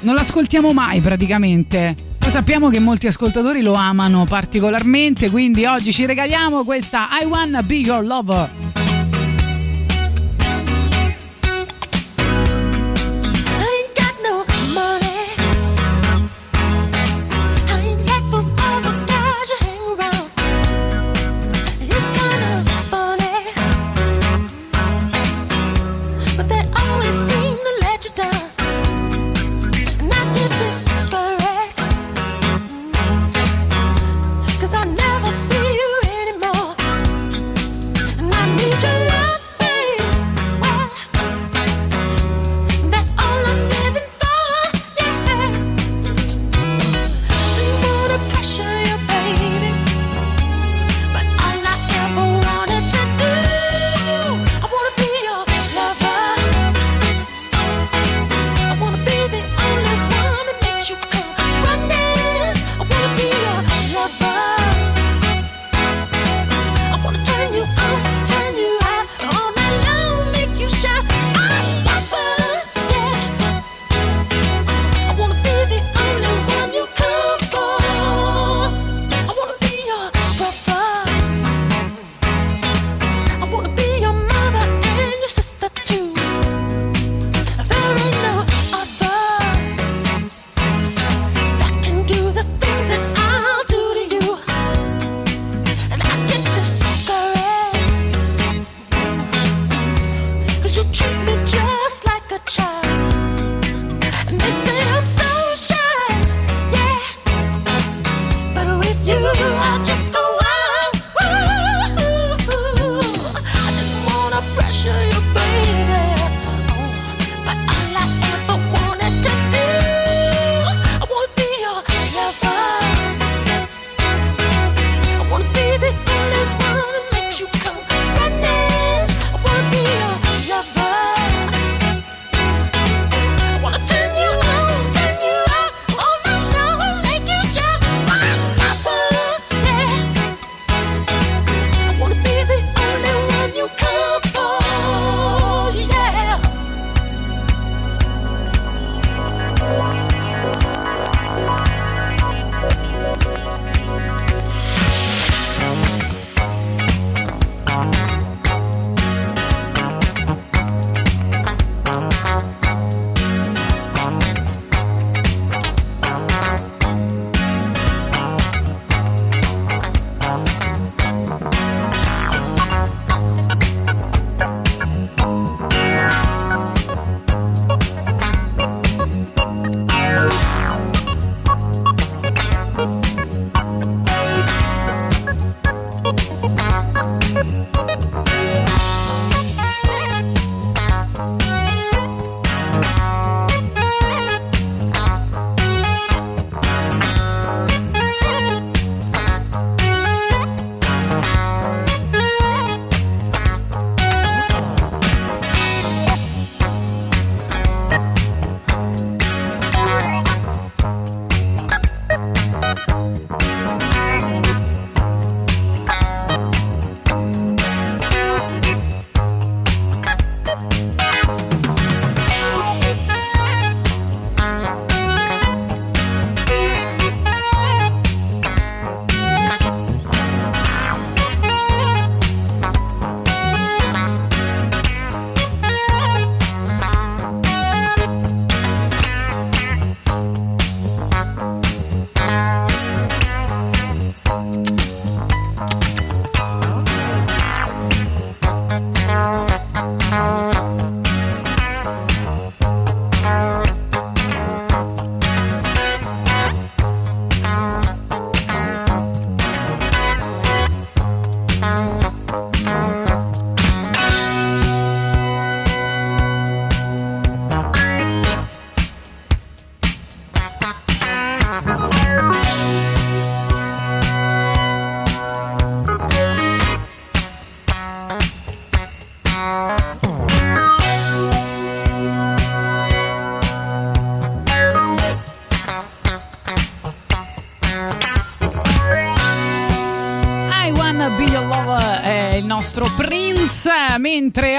Non 0.01 0.15
lo 0.15 0.20
ascoltiamo 0.20 0.73
mai 0.73 1.01
praticamente. 1.01 2.15
Sappiamo 2.28 2.69
che 2.69 2.81
molti 2.81 3.07
ascoltatori 3.07 3.62
lo 3.62 3.73
amano 3.73 4.24
particolarmente, 4.24 5.31
quindi 5.31 5.65
oggi 5.65 5.90
ci 5.90 6.05
regaliamo 6.05 6.65
questa 6.65 7.09
I 7.20 7.24
Wanna 7.24 7.62
Be 7.62 7.77
Your 7.77 8.05
Lover. 8.05 8.95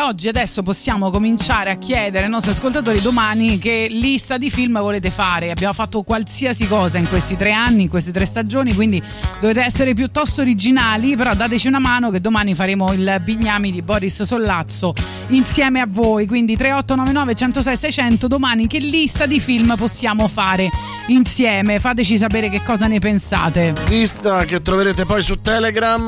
Oggi 0.07 0.29
adesso 0.29 0.63
possiamo 0.63 1.11
cominciare 1.11 1.69
a 1.69 1.77
chiedere 1.77 2.23
ai 2.23 2.29
nostri 2.29 2.51
ascoltatori 2.51 3.01
domani 3.01 3.57
che 3.57 3.87
lista 3.89 4.37
di 4.37 4.49
film 4.49 4.79
volete 4.79 5.11
fare. 5.11 5.51
Abbiamo 5.51 5.73
fatto 5.73 6.01
qualsiasi 6.03 6.65
cosa 6.65 6.97
in 6.97 7.09
questi 7.09 7.35
tre 7.35 7.51
anni, 7.51 7.83
in 7.83 7.89
queste 7.89 8.13
tre 8.13 8.25
stagioni, 8.25 8.73
quindi 8.73 9.03
dovete 9.41 9.61
essere 9.61 9.93
piuttosto 9.93 10.39
originali, 10.39 11.17
però 11.17 11.35
dateci 11.35 11.67
una 11.67 11.79
mano 11.79 12.09
che 12.09 12.21
domani 12.21 12.55
faremo 12.55 12.89
il 12.93 13.21
Bignami 13.21 13.69
di 13.69 13.81
Boris 13.81 14.21
Sollazzo 14.21 14.93
insieme 15.29 15.81
a 15.81 15.85
voi. 15.85 16.25
Quindi 16.25 16.55
3899 16.55 17.35
106 17.35 17.75
600 17.75 18.27
domani 18.27 18.67
che 18.67 18.79
lista 18.79 19.25
di 19.25 19.41
film 19.41 19.75
possiamo 19.75 20.29
fare 20.29 20.69
insieme? 21.07 21.79
Fateci 21.79 22.17
sapere 22.17 22.49
che 22.49 22.61
cosa 22.63 22.87
ne 22.87 22.99
pensate. 22.99 23.73
Lista 23.87 24.45
che 24.45 24.61
troverete 24.61 25.05
poi 25.05 25.21
su 25.21 25.41
Telegram, 25.41 26.05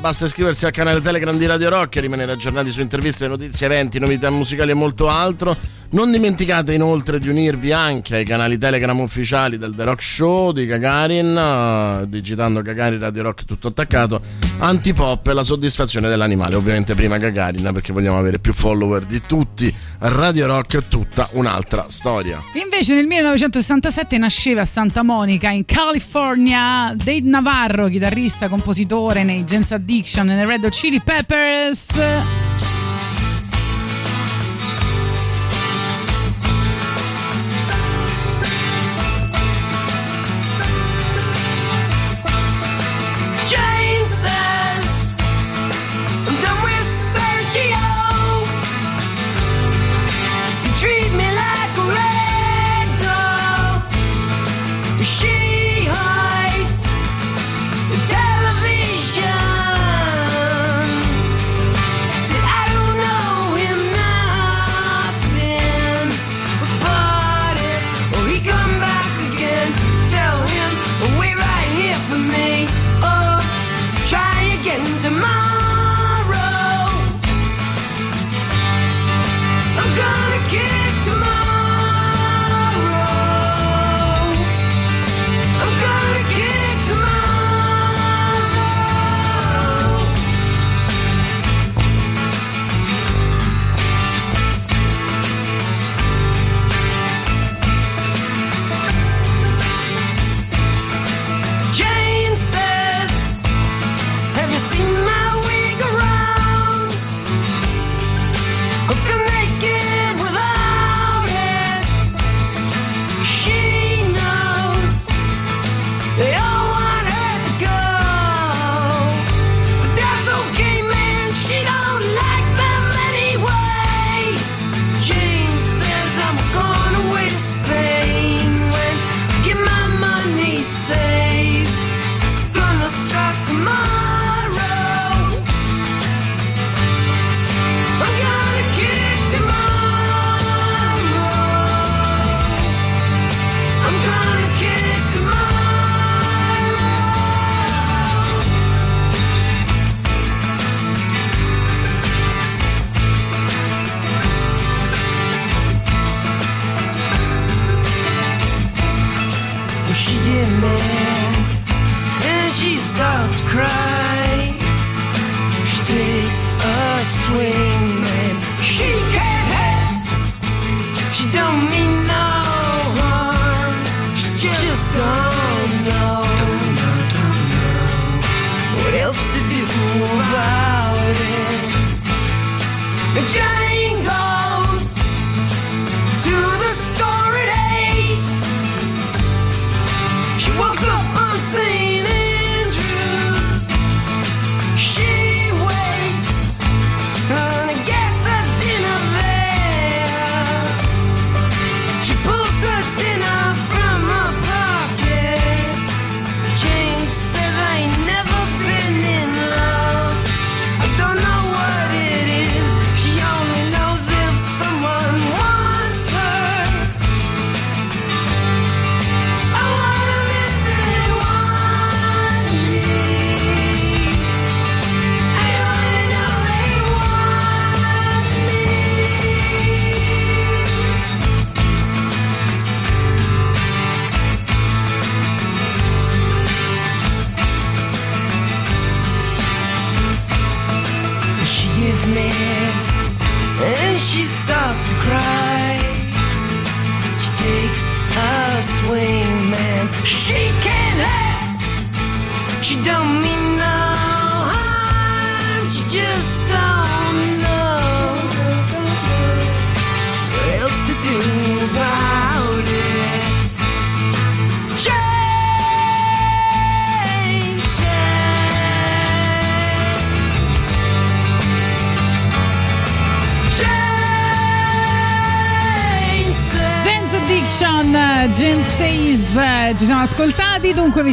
basta 0.00 0.24
iscriversi 0.24 0.66
al 0.66 0.72
canale 0.72 1.00
Telegram 1.00 1.36
di 1.36 1.46
Radio 1.46 1.68
Rock 1.68 1.96
e 1.96 2.00
rimanere 2.00 2.32
aggiornati 2.32 2.70
su 2.70 2.80
interviste, 2.80 3.26
notizie, 3.28 3.66
eventi, 3.66 3.98
novità 3.98 4.30
musicali 4.30 4.70
e 4.70 4.74
molto 4.74 5.08
altro. 5.08 5.56
Non 5.90 6.10
dimenticate 6.10 6.72
inoltre 6.72 7.20
di 7.20 7.28
unirvi 7.28 7.70
anche 7.72 8.16
ai 8.16 8.24
canali 8.24 8.58
Telegram 8.58 8.98
ufficiali 8.98 9.58
del 9.58 9.74
The 9.76 9.84
Rock 9.84 10.02
Show 10.02 10.50
di 10.50 10.66
Gagarin, 10.66 11.36
eh, 11.36 12.08
digitando 12.08 12.62
Gagarin 12.62 12.98
Radio 12.98 13.22
Rock 13.22 13.44
tutto 13.44 13.68
attaccato, 13.68 14.20
Antipop 14.64 15.26
e 15.26 15.34
la 15.34 15.42
soddisfazione 15.42 16.08
dell'animale, 16.08 16.54
ovviamente 16.54 16.94
prima 16.94 17.18
Gagarin 17.18 17.68
perché 17.74 17.92
vogliamo 17.92 18.18
avere 18.18 18.38
più 18.38 18.54
follower 18.54 19.04
di 19.04 19.20
tutti. 19.20 19.72
Radio 19.98 20.46
Rock 20.46 20.78
è 20.78 20.88
tutta 20.88 21.28
un'altra 21.32 21.84
storia. 21.88 22.42
Invece 22.54 22.94
nel 22.94 23.04
1967 23.04 24.16
nasceva 24.16 24.62
a 24.62 24.64
Santa 24.64 25.02
Monica, 25.02 25.50
in 25.50 25.66
California, 25.66 26.94
Dave 26.96 27.20
Navarro, 27.24 27.88
chitarrista, 27.88 28.48
compositore 28.48 29.22
nei 29.22 29.44
Gens 29.44 29.70
Addiction 29.72 30.30
e 30.30 30.34
nei 30.34 30.46
Red 30.46 30.64
Hot 30.64 30.72
Chili 30.72 31.00
Peppers. 31.00 31.98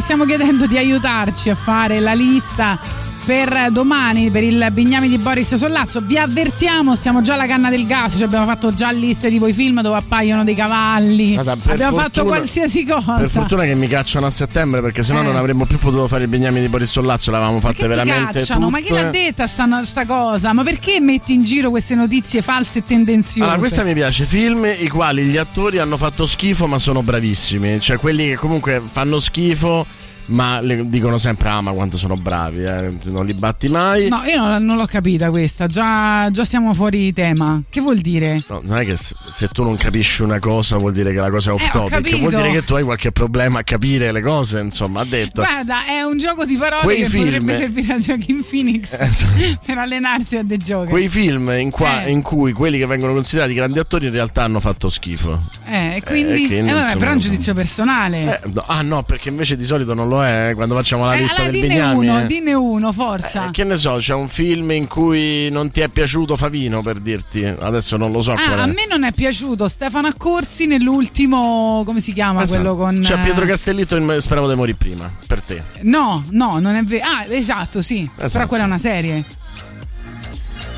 Stiamo 0.02 0.24
chiedendo 0.24 0.66
di 0.66 0.76
aiutarci 0.76 1.48
a 1.48 1.54
fare 1.54 2.00
la 2.00 2.12
lista 2.12 2.76
per 3.24 3.68
domani 3.70 4.30
per 4.30 4.42
il 4.42 4.66
Bignami 4.72 5.08
di 5.08 5.16
Boris 5.18 5.54
Sollazzo. 5.54 6.00
Vi 6.00 6.16
avvertiamo, 6.18 6.96
siamo 6.96 7.22
già 7.22 7.34
alla 7.34 7.46
canna 7.46 7.70
del 7.70 7.86
gas, 7.86 8.14
cioè 8.14 8.24
abbiamo 8.24 8.46
fatto 8.46 8.74
già 8.74 8.90
liste 8.90 9.30
di 9.30 9.38
voi 9.38 9.52
film 9.52 9.80
dove 9.80 9.96
appaiono 9.96 10.42
dei 10.44 10.54
cavalli. 10.54 11.34
Guarda, 11.34 11.52
abbiamo 11.52 11.96
fatto 11.96 12.10
fortuna- 12.22 12.36
qualsiasi 12.36 12.84
cosa. 12.84 13.14
Per 13.14 13.28
fortuna 13.28 13.62
che 13.64 13.74
mi 13.74 13.86
cacciano 13.86 14.26
a 14.26 14.30
settembre 14.30 14.80
perché 14.80 15.02
sennò 15.02 15.20
Eh. 15.20 15.24
non 15.24 15.36
avremmo 15.36 15.66
più 15.66 15.78
potuto 15.78 16.08
fare 16.08 16.24
il 16.24 16.28
Bignami 16.28 16.60
di 16.60 16.68
Boris 16.68 16.90
Sollazzo, 16.90 17.30
l'avevamo 17.30 17.60
ti 17.60 17.86
veramente 17.86 18.38
cacciano? 18.40 18.70
Ma 18.70 18.78
chi 18.78 18.88
tutte. 18.88 19.02
l'ha 19.02 19.10
detta 19.10 19.46
sta, 19.46 19.84
sta 19.84 20.04
cosa? 20.04 20.52
Ma 20.52 20.62
perché 20.64 20.98
metti 21.00 21.32
in 21.32 21.42
giro 21.42 21.70
queste 21.70 21.94
notizie 21.94 22.42
false 22.42 22.80
e 22.80 22.82
tendenziose? 22.82 23.42
Allora, 23.42 23.58
questa 23.58 23.82
mi 23.84 23.94
piace, 23.94 24.24
film 24.24 24.66
i 24.66 24.88
quali 24.88 25.22
gli 25.24 25.36
attori 25.36 25.78
hanno 25.78 25.96
fatto 25.96 26.26
schifo 26.26 26.66
ma 26.66 26.78
sono 26.78 27.02
bravissimi, 27.02 27.80
cioè 27.80 27.98
quelli 27.98 28.26
che 28.28 28.36
comunque 28.36 28.82
fanno 28.90 29.20
schifo 29.20 29.86
ma 30.32 30.60
le 30.60 30.88
dicono 30.88 31.18
sempre 31.18 31.48
ah 31.48 31.60
ma 31.60 31.72
quanto 31.72 31.96
sono 31.96 32.16
bravi, 32.16 32.64
eh, 32.64 32.92
non 33.04 33.26
li 33.26 33.34
batti 33.34 33.68
mai. 33.68 34.08
No, 34.08 34.22
io 34.24 34.36
non, 34.40 34.64
non 34.64 34.76
l'ho 34.76 34.86
capita 34.86 35.30
questa, 35.30 35.66
già, 35.66 36.30
già 36.30 36.44
siamo 36.44 36.74
fuori 36.74 37.12
tema. 37.12 37.62
Che 37.68 37.80
vuol 37.80 37.98
dire? 37.98 38.40
No, 38.48 38.60
non 38.64 38.78
è 38.78 38.84
che 38.84 38.96
se, 38.96 39.14
se 39.30 39.48
tu 39.48 39.62
non 39.62 39.76
capisci 39.76 40.22
una 40.22 40.38
cosa 40.38 40.76
vuol 40.76 40.92
dire 40.92 41.12
che 41.12 41.18
la 41.20 41.30
cosa 41.30 41.50
è 41.50 41.54
off 41.54 41.66
Eh, 41.66 41.70
topic, 41.70 42.18
vuol 42.18 42.30
dire 42.34 42.50
che 42.50 42.64
tu 42.64 42.74
hai 42.74 42.82
qualche 42.82 43.12
problema 43.12 43.60
a 43.60 43.62
capire 43.64 44.10
le 44.12 44.20
cose, 44.22 44.60
insomma, 44.60 45.00
ha 45.00 45.04
detto. 45.04 45.42
Guarda, 45.42 45.86
è 45.86 46.02
un 46.02 46.18
gioco 46.18 46.44
di 46.44 46.56
parole 46.56 46.82
Quei 46.82 47.02
che 47.02 47.08
film- 47.08 47.24
potrebbe 47.24 47.54
servire 47.54 47.92
a 47.94 47.98
Joaquin 47.98 48.44
Phoenix 48.48 48.96
Esatto. 48.98 49.58
per 49.64 49.78
allenarsi 49.78 50.36
a 50.36 50.42
dei 50.42 50.58
giochi. 50.58 50.88
Quei 50.90 51.08
film 51.08 51.50
in, 51.58 51.70
qua- 51.70 52.04
Eh. 52.04 52.10
in 52.10 52.22
cui 52.22 52.52
quelli 52.52 52.78
che 52.78 52.86
vengono 52.86 53.12
considerati 53.12 53.54
grandi 53.54 53.78
attori 53.78 54.06
in 54.06 54.12
realtà 54.12 54.42
hanno 54.44 54.60
fatto 54.60 54.88
schifo. 54.88 55.40
Eh, 55.66 56.02
quindi, 56.04 56.44
Eh, 56.44 56.46
quindi, 56.46 56.54
eh, 56.70 56.72
vabbè, 56.72 56.76
insomma, 56.78 56.96
però 56.98 57.10
è 57.10 57.14
un 57.14 57.20
giudizio 57.20 57.54
personale. 57.54 58.40
Eh, 58.42 58.48
no, 58.52 58.64
ah 58.66 58.82
no, 58.82 59.02
perché 59.02 59.28
invece 59.28 59.56
di 59.56 59.64
solito 59.64 59.94
non 59.94 60.08
lo 60.08 60.21
è 60.21 60.21
eh, 60.24 60.52
quando 60.54 60.74
facciamo 60.74 61.04
la 61.06 61.14
Eh, 61.14 61.20
lista 61.20 61.42
allora 61.42 61.50
del 61.50 61.60
dinne 61.60 61.74
Bignami. 61.74 62.06
uno, 62.08 62.20
eh. 62.20 62.26
dinne 62.26 62.54
uno, 62.54 62.92
forza. 62.92 63.46
Eh, 63.48 63.50
che 63.50 63.64
ne 63.64 63.76
so, 63.76 63.96
c'è 63.98 64.14
un 64.14 64.28
film 64.28 64.70
in 64.72 64.86
cui 64.86 65.48
non 65.50 65.70
ti 65.70 65.80
è 65.80 65.88
piaciuto 65.88 66.36
Favino 66.36 66.82
per 66.82 66.98
dirti. 67.00 67.44
Adesso 67.44 67.96
non 67.96 68.10
lo 68.12 68.20
so 68.20 68.32
Ah, 68.32 68.62
a 68.62 68.66
me 68.66 68.86
non 68.88 69.04
è 69.04 69.12
piaciuto 69.12 69.68
Stefano 69.68 70.06
Accorsi 70.08 70.66
nell'ultimo, 70.66 71.82
come 71.84 72.00
si 72.00 72.12
chiama 72.12 72.42
Esatto. 72.42 72.60
quello 72.60 72.76
con... 72.76 73.00
C'è 73.02 73.20
Pietro 73.22 73.44
eh, 73.44 73.48
Castellitto 73.48 73.96
in 73.96 74.16
Speravo 74.20 74.48
di 74.48 74.54
morire 74.54 74.76
prima, 74.76 75.10
per 75.26 75.40
te. 75.42 75.62
No, 75.82 76.22
no, 76.30 76.58
non 76.58 76.74
è 76.74 76.82
vero. 76.82 77.04
Ah, 77.04 77.24
esatto, 77.28 77.80
sì. 77.80 78.08
Però 78.14 78.26
Esatto. 78.26 78.46
quella 78.46 78.64
è 78.64 78.66
una 78.66 78.78
serie. 78.78 79.24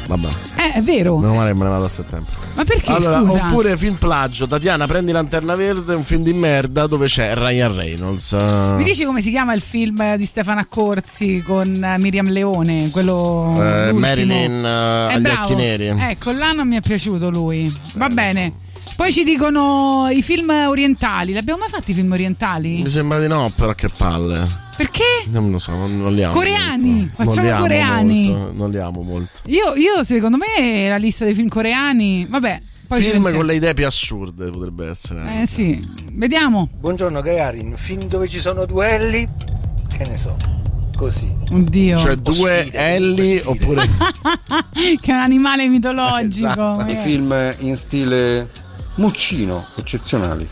Vabbè. 0.06 0.28
Eh, 0.56 0.72
è 0.74 0.82
vero. 0.82 1.16
Meno 1.18 1.34
male 1.34 1.52
che 1.52 1.56
me 1.58 1.64
ne 1.64 1.70
vado 1.70 1.84
a 1.86 1.88
settembre. 1.88 2.32
Ma 2.54 2.64
perché, 2.64 2.92
allora, 2.92 3.18
scusa? 3.20 3.46
oppure 3.46 3.76
film 3.76 3.94
plagio, 3.96 4.46
Tatiana 4.46 4.86
prendi 4.86 5.12
Lanterna 5.12 5.54
Verde, 5.54 5.94
un 5.94 6.02
film 6.04 6.22
di 6.22 6.32
merda 6.32 6.86
dove 6.86 7.06
c'è 7.06 7.34
Ryan 7.34 7.74
Reynolds. 7.74 8.32
eh, 8.32 8.74
Mi 8.76 8.84
dici 8.84 9.04
come 9.04 9.20
si 9.22 9.30
chiama 9.30 9.54
il 9.54 9.60
film 9.62 10.16
di 10.16 10.24
Stefano 10.26 10.60
Accorsi 10.60 11.42
con 11.44 11.82
eh, 11.82 11.98
Miriam 11.98 12.28
Leone? 12.28 12.90
Quello. 12.90 13.56
eh? 13.62 13.92
Marilyn 13.92 14.64
eh, 14.64 14.68
Eh, 14.68 15.14
agli 15.14 15.22
bravo. 15.22 15.42
occhi 15.44 15.54
neri. 15.54 15.86
Ecco, 15.86 16.30
là 16.32 16.52
non 16.52 16.68
mi 16.68 16.76
è 16.76 16.80
piaciuto 16.80 17.30
lui. 17.30 17.72
Va 17.94 18.08
bene. 18.08 18.52
Poi 18.96 19.10
ci 19.10 19.24
dicono 19.24 20.08
i 20.10 20.22
film 20.22 20.50
orientali. 20.68 21.32
L'abbiamo 21.32 21.60
mai 21.60 21.68
fatti 21.70 21.92
i 21.92 21.94
film 21.94 22.12
orientali? 22.12 22.82
Mi 22.82 22.88
sembra 22.88 23.18
di 23.18 23.26
no, 23.26 23.50
però 23.56 23.72
che 23.74 23.88
palle. 23.88 24.62
Perché? 24.76 25.24
Non 25.26 25.50
lo 25.50 25.58
so, 25.58 25.72
non, 25.72 25.96
non 26.00 26.12
li 26.12 26.22
amo. 26.22 26.34
Coreani, 26.34 26.92
molto. 26.92 27.14
facciamo 27.14 27.48
non 27.48 27.60
coreani. 27.60 28.28
molto, 28.28 28.52
non 28.52 28.70
li 28.70 28.78
amo 28.78 29.02
molto. 29.02 29.40
Io, 29.46 29.74
io, 29.74 30.02
secondo 30.02 30.36
me, 30.36 30.88
la 30.88 30.96
lista 30.96 31.24
dei 31.24 31.34
film 31.34 31.48
coreani. 31.48 32.26
Vabbè, 32.28 32.60
poi 32.86 33.00
film 33.02 33.32
con 33.32 33.46
le 33.46 33.54
idee 33.54 33.74
più 33.74 33.86
assurde 33.86 34.50
potrebbe 34.50 34.88
essere. 34.88 35.42
Eh 35.42 35.46
sì, 35.46 35.82
vediamo. 36.12 36.68
Buongiorno 36.78 37.20
Gagarin, 37.20 37.74
film 37.76 38.04
dove 38.04 38.28
ci 38.28 38.40
sono 38.40 38.66
duelli? 38.66 39.26
Che 39.88 40.06
ne 40.06 40.16
so, 40.16 40.36
così. 40.96 41.32
Oddio. 41.50 41.96
Cioè 41.96 42.16
due 42.16 42.70
Ellie 42.72 43.42
oppure 43.44 43.86
che 45.00 45.10
è 45.10 45.14
un 45.14 45.20
animale 45.20 45.66
mitologico. 45.68 46.46
Esatto. 46.46 46.76
magari. 46.76 47.02
film 47.02 47.54
in 47.60 47.76
stile 47.76 48.50
Muccino, 48.96 49.64
eccezionali. 49.76 50.48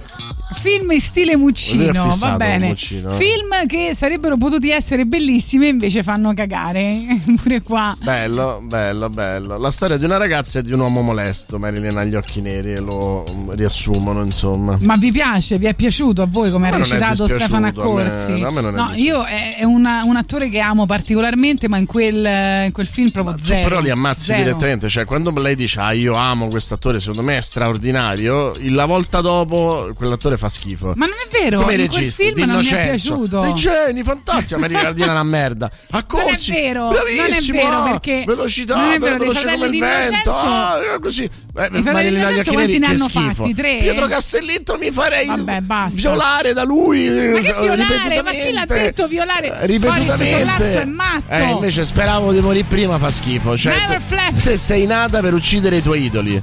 Film 0.52 0.90
in 0.92 1.00
stile 1.00 1.36
Muccino, 1.36 1.92
fissato 2.10 2.18
va 2.30 2.36
bene. 2.36 2.68
Muccino, 2.68 3.08
eh. 3.10 3.16
Film 3.16 3.66
che 3.66 3.92
sarebbero 3.94 4.36
potuti 4.36 4.70
essere 4.70 5.04
bellissimi 5.06 5.66
e 5.66 5.70
invece 5.70 6.02
fanno 6.02 6.32
cagare. 6.34 7.00
Pure 7.42 7.62
qua. 7.62 7.94
Bello, 8.00 8.60
bello, 8.64 9.08
bello. 9.10 9.58
La 9.58 9.70
storia 9.70 9.96
di 9.96 10.04
una 10.04 10.16
ragazza 10.16 10.58
e 10.58 10.62
di 10.62 10.72
un 10.72 10.80
uomo 10.80 11.02
molesto. 11.02 11.58
Marilyn 11.58 11.96
ha 11.96 12.04
gli 12.04 12.14
occhi 12.14 12.40
neri 12.40 12.72
e 12.72 12.80
lo 12.80 13.24
mm, 13.34 13.50
riassumono, 13.52 14.22
insomma. 14.22 14.76
Ma 14.82 14.96
vi 14.96 15.10
piace? 15.12 15.58
Vi 15.58 15.66
è 15.66 15.74
piaciuto 15.74 16.22
a 16.22 16.26
voi 16.28 16.50
come 16.50 16.68
ha 16.68 16.76
recitato 16.76 17.26
Stefano 17.26 17.66
dispiaciuto, 17.70 17.90
a 17.90 17.94
me- 17.94 18.02
Accorsi? 18.02 18.42
a 18.42 18.50
me 18.50 18.60
no, 18.70 18.90
io 18.94 19.22
è, 19.24 19.56
è 19.58 19.64
una- 19.64 20.02
un 20.04 20.16
attore 20.16 20.48
che 20.48 20.60
amo 20.60 20.86
particolarmente, 20.86 21.68
ma 21.68 21.76
in 21.78 21.86
quel, 21.86 22.64
in 22.66 22.72
quel 22.72 22.86
film 22.86 23.10
proprio 23.10 23.36
Tu 23.36 23.44
zero. 23.44 23.68
però 23.68 23.80
li 23.80 23.90
ammazzi 23.90 24.24
Zero. 24.26 24.42
direttamente, 24.42 24.88
cioè 24.88 25.04
quando 25.04 25.30
lei 25.40 25.54
dice 25.54 25.80
ah 25.80 25.92
io 25.92 26.14
amo 26.14 26.48
questo 26.48 26.74
attore, 26.74 27.00
secondo 27.00 27.22
me 27.22 27.36
è 27.36 27.40
straordinario, 27.40 28.54
la 28.70 28.84
volta 28.86 29.20
dopo 29.20 29.90
quell'attore 29.94 30.36
fa 30.36 30.41
schifo. 30.48 30.93
Ma 30.97 31.06
non 31.06 31.14
è 31.24 31.43
vero, 31.43 31.60
Come 31.60 31.74
i 31.74 31.77
registi, 31.77 32.24
film 32.24 32.35
Di 32.35 32.47
non 32.47 32.59
mi 32.59 32.66
è 32.66 32.85
piaciuto. 32.89 33.40
Dei 33.40 33.55
geni, 33.55 34.02
fantastico, 34.02 34.59
ma 34.60 34.66
Ricardina 34.66 35.06
è 35.09 35.10
una 35.10 35.23
merda. 35.23 35.70
Accorsi, 35.90 36.51
Non 36.51 36.59
è 36.59 36.62
vero, 36.62 36.85
non 36.90 36.94
è 36.97 37.14
bravissimo, 37.16 37.59
vero, 37.59 37.77
ah, 37.77 37.82
perché 37.90 38.24
velocità, 38.27 38.77
non 38.77 38.90
è 38.93 38.98
vero, 38.98 39.19
veloce 39.19 39.40
come 39.40 39.56
fratelli 39.56 39.77
il 39.77 39.82
vento, 39.82 40.31
ah, 40.31 40.78
così. 41.01 41.24
Eh, 41.24 41.31
fratelli 41.52 41.82
Marilyn 41.82 42.14
di 42.14 42.20
agli 42.20 42.31
Innocenzo 42.32 42.51
occhi 42.51 42.52
quanti 42.52 42.78
ne 42.78 42.86
hanno 42.86 43.09
fatti? 43.09 43.55
Tre? 43.55 43.77
Pietro 43.78 44.06
Castellitto 44.06 44.77
mi 44.78 44.90
farei 44.90 45.27
Vabbè, 45.27 45.60
basta. 45.60 46.01
violare 46.01 46.52
da 46.52 46.64
lui. 46.64 47.09
Ma 47.09 47.39
che 47.40 47.48
eh, 47.48 47.60
violare? 47.60 48.23
Ma 48.23 48.31
chi 48.31 48.52
l'ha 48.52 48.64
detto 48.66 49.06
violare? 49.06 49.60
Eh, 49.60 49.66
Ripetutamente. 49.66 50.16
Boris 50.16 50.36
Sollazzo 50.36 50.78
è 50.78 50.85
matto. 50.85 51.32
Eh, 51.32 51.43
invece 51.51 51.85
speravo 51.85 52.32
di 52.32 52.40
morire 52.40 52.66
prima, 52.69 52.98
fa 52.98 53.10
schifo. 53.10 53.56
Cioè, 53.56 53.74
Never 53.77 54.01
flap. 54.01 54.40
te 54.43 54.56
sei 54.56 54.86
nata 54.86 55.20
per 55.20 55.35
uccidere 55.35 55.77
i 55.77 55.82
tuoi 55.82 56.05
idoli. 56.05 56.40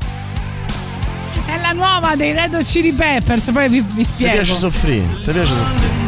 È 1.70 1.74
la 1.74 1.86
nuova 1.86 2.16
dei 2.16 2.34
Red 2.34 2.56
Hot 2.56 2.64
Chili 2.64 2.94
Peppers, 2.94 3.52
poi 3.52 3.70
vi, 3.70 3.82
vi 3.82 3.98
Ti 3.98 4.04
spiego. 4.04 4.34
piace 4.34 4.56
soffrire? 4.56 5.06
Ti 5.24 5.32
piace 5.32 5.54
soffrire? 5.54 6.00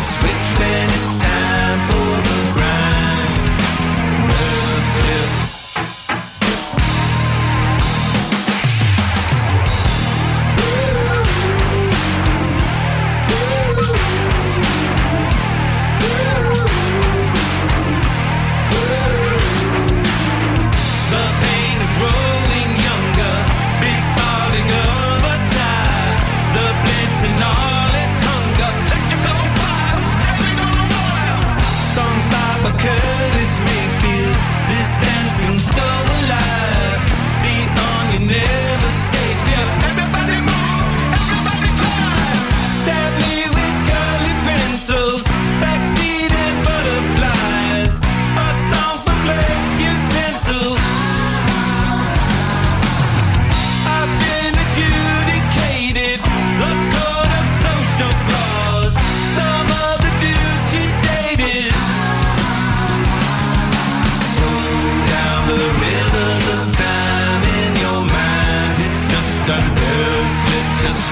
sweet 0.00 0.39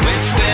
switch, 0.03 0.41
way? 0.41 0.48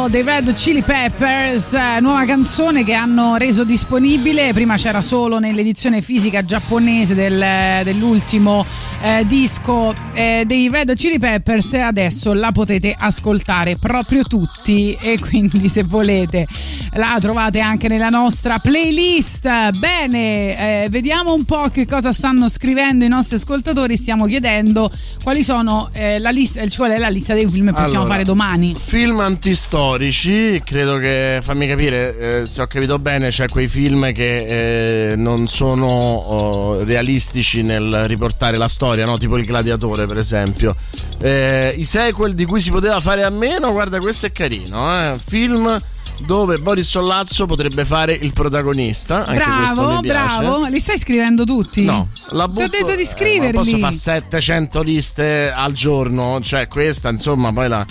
Singolo 0.00 0.08
dei 0.08 0.22
Red 0.22 0.52
Chili 0.54 0.82
Peppers, 0.82 1.74
eh, 1.74 1.98
nuova 2.00 2.24
canzone 2.24 2.84
che 2.84 2.94
hanno 2.94 3.36
reso 3.36 3.64
disponibile. 3.64 4.52
Prima 4.52 4.76
c'era 4.76 5.00
solo 5.00 5.38
nell'edizione 5.38 6.00
fisica 6.00 6.44
giapponese 6.44 7.14
del- 7.14 7.82
dell'ultimo 7.84 8.64
eh, 9.02 9.24
disco 9.26 9.94
eh, 10.12 10.44
dei 10.46 10.68
Red 10.68 10.94
Chili 10.94 11.18
Peppers 11.18 11.74
adesso 11.74 12.32
la 12.32 12.52
potete 12.52 12.94
ascoltare 12.98 13.76
proprio 13.76 14.24
tutti 14.24 14.94
e 15.00 15.18
quindi 15.18 15.68
se 15.68 15.84
volete 15.84 16.46
la 16.92 17.16
trovate 17.20 17.60
anche 17.60 17.88
nella 17.88 18.08
nostra 18.08 18.58
playlist. 18.58 19.70
Bene, 19.78 20.84
eh, 20.84 20.88
vediamo 20.88 21.32
un 21.32 21.44
po' 21.44 21.68
che 21.72 21.86
cosa 21.86 22.12
stanno 22.12 22.48
scrivendo 22.48 23.04
i 23.04 23.08
nostri 23.08 23.36
ascoltatori. 23.36 23.96
Stiamo 23.96 24.26
chiedendo 24.26 24.90
quali 25.22 25.42
sono 25.42 25.90
eh, 25.92 26.18
la 26.20 26.30
lista, 26.30 26.66
cioè 26.66 26.80
qual 26.80 26.92
è 26.92 26.98
la 26.98 27.08
lista 27.08 27.34
dei 27.34 27.48
film 27.48 27.66
che 27.66 27.72
possiamo 27.72 28.04
Allora, 28.04 28.14
fare 28.14 28.24
domani. 28.24 28.74
Film 28.74 29.20
antistorici, 29.20 30.62
credo 30.64 30.96
che 30.96 31.40
fammi 31.42 31.66
capire 31.66 32.40
eh, 32.40 32.46
se 32.46 32.62
ho 32.62 32.66
capito 32.66 32.98
bene, 32.98 33.28
c'è 33.28 33.48
quei 33.48 33.68
film 33.68 34.12
che 34.12 35.14
non 35.16 35.46
sono 35.46 35.86
oh, 35.86 36.84
realistici 36.84 37.62
nel 37.62 38.04
riportare 38.06 38.56
la 38.56 38.68
storia, 38.68 38.89
no? 39.04 39.18
tipo 39.18 39.36
Il 39.38 39.44
Gladiatore, 39.46 40.06
per 40.06 40.18
esempio. 40.18 40.74
Eh, 41.20 41.74
I 41.76 41.84
sequel 41.84 42.34
di 42.34 42.44
cui 42.44 42.60
si 42.60 42.70
poteva 42.70 43.00
fare 43.00 43.24
a 43.24 43.30
meno, 43.30 43.72
guarda, 43.72 43.98
questo 43.98 44.26
è 44.26 44.32
carino, 44.32 44.90
eh? 45.00 45.18
Film 45.24 45.78
dove 46.26 46.58
Boris 46.58 46.86
Sollazzo 46.86 47.46
potrebbe 47.46 47.84
fare 47.86 48.12
il 48.12 48.32
protagonista. 48.34 49.24
Anche 49.24 49.42
Bravo, 49.42 50.00
bravo. 50.00 50.66
Li 50.66 50.78
stai 50.78 50.98
scrivendo 50.98 51.44
tutti? 51.44 51.82
No, 51.84 52.08
la 52.30 52.44
Ti 52.44 52.50
ho 52.50 52.52
butto- 52.52 52.68
detto 52.68 52.94
di 52.94 53.02
eh, 53.02 53.06
scriverli. 53.06 53.52
posso 53.52 53.78
fare 53.78 53.94
700 53.94 54.82
liste 54.82 55.50
al 55.50 55.72
giorno, 55.72 56.38
cioè 56.42 56.68
questa, 56.68 57.08
insomma, 57.08 57.52
poi 57.52 57.68
la. 57.68 57.86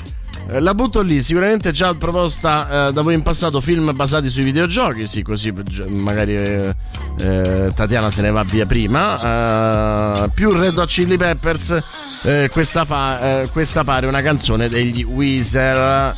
Eh, 0.51 0.59
La 0.59 0.73
butto 0.73 1.01
lì, 1.01 1.21
sicuramente 1.21 1.71
già 1.71 1.93
proposta 1.93 2.87
eh, 2.87 2.93
da 2.93 3.01
voi 3.01 3.13
in 3.13 3.21
passato 3.21 3.61
film 3.61 3.95
basati 3.95 4.29
sui 4.29 4.43
videogiochi, 4.43 5.07
sì, 5.07 5.21
così 5.21 5.53
magari 5.87 6.35
eh, 6.35 6.75
eh, 7.19 7.71
Tatiana 7.73 8.09
se 8.11 8.21
ne 8.21 8.31
va 8.31 8.43
via 8.43 8.65
prima. 8.65 10.23
Eh, 10.23 10.29
più 10.29 10.51
Red 10.51 10.77
Hot 10.77 10.87
Chili 10.87 11.17
Peppers, 11.17 11.77
questa, 12.51 12.85
fa, 12.85 13.47
questa 13.51 13.83
pare 13.83 14.07
una 14.07 14.21
canzone 14.21 14.69
degli 14.69 15.03
Weezer. 15.03 16.15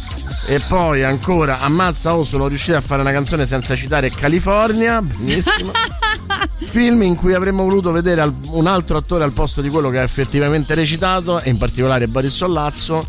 E 0.48 0.60
poi 0.68 1.04
ancora, 1.04 1.60
ammazza, 1.60 2.16
oh, 2.16 2.24
sono 2.24 2.48
riuscito 2.48 2.76
a 2.76 2.82
fare 2.82 3.02
una 3.02 3.12
canzone 3.12 3.46
senza 3.46 3.76
citare 3.76 4.10
California, 4.10 5.02
benissimo. 5.02 5.72
Film 6.58 7.02
in 7.04 7.16
cui 7.16 7.34
avremmo 7.34 7.64
voluto 7.64 7.92
vedere 7.92 8.32
un 8.48 8.66
altro 8.66 8.98
attore 8.98 9.24
al 9.24 9.34
posto 9.34 9.62
di 9.62 9.70
quello 9.70 9.90
che 9.90 10.00
ha 10.00 10.04
effettivamente 10.04 10.74
recitato, 10.74 11.40
e 11.42 11.50
in 11.50 11.58
particolare 11.58 12.08
Boris 12.08 12.36
Sollazzo. 12.36 13.06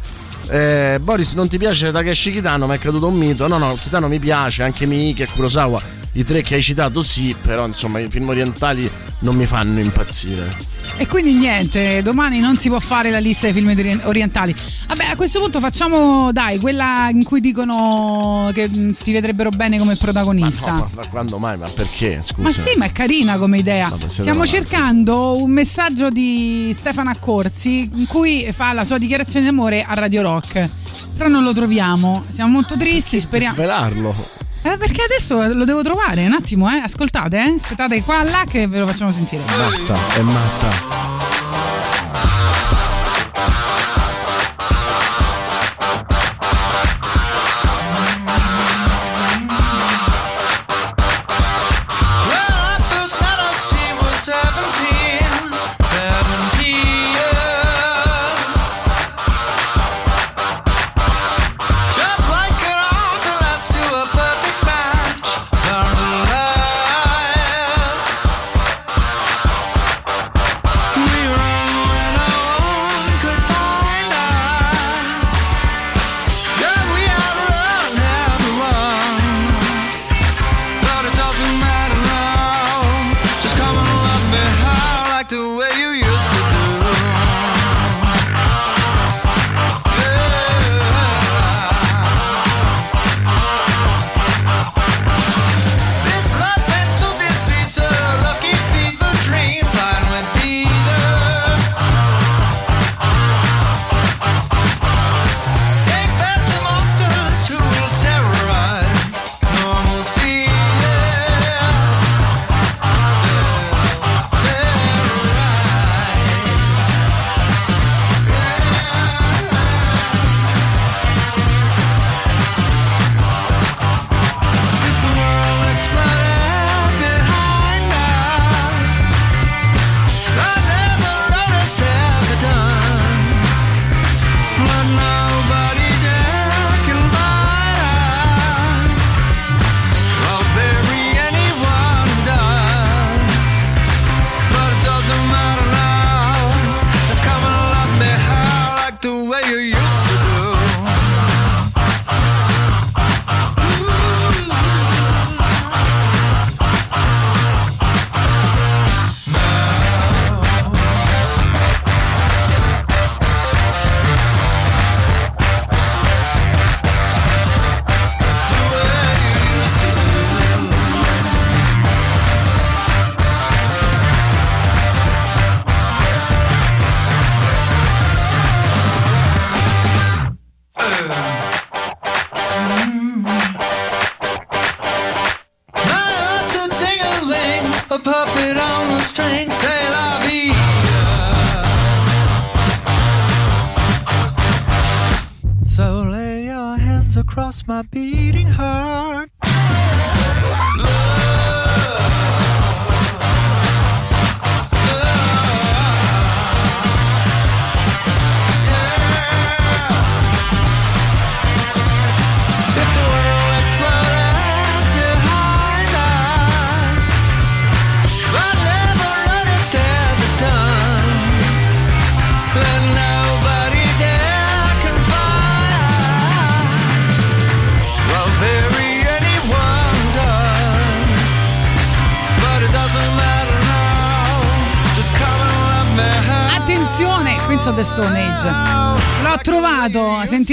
Eh, 0.50 0.98
Boris, 1.00 1.34
non 1.34 1.48
ti 1.48 1.58
piace 1.58 1.90
Takeshi 1.90 2.32
Kitano? 2.32 2.66
Ma 2.66 2.74
è 2.74 2.78
caduto 2.78 3.06
un 3.06 3.14
mito. 3.14 3.46
No, 3.48 3.58
no, 3.58 3.74
Kitano 3.74 4.08
mi 4.08 4.18
piace, 4.18 4.62
anche 4.62 4.86
Miki 4.86 5.22
e 5.22 5.26
Kurosawa. 5.26 6.01
I 6.14 6.24
tre 6.24 6.42
che 6.42 6.56
hai 6.56 6.62
citato, 6.62 7.02
sì, 7.02 7.34
però 7.40 7.64
insomma 7.66 7.98
i 7.98 8.06
film 8.10 8.28
orientali 8.28 8.90
non 9.20 9.34
mi 9.34 9.46
fanno 9.46 9.80
impazzire. 9.80 10.54
E 10.98 11.06
quindi 11.06 11.32
niente, 11.32 12.02
domani 12.02 12.38
non 12.38 12.58
si 12.58 12.68
può 12.68 12.78
fare 12.80 13.10
la 13.10 13.18
lista 13.18 13.46
dei 13.46 13.54
film 13.54 13.68
ori- 13.68 14.00
orientali. 14.04 14.54
Vabbè, 14.88 15.04
a 15.06 15.16
questo 15.16 15.40
punto 15.40 15.58
facciamo, 15.58 16.30
dai, 16.30 16.58
quella 16.58 17.08
in 17.10 17.24
cui 17.24 17.40
dicono 17.40 18.50
che 18.52 18.68
mh, 18.68 18.96
ti 19.02 19.12
vedrebbero 19.12 19.48
bene 19.48 19.78
come 19.78 19.96
protagonista. 19.96 20.72
Ma, 20.72 20.78
no, 20.80 20.90
ma- 20.92 21.00
ma 21.02 21.06
quando 21.08 21.38
mai? 21.38 21.56
Ma 21.56 21.68
perché? 21.74 22.20
Scusa. 22.22 22.42
Ma 22.42 22.52
sì, 22.52 22.76
ma 22.76 22.84
è 22.84 22.92
carina 22.92 23.38
come 23.38 23.56
idea. 23.56 23.88
Vabbè, 23.88 24.08
Stiamo 24.08 24.44
cercando 24.44 25.40
un 25.42 25.50
messaggio 25.50 26.10
di 26.10 26.72
Stefano 26.74 27.08
Accorsi 27.08 27.88
in 27.94 28.06
cui 28.06 28.46
fa 28.52 28.72
la 28.74 28.84
sua 28.84 28.98
dichiarazione 28.98 29.46
d'amore 29.46 29.82
a 29.82 29.94
Radio 29.94 30.20
Rock. 30.20 30.68
Però 31.16 31.30
non 31.30 31.42
lo 31.42 31.54
troviamo. 31.54 32.22
Siamo 32.28 32.50
molto 32.50 32.76
tristi, 32.76 33.18
speriamo. 33.18 33.54
Svelarlo. 33.54 34.40
Eh, 34.62 34.76
perché 34.76 35.02
adesso 35.02 35.52
lo 35.52 35.64
devo 35.64 35.82
trovare, 35.82 36.24
un 36.24 36.32
attimo, 36.32 36.70
eh. 36.70 36.78
Ascoltate, 36.78 37.36
eh. 37.36 37.56
Aspettate 37.60 38.02
qua 38.02 38.22
là 38.22 38.44
che 38.48 38.66
ve 38.66 38.78
lo 38.78 38.86
facciamo 38.86 39.10
sentire. 39.10 39.42
Matta, 39.44 39.96
è 40.14 40.20
matta. 40.20 41.81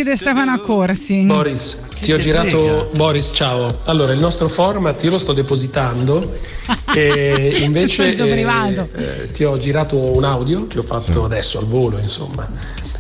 Sentite 0.10 0.16
Stefano 0.16 0.52
Accorsi. 0.52 1.24
Boris, 1.26 1.78
ti 2.02 2.12
ho 2.12 2.18
girato. 2.18 2.90
Boris, 2.96 3.32
ciao. 3.34 3.80
Allora, 3.84 4.14
il 4.14 4.20
nostro 4.20 4.48
format 4.48 5.02
io 5.04 5.12
lo 5.12 5.18
sto 5.18 5.34
depositando 5.34 6.38
e 6.96 7.60
invece 7.62 8.12
privato. 8.12 8.88
eh, 8.96 9.32
ti 9.32 9.44
ho 9.44 9.58
girato 9.58 9.98
un 9.98 10.24
audio 10.24 10.68
che 10.68 10.80
ho 10.80 10.84
fatto 10.84 11.24
adesso 11.24 11.60
al 11.60 11.68
volo, 11.68 12.00
insomma. 12.00 12.50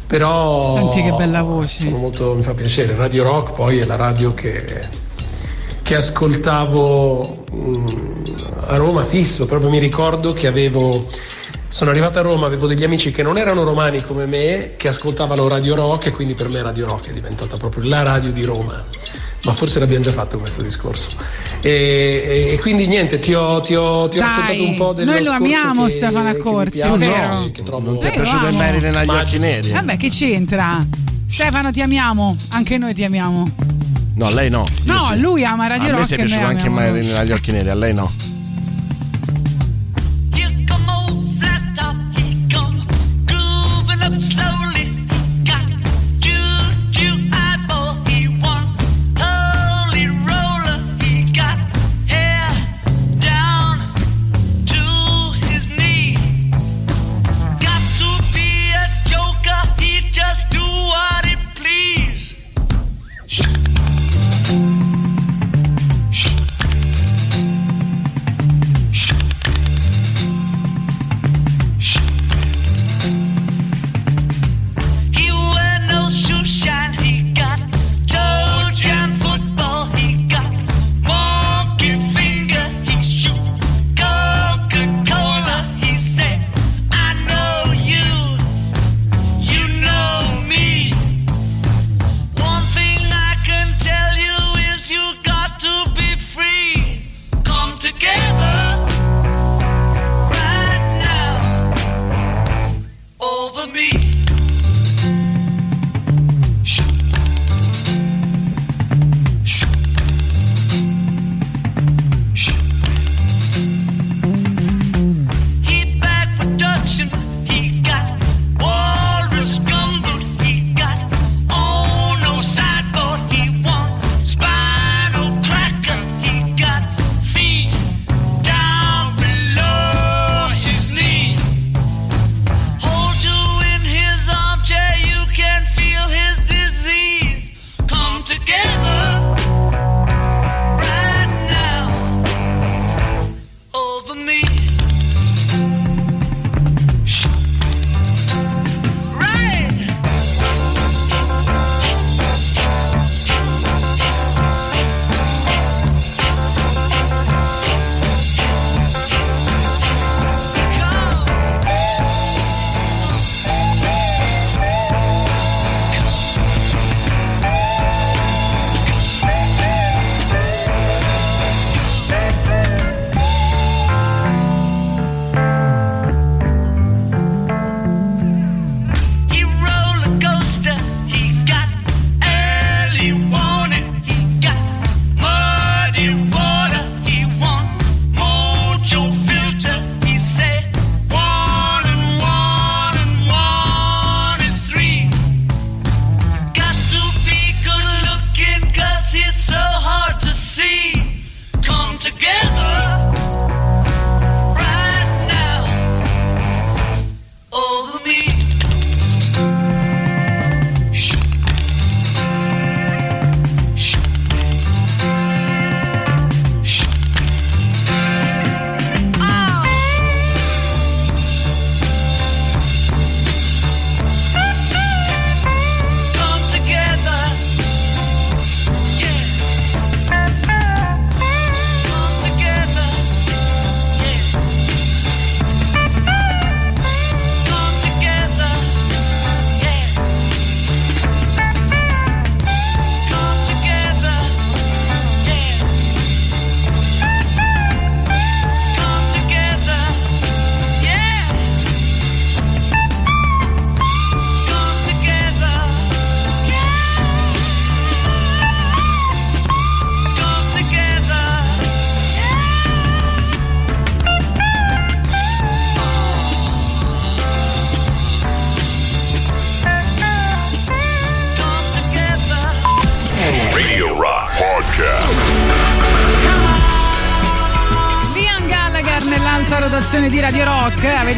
Però 0.06 0.76
Senti 0.76 1.03
che 1.03 1.11
bella 1.11 1.41
voce. 1.41 1.84
sono 1.86 1.98
molto, 1.98 2.34
mi 2.36 2.44
fa 2.44 2.53
piacere. 2.53 2.95
Radio 2.95 3.23
Rock 3.23 3.53
poi 3.53 3.80
è 3.80 3.86
la 3.86 3.95
radio 3.95 4.34
che, 4.34 4.65
che 5.84 5.95
ascoltavo 5.95 7.45
mm, 7.53 7.88
a 8.68 8.76
Roma 8.76 9.03
fisso, 9.06 9.45
proprio 9.45 9.69
mi 9.69 9.80
ricordo 9.80 10.34
che 10.34 10.48
avevo 10.48 11.07
sono 11.70 11.91
arrivato 11.91 12.20
a 12.20 12.22
Roma, 12.24 12.46
avevo 12.48 12.68
degli 12.68 12.84
amici 12.84 13.12
che 13.12 13.24
non 13.24 13.38
erano 13.38 13.64
romani 13.64 14.02
come 14.04 14.26
me, 14.26 14.74
che 14.76 14.88
ascoltavano 14.90 15.48
Radio 15.48 15.76
Rock 15.76 16.08
e 16.08 16.12
quindi 16.12 16.34
per 16.34 16.50
me 16.50 16.62
Radio 16.62 16.86
Rock 16.88 17.10
è 17.10 17.14
diventata 17.14 17.56
proprio 17.58 17.88
la 17.88 18.02
radio 18.04 18.32
di 18.32 18.44
Roma. 18.44 18.84
Ma 19.44 19.54
forse 19.54 19.80
l'abbiamo 19.80 20.04
già 20.04 20.12
fatto 20.12 20.38
questo 20.38 20.62
discorso. 20.62 21.12
E, 21.62 21.70
e- 21.70 22.54
e 22.54 22.60
quindi 22.60 22.88
niente, 22.88 23.20
ti 23.20 23.34
ho, 23.34 23.62
ti 23.62 23.74
ho- 23.74 24.10
ti 24.10 24.18
ho 24.18 24.22
raccontato 24.22 24.64
un 24.64 24.76
po' 24.76 24.91
del 24.94 25.06
noi 25.06 25.24
lo 25.24 25.32
amiamo 25.32 25.86
che, 25.86 25.90
Stefano 25.91 26.32
che 26.32 26.38
Accorsi, 26.38 26.82
piace, 26.82 26.98
vero? 26.98 27.50
che 27.54 27.64
trovo 27.64 27.91
Non 27.91 28.00
ti 28.02 28.08
è 28.08 28.12
piaciuto 28.12 28.48
il. 28.48 28.56
Marilyn 28.56 28.96
agli 28.98 29.10
occhi 29.10 29.38
neri? 29.38 29.70
Vabbè, 29.72 29.96
che 29.98 30.10
c'entra? 30.10 30.86
Stefano, 31.26 31.72
ti 31.72 31.82
amiamo. 31.82 32.36
Anche 32.50 32.78
noi 32.78 32.94
ti 32.94 33.04
amiamo. 33.06 33.50
No, 34.16 34.30
lei 34.34 34.50
no. 34.50 34.66
Io 34.84 34.94
No, 34.94 35.10
sì. 35.14 35.20
lui 35.20 35.46
ama 35.46 35.68
Radio 35.68 35.84
A 35.88 35.91
me 35.91 35.96
Rock 35.98 36.06
si 36.08 36.14
è 36.16 36.16
e 36.16 36.20
noi 36.20 36.28
piaciuto 36.28 36.50
anche 36.50 36.70
Marilyn 36.70 37.16
agli 37.16 37.32
occhi 37.32 37.52
neri, 37.54 37.70
a 37.70 37.76
lei 37.76 37.94
no. 37.94 38.12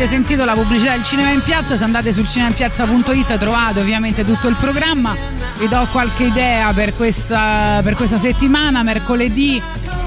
Avete 0.02 0.16
sentito 0.16 0.46
la 0.46 0.54
pubblicità 0.54 0.94
del 0.94 1.04
Cinema 1.04 1.30
in 1.30 1.44
Piazza? 1.44 1.76
Se 1.78 1.84
andate 1.84 2.12
sul 2.12 2.28
cinemainpiazza.it 2.28 3.38
trovate 3.38 3.82
ovviamente 3.82 4.26
tutto 4.26 4.48
il 4.48 4.56
programma. 4.60 5.16
Vi 5.60 5.68
do 5.68 5.88
qualche 5.92 6.24
idea 6.24 6.74
per 6.74 6.96
questa, 6.96 7.82
per 7.84 7.94
questa 7.94 8.18
settimana. 8.18 8.82
Mercoledì 8.82 9.62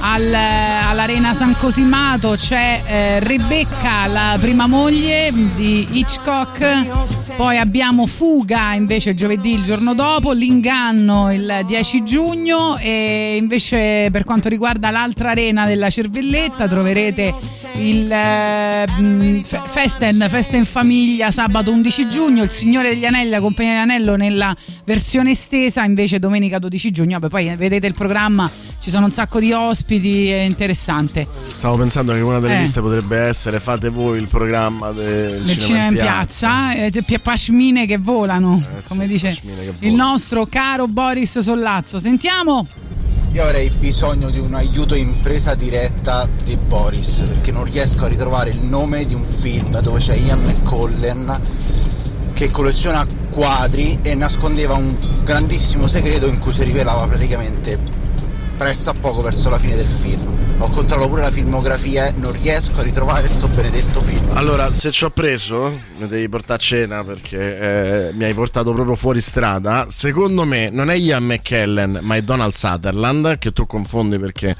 al- 0.04 0.34
all'Arena 0.34 1.32
San 1.32 1.56
Cosimato 1.56 2.34
c'è 2.36 2.82
eh, 2.86 3.20
Rebecca, 3.20 4.06
la 4.06 4.36
prima 4.38 4.66
moglie 4.66 5.32
di 5.54 5.86
Hitchcock. 5.92 7.34
Poi 7.36 7.56
abbiamo 7.58 8.06
Fuga 8.06 8.74
invece 8.74 9.14
giovedì 9.14 9.54
il 9.54 9.62
giorno 9.62 9.94
dopo, 9.94 10.32
L'inganno 10.32 11.32
il 11.32 11.62
10 11.66 12.04
giugno 12.04 12.76
e 12.76 13.36
invece 13.40 14.08
per 14.10 14.24
quanto 14.24 14.48
riguarda 14.48 14.90
l'altra 14.90 15.30
arena 15.30 15.64
della 15.64 15.88
Cervelletta 15.88 16.68
troverete 16.68 17.34
il 17.76 18.10
eh, 18.10 18.86
Fe- 19.44 19.62
Festen, 19.64 20.26
Festa 20.28 20.56
in 20.56 20.66
famiglia 20.66 21.30
sabato 21.30 21.72
11 21.72 22.08
giugno, 22.08 22.42
il 22.42 22.50
Signore 22.50 22.90
degli 22.90 23.06
Anelli, 23.06 23.30
la 23.30 23.40
Compagnia 23.40 23.72
degli 23.72 23.90
Anello 23.90 24.16
nella 24.16 24.54
versione 24.84 25.30
estesa 25.30 25.82
invece 25.82 26.18
domenica 26.18 26.58
12 26.58 26.90
giugno. 26.90 27.18
Vabbè, 27.18 27.30
poi 27.30 27.56
vedete 27.56 27.86
il 27.86 27.94
programma, 27.94 28.50
ci 28.84 28.90
sono 28.90 29.06
un 29.06 29.10
sacco 29.10 29.40
di 29.40 29.50
ospiti, 29.50 30.28
è 30.28 30.40
interessante. 30.40 31.26
Stavo 31.50 31.78
pensando 31.78 32.12
che 32.12 32.20
una 32.20 32.38
delle 32.38 32.56
Eh. 32.56 32.60
liste 32.60 32.82
potrebbe 32.82 33.16
essere 33.16 33.58
fate 33.58 33.88
voi 33.88 34.18
il 34.20 34.28
programma 34.28 34.90
del 34.92 35.40
Nel 35.42 35.58
cinema 35.58 35.86
in 35.86 35.94
piazza, 35.94 36.74
eh, 36.74 36.90
pi- 36.90 37.18
pashmine 37.18 37.86
che 37.86 37.96
volano, 37.96 38.62
come 38.88 39.06
dice 39.06 39.30
che 39.40 39.40
il 39.86 39.92
volano. 39.92 40.10
nostro 40.10 40.44
caro 40.44 40.86
Boris 40.86 41.38
Sollazzo. 41.38 41.98
Sentiamo. 41.98 42.66
Io 43.32 43.42
avrei 43.42 43.70
bisogno 43.70 44.28
di 44.28 44.38
un 44.38 44.52
aiuto 44.52 44.94
in 44.94 45.18
presa 45.22 45.54
diretta 45.54 46.28
di 46.44 46.54
Boris 46.58 47.24
perché 47.26 47.52
non 47.52 47.64
riesco 47.64 48.04
a 48.04 48.08
ritrovare 48.08 48.50
il 48.50 48.60
nome 48.60 49.06
di 49.06 49.14
un 49.14 49.24
film 49.24 49.80
dove 49.80 49.98
c'è 49.98 50.14
Ian 50.14 50.40
McCollen 50.42 51.40
che 52.34 52.50
colleziona 52.50 53.06
quadri 53.30 53.98
e 54.02 54.14
nascondeva 54.14 54.74
un 54.74 54.94
grandissimo 55.24 55.86
segreto 55.86 56.26
in 56.26 56.38
cui 56.38 56.52
si 56.52 56.64
rivelava 56.64 57.06
praticamente 57.06 57.93
presso 58.56 58.90
a 58.90 58.94
poco 58.94 59.20
verso 59.22 59.48
la 59.50 59.58
fine 59.58 59.76
del 59.76 59.86
film. 59.86 60.32
Ho 60.58 60.68
controllato 60.68 61.08
pure 61.08 61.22
la 61.22 61.30
filmografia 61.30 62.06
e 62.06 62.14
non 62.16 62.32
riesco 62.32 62.80
a 62.80 62.82
ritrovare 62.82 63.26
sto 63.26 63.48
benedetto 63.48 64.00
film. 64.00 64.30
Allora, 64.34 64.72
se 64.72 64.92
ci 64.92 65.04
ho 65.04 65.10
preso, 65.10 65.80
mi 65.98 66.06
devi 66.06 66.28
portare 66.28 66.54
a 66.54 66.58
cena 66.58 67.04
perché 67.04 68.08
eh, 68.08 68.12
mi 68.12 68.24
hai 68.24 68.34
portato 68.34 68.72
proprio 68.72 68.94
fuori 68.94 69.20
strada. 69.20 69.86
Secondo 69.90 70.44
me 70.44 70.70
non 70.70 70.90
è 70.90 70.94
Ian 70.94 71.24
McKellen, 71.24 71.98
ma 72.02 72.14
è 72.16 72.22
Donald 72.22 72.52
Sutherland, 72.52 73.38
che 73.38 73.52
tu 73.52 73.66
confondi 73.66 74.18
perché, 74.18 74.54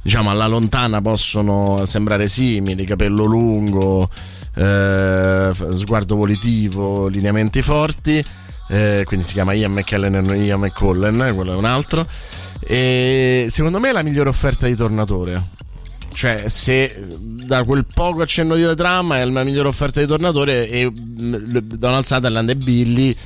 diciamo, 0.00 0.30
alla 0.30 0.46
lontana 0.46 1.02
possono 1.02 1.84
sembrare 1.84 2.28
simili, 2.28 2.86
capello 2.86 3.24
lungo, 3.24 4.08
eh, 4.54 5.50
sguardo 5.72 6.14
volitivo, 6.14 7.08
lineamenti 7.08 7.60
forti. 7.60 8.24
eh, 8.70 9.02
quindi 9.04 9.26
si 9.26 9.32
chiama 9.32 9.52
Ian 9.52 9.72
McKellen 9.72 10.14
e 10.14 10.20
non 10.20 10.36
Ian 10.36 10.60
McCollen, 10.60 11.32
quello 11.34 11.52
è 11.52 11.56
un 11.56 11.64
altro. 11.64 12.06
E 12.60 13.46
secondo 13.50 13.78
me 13.78 13.90
è 13.90 13.92
la 13.92 14.02
migliore 14.02 14.28
offerta 14.28 14.66
di 14.66 14.76
Tornatore. 14.76 15.58
Cioè, 16.12 16.48
se 16.48 17.06
da 17.18 17.64
quel 17.64 17.86
poco 17.92 18.22
accenno 18.22 18.54
di 18.56 18.74
trama 18.74 19.18
è 19.18 19.24
la 19.24 19.44
migliore 19.44 19.68
offerta 19.68 20.00
di 20.00 20.06
Tornatore 20.06 20.68
e 20.68 20.90
mm, 20.90 21.34
Donald 21.76 22.04
Sutherland 22.04 22.50
e 22.50 22.56
Billy 22.56 23.16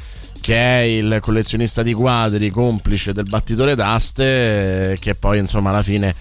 che 0.44 0.56
è 0.56 0.80
il 0.80 1.20
collezionista 1.22 1.82
di 1.82 1.94
quadri, 1.94 2.50
complice 2.50 3.14
del 3.14 3.24
battitore 3.24 3.74
d'aste, 3.74 4.94
che 5.00 5.14
poi 5.14 5.38
insomma 5.38 5.70
alla 5.70 5.80
fine 5.80 6.14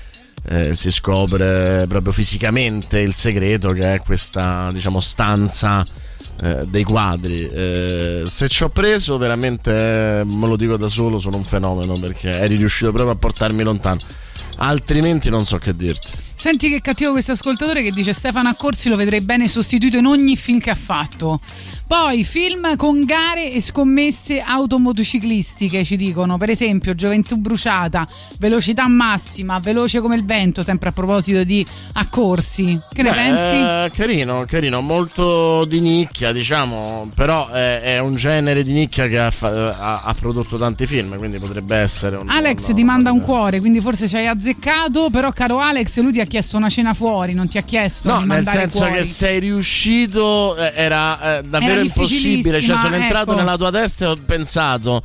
eh, 0.45 0.73
si 0.75 0.91
scopre 0.91 1.85
proprio 1.89 2.13
fisicamente 2.13 2.99
il 2.99 3.13
segreto 3.13 3.71
che 3.71 3.95
è 3.95 3.99
questa 3.99 4.69
diciamo 4.71 5.01
stanza 5.01 5.85
eh, 6.41 6.65
dei 6.67 6.83
quadri. 6.83 7.47
Eh, 7.49 8.23
se 8.25 8.47
ci 8.47 8.63
ho 8.63 8.69
preso 8.69 9.17
veramente, 9.17 9.71
eh, 10.19 10.23
me 10.25 10.47
lo 10.47 10.55
dico 10.55 10.77
da 10.77 10.87
solo, 10.87 11.19
sono 11.19 11.37
un 11.37 11.43
fenomeno 11.43 11.93
perché 11.93 12.29
eri 12.29 12.55
riuscito 12.55 12.91
proprio 12.91 13.13
a 13.13 13.17
portarmi 13.17 13.63
lontano. 13.63 13.99
Altrimenti 14.57 15.29
non 15.29 15.45
so 15.45 15.57
che 15.57 15.75
dirti. 15.75 16.31
Senti 16.35 16.69
che 16.69 16.81
cattivo 16.81 17.11
questo 17.11 17.31
ascoltatore 17.31 17.83
che 17.83 17.91
dice 17.91 18.11
Stefano 18.11 18.49
Accorsi 18.49 18.89
lo 18.89 18.95
vedrei 18.97 19.21
bene 19.21 19.47
sostituito 19.47 19.97
in 19.97 20.05
ogni 20.05 20.35
film 20.35 20.59
che 20.59 20.71
ha 20.71 20.75
fatto. 20.75 21.39
Poi 21.87 22.23
film 22.23 22.75
con 22.75 23.05
gare 23.05 23.51
e 23.51 23.61
scommesse 23.61 24.41
automotociclistiche 24.41 25.83
ci 25.83 25.95
dicono, 25.95 26.37
per 26.37 26.49
esempio 26.49 26.95
Gioventù 26.95 27.37
bruciata, 27.37 28.07
velocità 28.39 28.87
massima, 28.87 29.59
veloce 29.59 30.01
come 30.01 30.15
il 30.15 30.25
vento, 30.25 30.63
sempre 30.63 30.89
a 30.89 30.91
proposito 30.91 31.43
di 31.43 31.65
Accorsi. 31.93 32.79
Che 32.91 33.03
ne 33.03 33.09
Beh, 33.09 33.15
pensi? 33.15 33.55
eh, 33.55 33.91
carino, 33.93 34.43
carino, 34.45 34.81
molto 34.81 35.65
di 35.65 35.79
nicchia, 35.79 36.31
diciamo, 36.31 37.09
però 37.15 37.47
è, 37.49 37.81
è 37.81 37.99
un 37.99 38.15
genere 38.15 38.63
di 38.63 38.73
nicchia 38.73 39.07
che 39.07 39.19
ha, 39.19 39.31
ha- 39.39 40.01
ha 40.03 40.13
prodotto 40.13 40.57
tanti 40.57 40.85
film, 40.87 41.17
quindi 41.17 41.37
potrebbe 41.37 41.77
essere 41.77 42.17
un... 42.17 42.29
Alex 42.29 42.73
ti 42.73 42.83
manda 42.83 43.11
un 43.11 43.21
cuore, 43.21 43.59
quindi 43.59 43.79
forse 43.79 44.07
ci 44.07 44.15
hai 44.15 44.27
azzeccato, 44.27 45.09
però 45.09 45.31
caro 45.31 45.59
Alex 45.59 45.99
lui 45.99 46.11
ti 46.11 46.19
ha 46.23 46.25
chiesto 46.25 46.57
una 46.57 46.69
cena 46.69 46.93
fuori, 46.93 47.33
non 47.33 47.47
ti 47.47 47.57
ha 47.57 47.61
chiesto 47.61 48.09
No, 48.09 48.19
nel 48.21 48.47
senso 48.47 48.85
che 48.89 49.03
sei 49.03 49.39
riuscito, 49.39 50.55
eh, 50.57 50.71
era 50.75 51.37
eh, 51.39 51.43
davvero 51.43 51.73
Era 51.73 51.81
impossibile. 51.81 52.61
Cioè, 52.61 52.77
sono 52.77 52.77
difficilissima, 52.77 52.95
entrato 53.03 53.31
ecco. 53.31 53.39
nella 53.39 53.57
tua 53.57 53.71
testa 53.71 54.05
e 54.05 54.07
ho 54.07 54.17
pensato. 54.25 55.03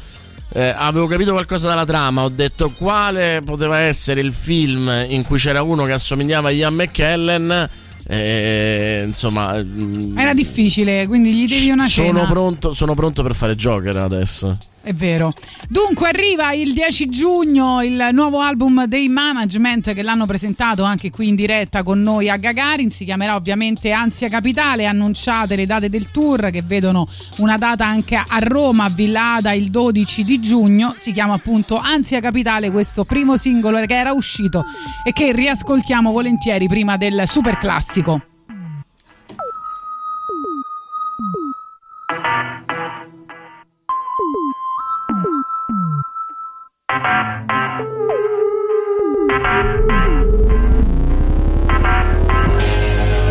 eh, 0.55 0.75
avevo 0.75 1.07
capito 1.07 1.33
qualcosa 1.33 1.69
dalla 1.69 1.85
trama, 1.85 2.23
ho 2.25 2.31
detto 2.31 2.71
quale 2.71 3.43
poteva 3.45 3.81
essere 3.81 4.21
il 4.23 4.33
film 4.33 4.91
in 5.09 5.23
cui 5.25 5.39
c'era 5.39 5.61
uno 5.63 5.85
che 5.85 5.93
assomigliava 5.93 6.49
a 6.49 6.53
Ian 6.53 6.75
McKellen. 6.75 7.69
E, 8.11 9.03
insomma, 9.07 9.63
mm, 9.63 10.17
Era 10.17 10.33
difficile, 10.33 11.07
quindi 11.07 11.35
gli 11.35 11.47
devi 11.47 11.69
una 11.69 11.87
sono 11.87 12.21
cena. 12.21 12.27
pronto, 12.31 12.73
sono 12.73 12.95
pronto 12.95 13.23
per 13.23 13.35
fare 13.35 13.55
Joker 13.55 13.97
adesso. 13.99 14.57
È 14.81 14.93
vero. 14.95 15.35
Dunque 15.69 16.09
arriva 16.09 16.53
il 16.53 16.73
10 16.73 17.09
giugno 17.09 17.83
il 17.83 18.09
nuovo 18.13 18.41
album 18.41 18.87
dei 18.87 19.09
Management 19.09 19.93
che 19.93 20.03
l'hanno 20.03 20.25
presentato 20.25 20.83
anche 20.83 21.11
qui 21.11 21.29
in 21.29 21.35
diretta 21.35 21.83
con 21.83 22.01
noi 22.01 22.31
a 22.31 22.37
Gagarin. 22.37 22.89
Si 22.89 23.05
chiamerà 23.05 23.35
ovviamente 23.35 23.91
Ansia 23.91 24.29
Capitale. 24.29 24.87
Annunciate 24.87 25.57
le 25.57 25.67
date 25.67 25.89
del 25.91 26.11
tour 26.11 26.51
che 26.51 26.63
vedono 26.63 27.07
una 27.39 27.57
data 27.57 27.85
anche 27.85 28.17
a 28.17 28.39
Roma, 28.39 28.85
a 28.85 28.91
Villada 28.91 29.53
il 29.53 29.71
12 29.71 30.25
di 30.25 30.41
giugno. 30.41 30.95
Si 30.97 31.13
chiama 31.13 31.35
appunto 31.35 31.77
Ansia 31.77 32.21
Capitale, 32.21 32.71
questo 32.71 33.05
primo 33.05 33.37
singolo 33.37 33.79
che 33.85 33.95
era 33.95 34.13
uscito 34.13 34.65
e 35.05 35.13
che 35.13 35.33
riascoltiamo 35.33 36.13
volentieri 36.13 36.67
prima 36.67 36.97
del 36.97 37.25
super 37.27 37.59
classico. 37.59 38.38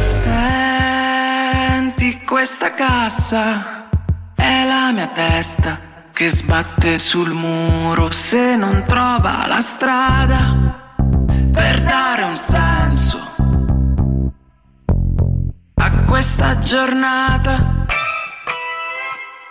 Senti 0.08 2.24
questa 2.24 2.74
cassa, 2.74 3.90
è 4.36 4.66
la 4.66 4.92
mia 4.94 5.08
testa 5.08 5.78
che 6.14 6.30
sbatte 6.30 6.98
sul 6.98 7.32
muro 7.32 8.10
se 8.12 8.56
non 8.56 8.86
trova 8.88 9.46
la 9.48 9.60
strada 9.60 10.96
per 11.52 11.82
dare 11.82 12.24
un 12.24 12.38
senso 12.38 13.20
a 15.76 15.92
questa 16.06 16.60
giornata. 16.60 17.86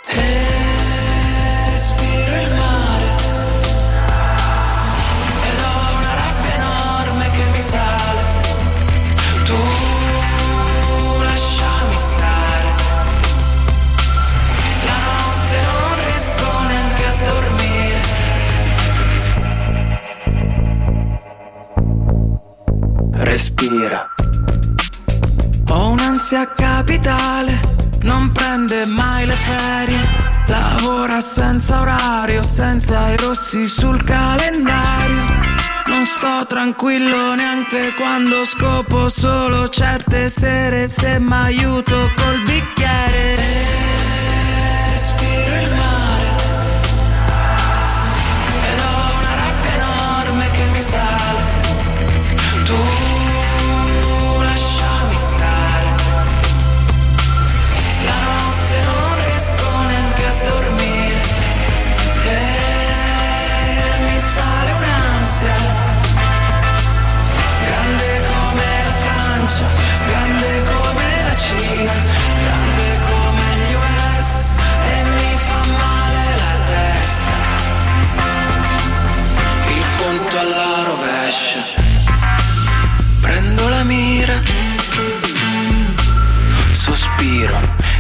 E 0.09 0.65
Respira. 23.37 24.15
Ho 25.69 25.89
un'ansia 25.91 26.49
capitale, 26.55 27.53
non 28.01 28.33
prende 28.33 28.87
mai 28.87 29.27
le 29.27 29.37
ferie. 29.37 30.01
Lavora 30.47 31.21
senza 31.21 31.83
orario, 31.83 32.43
senza 32.43 33.11
i 33.11 33.17
rossi 33.19 33.67
sul 33.67 34.03
calendario. 34.05 35.25
Non 35.87 36.07
sto 36.07 36.47
tranquillo 36.47 37.35
neanche 37.35 37.93
quando 37.95 38.43
scopo 38.47 39.11
solo 39.11 39.69
certe 39.69 40.31
sere 40.31 40.89
se 40.89 41.19
m'aiuto 41.19 42.11
col 42.17 42.43
bicchiere. 42.43 43.36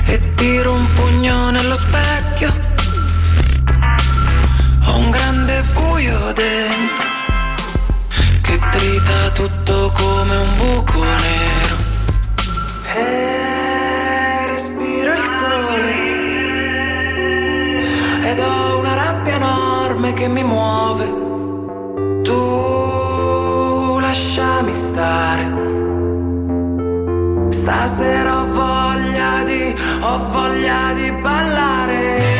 e 0.06 0.34
tiro 0.34 0.72
un 0.72 0.86
pugno 0.94 1.50
nello 1.50 1.74
specchio. 1.74 2.52
Ho 4.84 4.96
un 4.98 5.10
grande 5.10 5.62
buio 5.72 6.32
dentro 6.32 7.04
che 8.40 8.58
trita 8.70 9.30
tutto 9.32 9.92
come 9.92 10.36
un 10.36 10.56
buco 10.56 11.02
nero. 11.02 11.76
E 12.94 14.46
respiro 14.48 15.12
il 15.12 15.18
sole 15.18 16.14
ed 18.30 18.38
ho 18.38 18.78
una 18.78 18.94
rabbia 18.94 19.34
enorme 19.34 20.12
che 20.12 20.28
mi 20.28 20.44
muove. 20.44 21.24
Tu 22.22 23.98
lasciami 24.00 24.72
stare 24.72 25.75
Stasera 27.66 28.42
ho 28.42 28.44
voglia 28.44 29.42
di, 29.42 29.74
ho 30.00 30.18
voglia 30.18 30.92
di 30.94 31.10
ballare. 31.20 32.35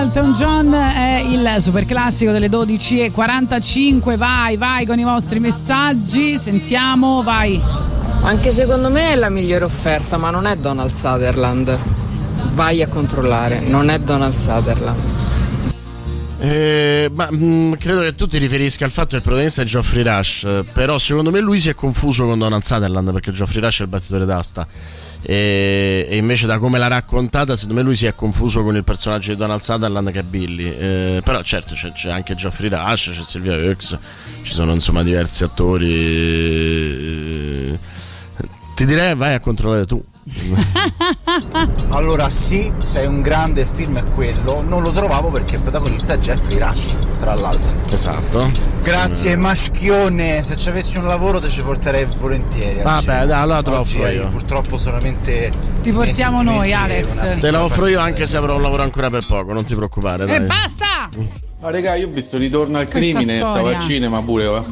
Elton 0.00 0.32
John 0.32 0.72
è 0.72 1.22
il 1.28 1.56
super 1.60 1.84
classico 1.84 2.32
delle 2.32 2.48
12.45. 2.48 4.16
Vai, 4.16 4.56
vai 4.56 4.86
con 4.86 4.98
i 4.98 5.04
vostri 5.04 5.40
messaggi. 5.40 6.38
Sentiamo, 6.38 7.22
vai. 7.22 7.60
Anche 8.22 8.54
secondo 8.54 8.88
me 8.90 9.12
è 9.12 9.14
la 9.16 9.28
migliore 9.28 9.64
offerta, 9.64 10.16
ma 10.16 10.30
non 10.30 10.46
è 10.46 10.56
Donald 10.56 10.90
Sutherland. 10.94 11.78
Vai 12.54 12.80
a 12.82 12.88
controllare, 12.88 13.60
non 13.60 13.90
è 13.90 13.98
Donald 13.98 14.34
Sutherland. 14.34 14.98
Eh, 16.38 17.10
ma 17.14 17.30
mh, 17.30 17.76
credo 17.78 18.00
che 18.00 18.14
tu 18.14 18.26
ti 18.26 18.38
riferisca 18.38 18.86
al 18.86 18.90
fatto 18.90 19.08
che 19.10 19.16
il 19.16 19.22
protagonista 19.22 19.60
è 19.60 19.64
Geoffrey 19.66 20.02
Rush. 20.02 20.44
eh, 20.44 20.64
Però 20.72 20.96
secondo 20.98 21.30
me 21.30 21.40
lui 21.40 21.60
si 21.60 21.68
è 21.68 21.74
confuso 21.74 22.24
con 22.24 22.38
Donald 22.38 22.62
Sutherland 22.62 23.12
perché 23.12 23.32
Geoffrey 23.32 23.60
Rush 23.62 23.80
è 23.80 23.82
il 23.82 23.88
battitore 23.90 24.24
d'asta. 24.24 24.66
E, 25.22 26.06
e 26.08 26.16
invece, 26.16 26.46
da 26.46 26.58
come 26.58 26.78
l'ha 26.78 26.88
raccontata, 26.88 27.56
secondo 27.56 27.80
me 27.80 27.86
lui 27.86 27.96
si 27.96 28.06
è 28.06 28.14
confuso 28.14 28.62
con 28.62 28.76
il 28.76 28.84
personaggio 28.84 29.32
di 29.32 29.36
Donald 29.36 29.60
Sutherland 29.60 30.10
che 30.10 30.20
è 30.20 30.22
Billy. 30.22 30.68
Eh, 30.68 31.20
però, 31.24 31.42
certo, 31.42 31.74
c'è, 31.74 31.92
c'è 31.92 32.10
anche 32.10 32.34
Geoffrey 32.34 32.68
Rush, 32.68 33.10
c'è 33.14 33.22
Silvia 33.22 33.56
Hux, 33.56 33.98
ci 34.42 34.52
sono 34.52 34.72
insomma 34.72 35.02
diversi 35.02 35.44
attori. 35.44 36.98
ti 38.74 38.86
direi 38.86 39.14
vai 39.14 39.34
a 39.34 39.40
controllare 39.40 39.86
tu. 39.86 40.02
Allora 41.90 42.28
sì, 42.30 42.72
sei 42.84 43.06
un 43.06 43.20
grande, 43.20 43.62
il 43.62 43.66
film 43.66 43.98
è 43.98 44.04
quello. 44.04 44.62
Non 44.62 44.82
lo 44.82 44.90
trovavo 44.90 45.28
perché 45.30 45.56
il 45.56 45.62
protagonista 45.62 46.14
è 46.14 46.18
Jeffrey 46.18 46.58
Rush, 46.58 46.96
tra 47.18 47.34
l'altro. 47.34 47.76
Esatto. 47.90 48.50
Grazie 48.82 49.36
maschione, 49.36 50.42
se 50.42 50.56
ci 50.56 50.68
avessi 50.68 50.98
un 50.98 51.06
lavoro 51.06 51.40
te 51.40 51.48
ci 51.48 51.62
porterei 51.62 52.06
volentieri. 52.16 52.82
Vabbè, 52.82 53.26
dai, 53.26 53.40
allora 53.40 53.62
te 53.62 53.70
lo 53.70 53.80
offro 53.80 54.08
io. 54.08 54.28
Purtroppo 54.28 54.76
solamente 54.78 55.50
Ti 55.82 55.92
portiamo 55.92 56.42
noi, 56.42 56.72
Alex. 56.72 57.40
Te 57.40 57.50
la 57.50 57.64
offro 57.64 57.86
io 57.88 58.00
anche 58.00 58.26
se 58.26 58.36
avrò 58.36 58.56
un 58.56 58.62
lavoro 58.62 58.82
ancora 58.82 59.10
per 59.10 59.26
poco, 59.26 59.52
non 59.52 59.64
ti 59.64 59.74
preoccupare. 59.74 60.24
E 60.24 60.26
Dai. 60.26 60.40
basta! 60.46 61.08
Ma 61.60 61.70
raga, 61.70 61.94
io 61.94 62.06
ho 62.06 62.10
visto 62.10 62.38
Ritorno 62.38 62.78
al 62.78 62.88
Questa 62.88 63.00
crimine, 63.00 63.38
stavo 63.38 63.56
storia. 63.58 63.76
al 63.76 63.82
cinema 63.82 64.20
pure. 64.22 64.44
eh. 64.44 64.62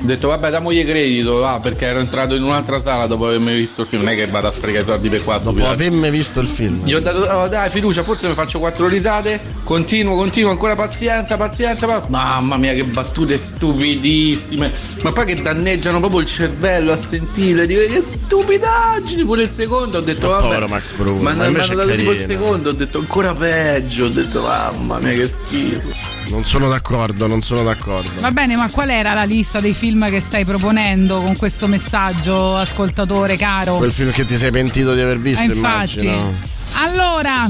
Ho 0.00 0.06
detto 0.06 0.28
vabbè 0.28 0.50
damogli 0.50 0.84
credito, 0.86 1.38
va, 1.38 1.58
perché 1.60 1.86
ero 1.86 1.98
entrato 1.98 2.34
in 2.36 2.42
un'altra 2.44 2.78
sala 2.78 3.06
dopo 3.06 3.26
avermi 3.26 3.52
visto 3.54 3.82
il 3.82 3.88
film. 3.88 4.02
Non 4.04 4.12
è 4.12 4.16
che 4.16 4.26
vado 4.28 4.46
a 4.46 4.50
sprecare 4.50 4.82
i 4.82 4.84
soldi 4.84 5.08
per 5.08 5.24
qua 5.24 5.34
Dopo 5.34 5.44
subito. 5.50 5.66
avermi 5.68 6.08
visto 6.10 6.38
il 6.40 6.46
film. 6.46 6.84
Gli 6.84 6.94
ho 6.94 7.00
dato, 7.00 7.18
oh, 7.18 7.48
dai, 7.48 7.68
fiducia, 7.68 8.02
forse 8.04 8.28
mi 8.28 8.34
faccio 8.34 8.58
quattro 8.60 8.86
risate. 8.86 9.40
Continuo, 9.64 10.14
continuo, 10.16 10.50
ancora 10.52 10.76
pazienza, 10.76 11.36
pazienza. 11.36 11.86
pa- 11.86 12.04
Mamma 12.08 12.56
mia, 12.56 12.74
che 12.74 12.84
battute 12.84 13.36
stupidissime. 13.36 14.72
Ma 15.02 15.10
poi 15.12 15.26
che 15.26 15.42
danneggiano 15.42 15.98
proprio 15.98 16.20
il 16.20 16.26
cervello 16.26 16.92
a 16.92 16.96
sentire. 16.96 17.66
Dico, 17.66 17.80
che 17.80 18.00
stupidaggini. 18.00 19.24
Pure 19.24 19.42
il 19.42 19.50
secondo 19.50 19.98
ho 19.98 20.00
detto, 20.00 20.28
Ma 20.28 20.34
vabbè. 20.34 20.46
povero 20.46 20.68
Max 20.68 20.92
Bruno, 20.94 21.22
Ma 21.22 21.32
ma 21.32 21.46
invece 21.46 21.72
hanno 21.72 21.84
dato 21.84 21.96
tipo 21.96 22.12
il 22.12 22.20
secondo, 22.20 22.68
ho 22.70 22.72
detto 22.72 22.98
ancora 22.98 23.34
peggio. 23.34 24.04
Ho 24.04 24.08
detto, 24.08 24.40
mamma 24.42 24.98
mia, 25.00 25.12
che 25.12 25.26
schifo. 25.26 26.16
Non 26.30 26.44
sono 26.44 26.68
d'accordo, 26.68 27.26
non 27.26 27.40
sono 27.40 27.62
d'accordo. 27.62 28.20
Va 28.20 28.30
bene, 28.30 28.54
ma 28.56 28.68
qual 28.70 28.90
era 28.90 29.14
la 29.14 29.24
lista 29.24 29.60
dei 29.60 29.72
film 29.74 30.08
che 30.10 30.20
stai 30.20 30.44
proponendo 30.44 31.20
con 31.22 31.36
questo 31.36 31.66
messaggio, 31.68 32.54
ascoltatore 32.56 33.36
caro? 33.36 33.76
Quel 33.76 33.92
film 33.92 34.10
che 34.12 34.26
ti 34.26 34.36
sei 34.36 34.50
pentito 34.50 34.94
di 34.94 35.00
aver 35.00 35.18
visto, 35.18 35.42
Ah, 35.42 35.46
infatti. 35.46 36.04
immagino. 36.06 36.56
Allora, 36.74 37.44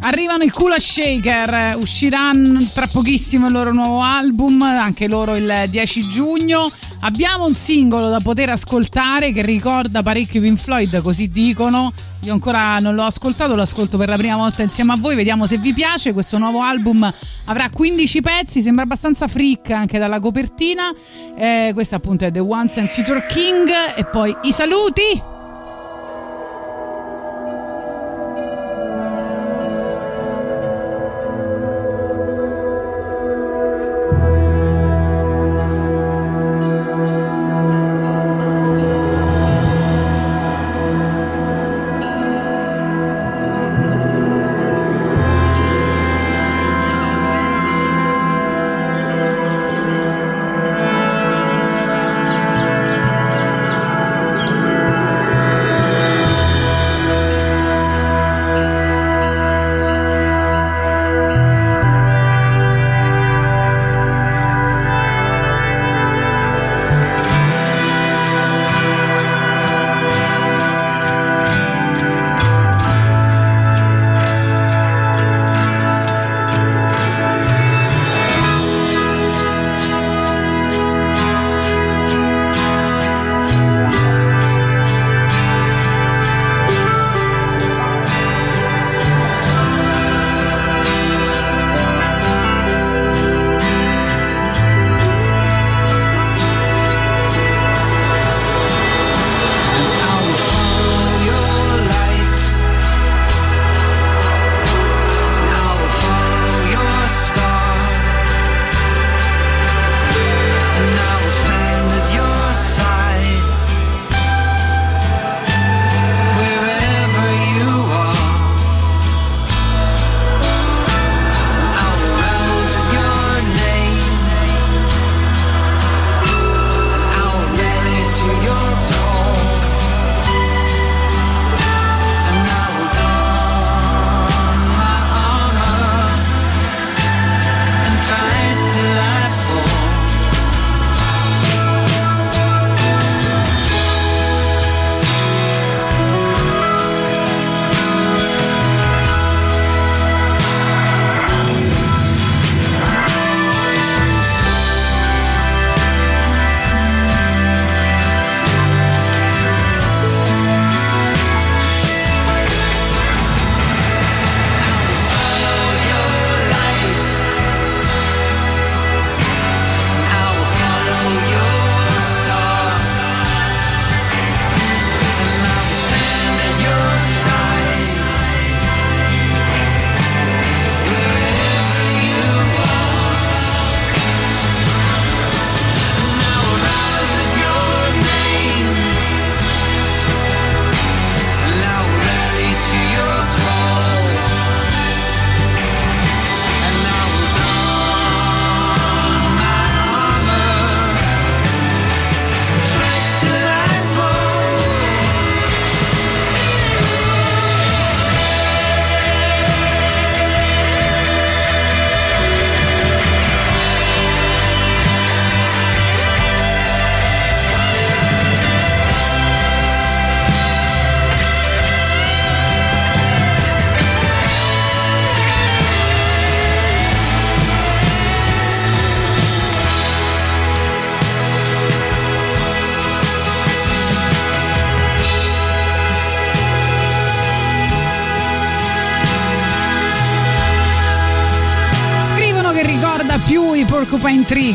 arrivano 0.00 0.44
i 0.44 0.50
Kula 0.50 0.78
Shaker, 0.78 1.76
usciranno 1.78 2.60
tra 2.72 2.86
pochissimo 2.86 3.46
il 3.46 3.52
loro 3.52 3.72
nuovo 3.72 4.00
album, 4.02 4.62
anche 4.62 5.08
loro 5.08 5.36
il 5.36 5.66
10 5.68 6.06
giugno. 6.08 6.70
Abbiamo 7.00 7.46
un 7.46 7.54
singolo 7.54 8.08
da 8.08 8.20
poter 8.20 8.50
ascoltare 8.50 9.32
che 9.32 9.42
ricorda 9.42 10.02
parecchio 10.02 10.40
Pink 10.40 10.58
Floyd, 10.58 11.02
così 11.02 11.28
dicono. 11.28 11.92
Io 12.22 12.32
ancora 12.32 12.78
non 12.78 12.94
l'ho 12.94 13.04
ascoltato, 13.04 13.54
lo 13.54 13.62
ascolto 13.62 13.98
per 13.98 14.08
la 14.08 14.16
prima 14.16 14.36
volta 14.36 14.62
insieme 14.62 14.92
a 14.92 14.96
voi, 14.96 15.14
vediamo 15.14 15.44
se 15.46 15.58
vi 15.58 15.74
piace. 15.74 16.14
Questo 16.14 16.38
nuovo 16.38 16.62
album 16.62 17.12
avrà 17.44 17.68
15 17.68 18.20
pezzi, 18.22 18.62
sembra 18.62 18.84
abbastanza 18.84 19.28
freak 19.28 19.70
anche 19.70 19.98
dalla 19.98 20.20
copertina. 20.20 20.90
Eh, 21.36 21.72
questo 21.74 21.94
appunto 21.94 22.24
è 22.24 22.30
The 22.30 22.40
Once 22.40 22.80
and 22.80 22.88
Future 22.88 23.26
King 23.26 23.68
e 23.96 24.04
poi 24.06 24.34
i 24.42 24.52
saluti. 24.52 25.33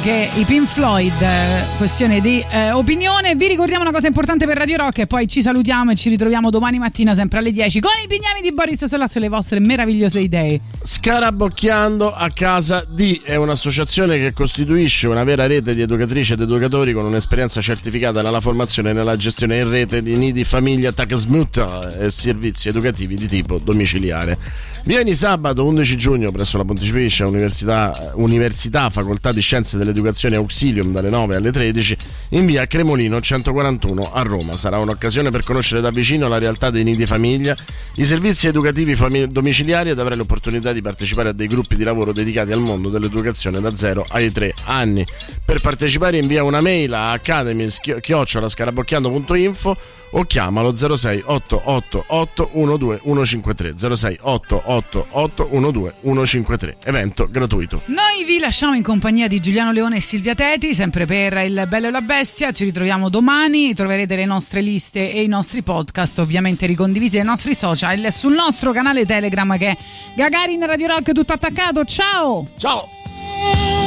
Che 0.01 0.29
i 0.35 0.45
Pink 0.45 0.65
Floyd, 0.65 1.21
eh, 1.21 1.65
questione 1.75 2.21
di 2.21 2.41
eh, 2.49 2.71
opinione. 2.71 3.35
Vi 3.35 3.47
ricordiamo 3.47 3.81
una 3.81 3.91
cosa 3.91 4.07
importante 4.07 4.45
per 4.45 4.55
Radio 4.55 4.77
Rock 4.77 4.99
e 4.99 5.07
poi 5.07 5.27
ci 5.27 5.41
salutiamo 5.41 5.91
e 5.91 5.95
ci 5.95 6.07
ritroviamo 6.07 6.49
domani 6.49 6.79
mattina 6.79 7.13
sempre 7.13 7.39
alle 7.39 7.51
10 7.51 7.81
con 7.81 7.91
i 8.01 8.07
pignami 8.07 8.39
di 8.41 8.53
Boris 8.53 8.85
Solazzo 8.85 9.17
e 9.17 9.21
le 9.21 9.27
vostre 9.27 9.59
meravigliose 9.59 10.21
idee. 10.21 10.61
Scarabocchiando 10.81 12.13
a 12.13 12.29
casa 12.29 12.85
di 12.87 13.19
è 13.21 13.35
un'associazione 13.35 14.17
che 14.19 14.31
costituisce 14.31 15.07
una 15.07 15.25
vera 15.25 15.47
rete 15.47 15.75
di 15.75 15.81
educatrici 15.81 16.33
ed 16.33 16.41
educatori 16.41 16.93
con 16.93 17.03
un'esperienza 17.03 17.59
certificata 17.59 18.21
nella 18.21 18.39
formazione 18.39 18.91
e 18.91 18.93
nella 18.93 19.17
gestione 19.17 19.57
in 19.57 19.69
rete 19.69 20.01
di 20.01 20.15
nidi 20.15 20.45
famiglia 20.45 20.93
Tagasmut 20.93 21.97
e 21.99 22.09
servizi 22.09 22.69
educativi 22.69 23.15
di 23.15 23.27
tipo 23.27 23.57
domiciliare. 23.57 24.37
Vieni 24.85 25.13
sabato 25.13 25.65
11 25.65 25.97
giugno 25.97 26.31
presso 26.31 26.57
la 26.57 26.63
Pontificia 26.63 27.27
Università, 27.27 28.13
Università 28.15 28.89
Facoltà 28.89 29.33
di 29.33 29.41
Scienze 29.41 29.77
dell'Educazione 29.89 30.35
Auxilium 30.35 30.91
dalle 30.91 31.09
9 31.09 31.35
alle 31.35 31.51
13 31.51 31.97
in 32.29 32.45
via 32.45 32.65
Cremolino 32.65 33.19
141 33.19 34.13
a 34.13 34.21
Roma. 34.21 34.55
Sarà 34.57 34.77
un'occasione 34.77 35.31
per 35.31 35.43
conoscere 35.43 35.81
da 35.81 35.91
vicino 35.91 36.27
la 36.27 36.37
realtà 36.37 36.69
dei 36.69 36.83
nidi 36.83 37.05
famiglia, 37.05 37.55
i 37.95 38.05
servizi 38.05 38.47
educativi 38.47 38.95
fami- 38.95 39.27
domiciliari 39.27 39.89
ed 39.89 39.99
avrai 39.99 40.17
l'opportunità 40.17 40.71
di 40.71 40.81
partecipare 40.81 41.29
a 41.29 41.33
dei 41.33 41.47
gruppi 41.47 41.75
di 41.75 41.83
lavoro 41.83 42.13
dedicati 42.13 42.51
al 42.51 42.59
mondo 42.59 42.89
dell'educazione 42.89 43.59
da 43.59 43.75
0 43.75 44.05
ai 44.09 44.31
3 44.31 44.53
anni. 44.65 45.05
Per 45.43 45.59
partecipare 45.59 46.17
invia 46.17 46.43
una 46.43 46.61
mail 46.61 46.93
a 46.93 47.11
academy.scarabocchiando.info 47.11 49.77
o 50.11 50.23
chiamalo 50.23 50.75
06 50.75 51.23
888 51.25 52.49
12153 52.53 53.95
06 53.95 54.17
888 54.21 55.49
12153 55.51 56.77
evento 56.85 57.27
gratuito 57.29 57.81
Noi 57.85 58.23
vi 58.25 58.39
lasciamo 58.39 58.75
in 58.75 58.83
compagnia 58.83 59.27
di 59.27 59.39
Giuliano 59.39 59.71
Leone 59.71 59.97
e 59.97 60.01
Silvia 60.01 60.35
Teti, 60.35 60.73
sempre 60.73 61.05
per 61.05 61.33
Il 61.45 61.65
Bello 61.67 61.87
e 61.87 61.91
la 61.91 62.01
Bestia. 62.01 62.51
Ci 62.51 62.63
ritroviamo 62.63 63.09
domani. 63.09 63.73
Troverete 63.73 64.15
le 64.15 64.25
nostre 64.25 64.61
liste 64.61 65.11
e 65.11 65.23
i 65.23 65.27
nostri 65.27 65.61
podcast, 65.61 66.19
ovviamente 66.19 66.65
ricondivisi 66.65 67.17
ai 67.17 67.25
nostri 67.25 67.55
social, 67.55 68.03
e 68.03 68.11
sul 68.11 68.33
nostro 68.33 68.71
canale 68.71 69.05
Telegram 69.05 69.57
che 69.57 69.69
è 69.69 69.77
Gagarin 70.15 70.65
Radio 70.65 70.87
Rock 70.87 71.11
tutto 71.13 71.33
attaccato. 71.33 71.85
Ciao! 71.85 72.47
Ciao! 72.57 73.78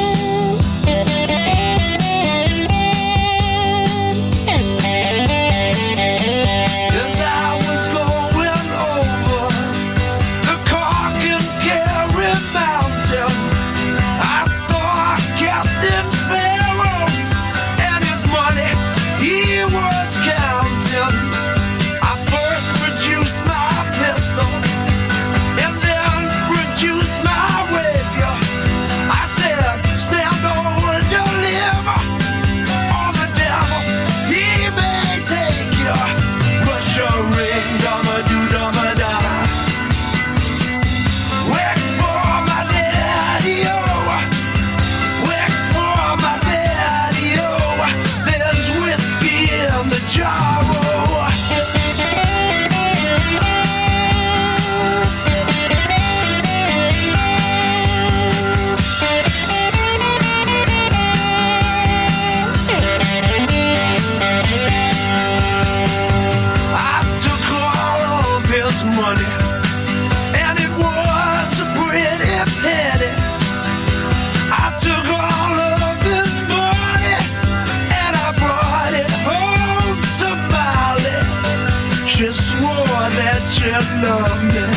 She 82.12 82.30
swore 82.30 83.09
that 83.16 83.40
you 83.56 83.72
loved 84.05 84.44
me, 84.52 84.68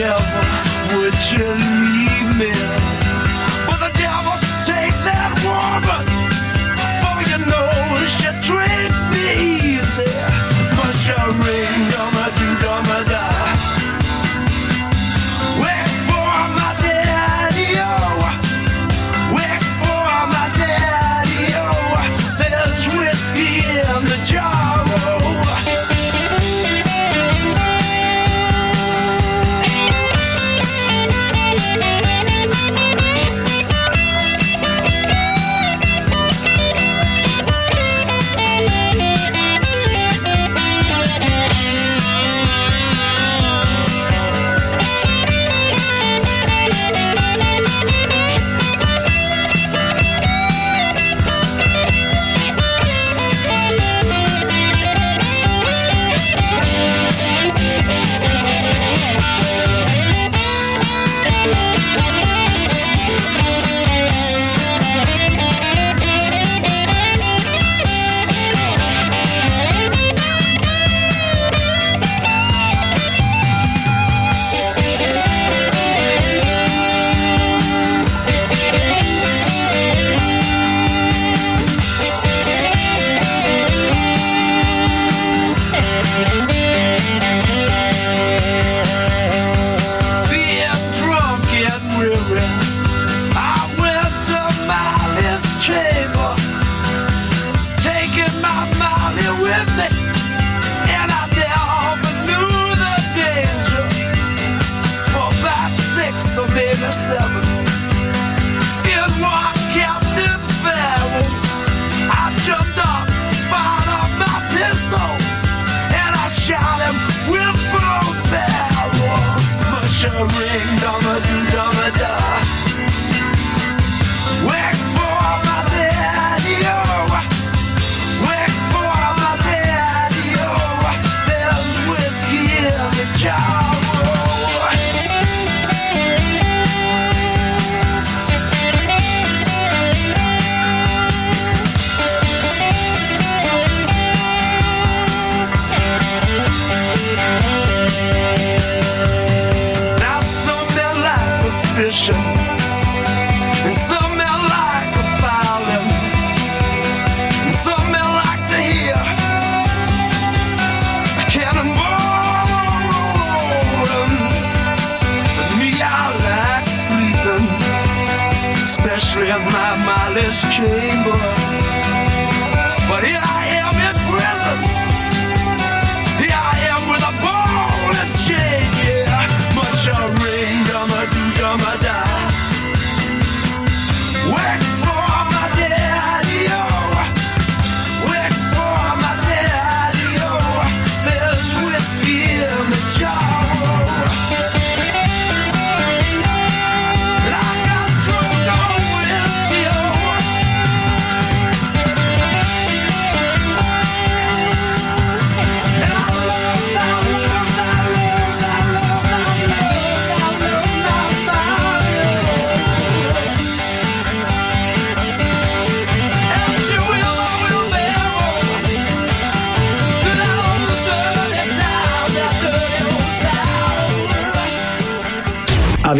never 0.00 0.44
would 0.96 1.18
you 1.28 1.44
leave 1.44 2.30
me. 2.40 2.56
But 3.68 3.84
the 3.84 3.92
devil 4.00 4.32
take 4.64 4.96
that 5.04 5.36
woman, 5.44 6.08
for 7.04 7.20
you 7.20 7.36
know 7.52 7.68
she 8.08 8.32
treat 8.48 8.92
me 9.12 9.76
easy. 9.76 10.08
Must 10.80 11.04
a 11.12 11.20
ring, 11.36 12.15